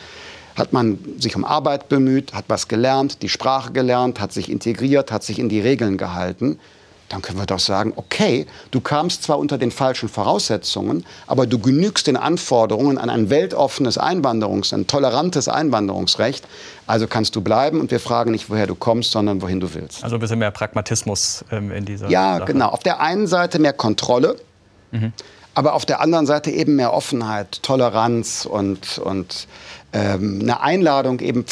hat 0.56 0.72
man 0.72 0.98
sich 1.18 1.36
um 1.36 1.44
Arbeit 1.44 1.88
bemüht, 1.88 2.32
hat 2.32 2.46
was 2.48 2.68
gelernt, 2.68 3.22
die 3.22 3.28
Sprache 3.28 3.72
gelernt, 3.72 4.20
hat 4.20 4.32
sich 4.32 4.50
integriert, 4.50 5.12
hat 5.12 5.22
sich 5.22 5.38
in 5.38 5.48
die 5.48 5.60
Regeln 5.60 5.96
gehalten, 5.98 6.58
dann 7.08 7.22
können 7.22 7.38
wir 7.38 7.46
doch 7.46 7.60
sagen, 7.60 7.92
okay, 7.94 8.46
du 8.72 8.80
kamst 8.80 9.22
zwar 9.22 9.38
unter 9.38 9.58
den 9.58 9.70
falschen 9.70 10.08
Voraussetzungen, 10.08 11.04
aber 11.28 11.46
du 11.46 11.58
genügst 11.58 12.08
den 12.08 12.16
Anforderungen 12.16 12.98
an 12.98 13.10
ein 13.10 13.30
weltoffenes 13.30 13.98
Einwanderungs-, 13.98 14.74
ein 14.74 14.86
tolerantes 14.88 15.46
Einwanderungsrecht. 15.48 16.44
Also 16.86 17.06
kannst 17.06 17.36
du 17.36 17.42
bleiben 17.42 17.80
und 17.80 17.92
wir 17.92 18.00
fragen 18.00 18.32
nicht, 18.32 18.50
woher 18.50 18.66
du 18.66 18.74
kommst, 18.74 19.12
sondern 19.12 19.40
wohin 19.40 19.60
du 19.60 19.72
willst. 19.72 20.02
Also 20.02 20.16
ein 20.16 20.20
bisschen 20.20 20.40
mehr 20.40 20.50
Pragmatismus 20.50 21.44
ähm, 21.52 21.70
in 21.70 21.84
dieser 21.84 22.08
Ja, 22.10 22.38
Sache. 22.38 22.52
genau. 22.52 22.70
Auf 22.70 22.82
der 22.82 23.00
einen 23.00 23.28
Seite 23.28 23.60
mehr 23.60 23.72
Kontrolle. 23.72 24.36
Mhm. 24.90 25.12
Aber 25.54 25.72
auf 25.72 25.86
der 25.86 26.02
anderen 26.02 26.26
Seite 26.26 26.50
eben 26.50 26.76
mehr 26.76 26.92
Offenheit, 26.92 27.62
Toleranz 27.62 28.44
und, 28.44 28.98
und 28.98 29.46
ähm, 29.92 30.40
eine 30.42 30.60
Einladung 30.60 31.20
eben 31.20 31.44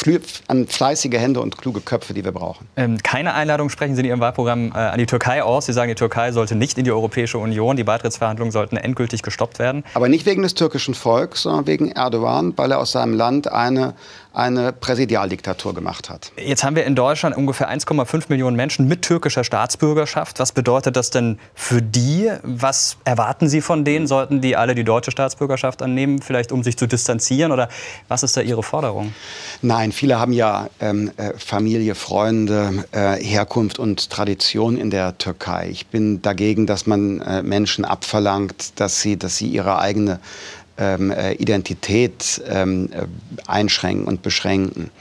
an 0.47 0.67
fleißige 0.67 1.13
Hände 1.13 1.41
und 1.41 1.57
kluge 1.57 1.81
Köpfe, 1.81 2.13
die 2.13 2.23
wir 2.23 2.31
brauchen. 2.31 2.67
Ähm, 2.75 2.97
keine 3.01 3.33
Einladung 3.33 3.69
sprechen 3.69 3.95
Sie 3.95 4.01
in 4.01 4.07
Ihrem 4.07 4.19
Wahlprogramm 4.19 4.71
äh, 4.71 4.77
an 4.77 4.99
die 4.99 5.05
Türkei 5.05 5.41
aus. 5.41 5.65
Sie 5.65 5.73
sagen, 5.73 5.89
die 5.89 5.95
Türkei 5.95 6.31
sollte 6.31 6.55
nicht 6.55 6.77
in 6.77 6.83
die 6.83 6.91
Europäische 6.91 7.37
Union. 7.37 7.75
Die 7.75 7.83
Beitrittsverhandlungen 7.83 8.51
sollten 8.51 8.77
endgültig 8.77 9.21
gestoppt 9.21 9.59
werden. 9.59 9.83
Aber 9.93 10.09
nicht 10.09 10.25
wegen 10.25 10.43
des 10.43 10.53
türkischen 10.53 10.93
Volks, 10.93 11.43
sondern 11.43 11.67
wegen 11.67 11.91
Erdogan, 11.91 12.53
weil 12.55 12.71
er 12.71 12.79
aus 12.79 12.91
seinem 12.91 13.13
Land 13.13 13.51
eine 13.51 13.95
eine 14.35 14.73
Präsidialdiktatur 14.73 15.73
gemacht 15.73 16.09
hat. 16.09 16.31
Jetzt 16.37 16.63
haben 16.63 16.75
wir 16.75 16.85
in 16.85 16.95
Deutschland 16.95 17.37
ungefähr 17.37 17.69
1,5 17.69 18.25
Millionen 18.27 18.57
Menschen 18.57 18.87
mit 18.87 19.01
türkischer 19.01 19.43
Staatsbürgerschaft. 19.43 20.39
Was 20.39 20.51
bedeutet 20.51 20.95
das 20.95 21.09
denn 21.09 21.39
für 21.53 21.81
die? 21.81 22.31
Was 22.43 22.97
erwarten 23.05 23.47
Sie 23.47 23.61
von 23.61 23.85
denen? 23.85 24.07
Sollten 24.07 24.41
die 24.41 24.57
alle 24.57 24.75
die 24.75 24.83
deutsche 24.83 25.11
Staatsbürgerschaft 25.11 25.81
annehmen, 25.81 26.21
vielleicht 26.21 26.51
um 26.51 26.63
sich 26.63 26.77
zu 26.77 26.85
distanzieren? 26.85 27.51
Oder 27.51 27.69
was 28.09 28.23
ist 28.23 28.35
da 28.35 28.41
Ihre 28.41 28.61
Forderung? 28.61 29.13
Nein, 29.61 29.91
viele 29.91 30.19
haben 30.19 30.33
ja 30.33 30.67
ähm, 30.81 31.11
äh, 31.15 31.33
Familie, 31.37 31.95
Freunde, 31.95 32.85
äh, 32.91 33.15
Herkunft 33.15 33.79
und 33.79 34.09
Tradition 34.09 34.77
in 34.77 34.89
der 34.89 35.17
Türkei. 35.17 35.69
Ich 35.71 35.87
bin 35.87 36.21
dagegen, 36.21 36.67
dass 36.67 36.85
man 36.85 37.21
äh, 37.21 37.41
Menschen 37.41 37.85
abverlangt, 37.85 38.79
dass 38.79 39.01
sie, 39.01 39.17
dass 39.17 39.37
sie 39.37 39.47
ihre 39.47 39.79
eigene 39.79 40.19
ähm, 40.77 41.11
äh, 41.11 41.33
Identität 41.33 42.41
ähm, 42.49 42.89
äh, 42.91 43.05
einschränken 43.47 44.05
und 44.05 44.21
beschränken. 44.21 44.91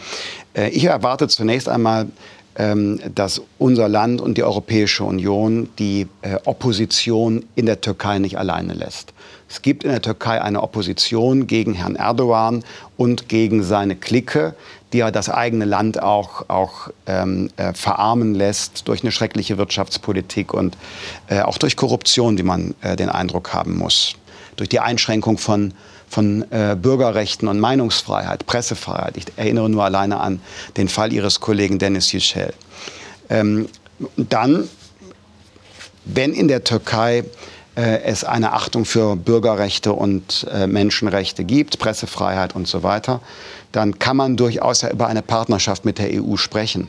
Äh, 0.55 0.71
ich 0.71 0.85
erwarte 0.85 1.29
zunächst 1.29 1.69
einmal, 1.69 2.07
ähm, 2.57 3.01
dass 3.13 3.43
unser 3.59 3.89
Land 3.89 4.21
und 4.21 4.39
die 4.39 4.45
Europäische 4.45 5.03
Union 5.03 5.69
die 5.79 6.07
äh, 6.23 6.37
Opposition 6.45 7.45
in 7.57 7.67
der 7.67 7.81
Türkei 7.81 8.21
nicht 8.21 8.39
alleine 8.39 8.75
lässt. 8.75 9.13
Es 9.49 9.63
gibt 9.63 9.85
in 9.85 9.91
der 9.91 10.03
Türkei 10.03 10.41
eine 10.41 10.63
Opposition 10.63 11.47
gegen 11.47 11.75
Herrn 11.75 11.97
Erdogan 11.97 12.65
und 12.97 13.29
gegen 13.29 13.63
seine 13.65 13.97
Clique, 13.97 14.55
die 14.93 14.99
ja 14.99 15.11
das 15.11 15.29
eigene 15.29 15.65
Land 15.65 16.01
auch, 16.01 16.49
auch 16.49 16.91
ähm, 17.07 17.51
äh, 17.57 17.73
verarmen 17.75 18.35
lässt 18.35 18.87
durch 18.87 19.03
eine 19.03 19.11
schreckliche 19.11 19.59
Wirtschaftspolitik 19.59 20.55
und 20.55 20.77
äh, 21.29 21.41
auch 21.41 21.59
durch 21.59 21.77
Korruption, 21.77 22.37
die 22.37 22.45
man 22.45 22.75
äh, 22.83 22.95
den 22.95 23.09
Eindruck 23.09 23.53
haben 23.53 23.77
muss 23.77 24.15
durch 24.57 24.69
die 24.69 24.81
Einschränkung 24.81 25.39
von, 25.39 25.75
von 26.09 26.45
äh, 26.51 26.77
Bürgerrechten 26.81 27.49
und 27.49 27.61
Meinungsfreiheit, 27.61 28.47
Pressefreiheit. 28.47 29.17
Ich 29.17 29.27
erinnere 29.37 29.69
nur 29.69 29.85
alleine 29.85 30.21
an 30.21 30.41
den 30.77 30.89
Fall 30.89 31.13
Ihres 31.13 31.41
Kollegen 31.41 31.79
Dennis 31.79 32.13
Yücel. 32.13 32.53
Ähm, 33.31 33.69
dann, 34.17 34.69
wenn 36.05 36.33
in 36.33 36.49
der 36.49 36.65
Türkei 36.65 37.25
äh, 37.77 38.03
es 38.03 38.25
eine 38.25 38.53
Achtung 38.53 38.85
für 38.85 39.17
Bürgerrechte 39.17 39.93
und 39.93 40.47
äh, 40.53 40.67
Menschenrechte 40.67 41.45
gibt, 41.45 41.79
Pressefreiheit 41.79 42.55
und 42.55 42.69
so 42.69 42.83
weiter, 42.83 43.21
dann 43.73 43.99
kann 43.99 44.17
man 44.17 44.37
durchaus 44.37 44.83
ja 44.83 44.91
über 44.91 45.09
eine 45.09 45.23
Partnerschaft 45.23 45.85
mit 45.85 45.99
der 45.99 46.23
EU 46.23 46.37
sprechen. 46.37 46.89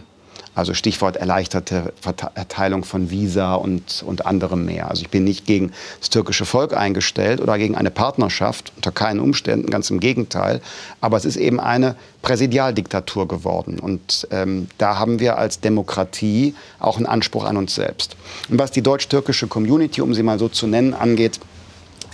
Also 0.56 0.74
Stichwort 0.74 1.18
erleichterte 1.18 1.94
Verteilung 2.00 2.86
von 2.86 3.12
Visa 3.12 3.56
und, 3.56 4.04
und 4.06 4.26
anderem 4.26 4.66
mehr. 4.66 4.90
Also 4.90 5.02
ich 5.02 5.10
bin 5.10 5.26
nicht 5.26 5.46
gegen 5.46 5.72
das 6.00 6.10
türkische 6.10 6.46
Volk 6.46 6.76
eingestellt 6.76 7.42
oder 7.42 7.58
gegen 7.58 7.76
eine 7.76 7.92
Partnerschaft, 7.92 8.72
unter 8.78 8.92
keinen 8.92 9.20
Umständen, 9.20 9.70
ganz 9.70 9.90
im 9.90 10.00
Gegenteil. 10.00 10.62
Aber 11.02 11.18
es 11.18 11.26
ist 11.26 11.36
eben 11.36 11.60
eine 11.60 11.96
Präsidialdiktatur 12.22 13.28
geworden. 13.28 13.80
Und 13.80 14.28
ähm, 14.32 14.70
da 14.78 14.98
haben 14.98 15.20
wir 15.20 15.38
als 15.38 15.60
Demokratie 15.60 16.56
auch 16.80 16.98
einen 16.98 17.06
Anspruch 17.06 17.44
an 17.44 17.58
uns 17.58 17.76
selbst. 17.76 18.16
Und 18.50 18.58
was 18.58 18.72
die 18.72 18.82
deutsch-türkische 18.82 19.48
Community, 19.48 20.02
um 20.02 20.14
sie 20.14 20.24
mal 20.24 20.40
so 20.40 20.48
zu 20.48 20.68
nennen, 20.68 20.94
angeht, 20.94 21.40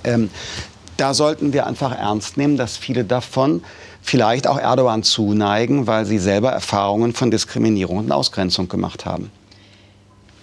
ähm, 0.03 0.31
da 0.97 1.13
sollten 1.13 1.53
wir 1.53 1.67
einfach 1.67 1.97
ernst 1.97 2.37
nehmen, 2.37 2.57
dass 2.57 2.77
viele 2.77 3.03
davon 3.03 3.63
vielleicht 4.01 4.47
auch 4.47 4.57
Erdogan 4.57 5.03
zuneigen, 5.03 5.87
weil 5.87 6.05
sie 6.05 6.17
selber 6.17 6.51
Erfahrungen 6.51 7.13
von 7.13 7.31
Diskriminierung 7.31 7.99
und 7.99 8.11
Ausgrenzung 8.11 8.67
gemacht 8.67 9.05
haben. 9.05 9.31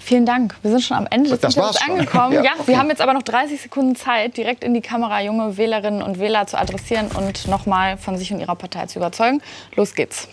Vielen 0.08 0.24
Dank. 0.24 0.54
Wir 0.62 0.70
sind 0.70 0.80
schon 0.80 0.96
am 0.96 1.06
Ende 1.10 1.28
des 1.28 1.42
Interviews 1.42 1.76
angekommen. 1.86 2.32
ja, 2.32 2.42
ja 2.42 2.50
okay. 2.54 2.62
Sie 2.66 2.78
haben 2.78 2.88
jetzt 2.88 3.02
aber 3.02 3.12
noch 3.12 3.22
30 3.22 3.60
Sekunden 3.60 3.94
Zeit, 3.94 4.38
direkt 4.38 4.64
in 4.64 4.72
die 4.72 4.80
Kamera 4.80 5.20
junge 5.20 5.58
Wählerinnen 5.58 6.00
und 6.00 6.18
Wähler 6.18 6.46
zu 6.46 6.58
adressieren 6.58 7.08
und 7.14 7.46
nochmal 7.46 7.98
von 7.98 8.16
sich 8.16 8.32
und 8.32 8.40
ihrer 8.40 8.56
Partei 8.56 8.86
zu 8.86 9.00
überzeugen. 9.00 9.42
Los 9.76 9.94
geht's. 9.94 10.28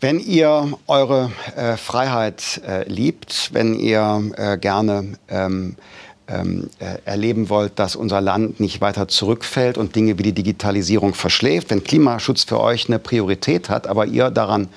Wenn 0.00 0.20
ihr 0.20 0.72
eure 0.86 1.32
äh, 1.56 1.76
Freiheit 1.76 2.62
äh, 2.64 2.88
liebt, 2.88 3.52
wenn 3.52 3.74
ihr 3.74 4.30
äh, 4.36 4.56
gerne 4.56 5.18
ähm, 5.28 5.76
ähm, 6.30 6.70
äh, 6.78 6.98
erleben 7.04 7.48
wollt, 7.48 7.78
dass 7.78 7.96
unser 7.96 8.20
Land 8.20 8.60
nicht 8.60 8.80
weiter 8.80 9.08
zurückfällt 9.08 9.76
und 9.76 9.96
Dinge 9.96 10.18
wie 10.18 10.22
die 10.22 10.32
Digitalisierung 10.32 11.14
verschläft, 11.14 11.70
wenn 11.70 11.84
Klimaschutz 11.84 12.44
für 12.44 12.60
euch 12.60 12.88
eine 12.88 12.98
Priorität 12.98 13.68
hat, 13.68 13.86
aber 13.86 14.06
ihr 14.06 14.30
daran 14.30 14.68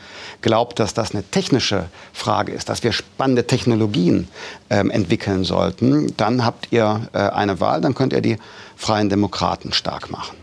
glaubt, 0.41 0.79
dass 0.79 0.93
das 0.93 1.13
eine 1.13 1.23
technische 1.23 1.85
Frage 2.11 2.51
ist, 2.51 2.69
dass 2.69 2.83
wir 2.83 2.91
spannende 2.91 3.47
Technologien 3.47 4.27
ähm, 4.69 4.89
entwickeln 4.89 5.43
sollten, 5.43 6.15
dann 6.17 6.43
habt 6.43 6.67
ihr 6.71 7.07
äh, 7.13 7.19
eine 7.19 7.59
Wahl, 7.59 7.81
dann 7.81 7.93
könnt 7.93 8.13
ihr 8.13 8.21
die 8.21 8.37
Freien 8.75 9.09
Demokraten 9.09 9.73
stark 9.73 10.11
machen. 10.11 10.35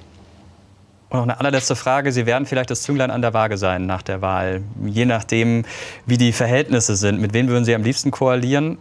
Und 1.10 1.16
noch 1.16 1.24
eine 1.24 1.40
allerletzte 1.40 1.74
Frage. 1.74 2.12
Sie 2.12 2.24
werden 2.24 2.46
vielleicht 2.46 2.70
das 2.70 2.82
Zünglein 2.82 3.10
an 3.10 3.20
der 3.20 3.34
Waage 3.34 3.58
sein 3.58 3.84
nach 3.84 4.02
der 4.02 4.22
Wahl. 4.22 4.62
Je 4.86 5.06
nachdem, 5.06 5.64
wie 6.06 6.16
die 6.16 6.32
Verhältnisse 6.32 6.94
sind. 6.94 7.20
Mit 7.20 7.34
wem 7.34 7.48
würden 7.48 7.64
Sie 7.64 7.74
am 7.74 7.82
liebsten 7.82 8.12
koalieren? 8.12 8.78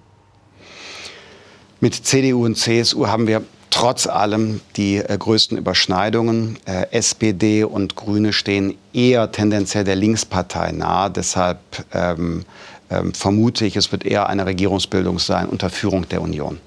Mit 1.82 1.96
CDU 1.96 2.46
und 2.46 2.56
CSU 2.56 3.08
haben 3.08 3.28
wir 3.28 3.44
trotz 3.70 4.08
allem 4.08 4.62
die 4.76 4.98
äh, 4.98 5.18
größten 5.18 5.58
Überschneidungen. 5.58 6.58
Äh, 6.66 6.88
SPD 6.92 7.64
und 7.64 7.96
Grüne 7.96 8.34
stehen 8.34 8.78
eher 8.94 9.32
tendenziell 9.32 9.84
der 9.84 9.96
Linkspartei 9.96 10.72
nahe. 10.72 11.12
Deshalb 11.12 11.60
ähm, 11.94 12.46
ähm, 12.90 13.14
vermute 13.14 13.66
ich, 13.66 13.76
es 13.76 13.92
wird 13.92 14.06
eher 14.06 14.28
eine 14.28 14.46
Regierungsbildung 14.46 15.20
sein 15.20 15.48
unter 15.48 15.70
Führung 15.70 16.08
der 16.10 16.22
Union. 16.22 16.60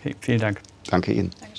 Okay, 0.00 0.14
vielen 0.20 0.40
Dank. 0.40 0.60
Danke 0.90 1.12
Ihnen. 1.12 1.30
Dankeschön. 1.40 1.53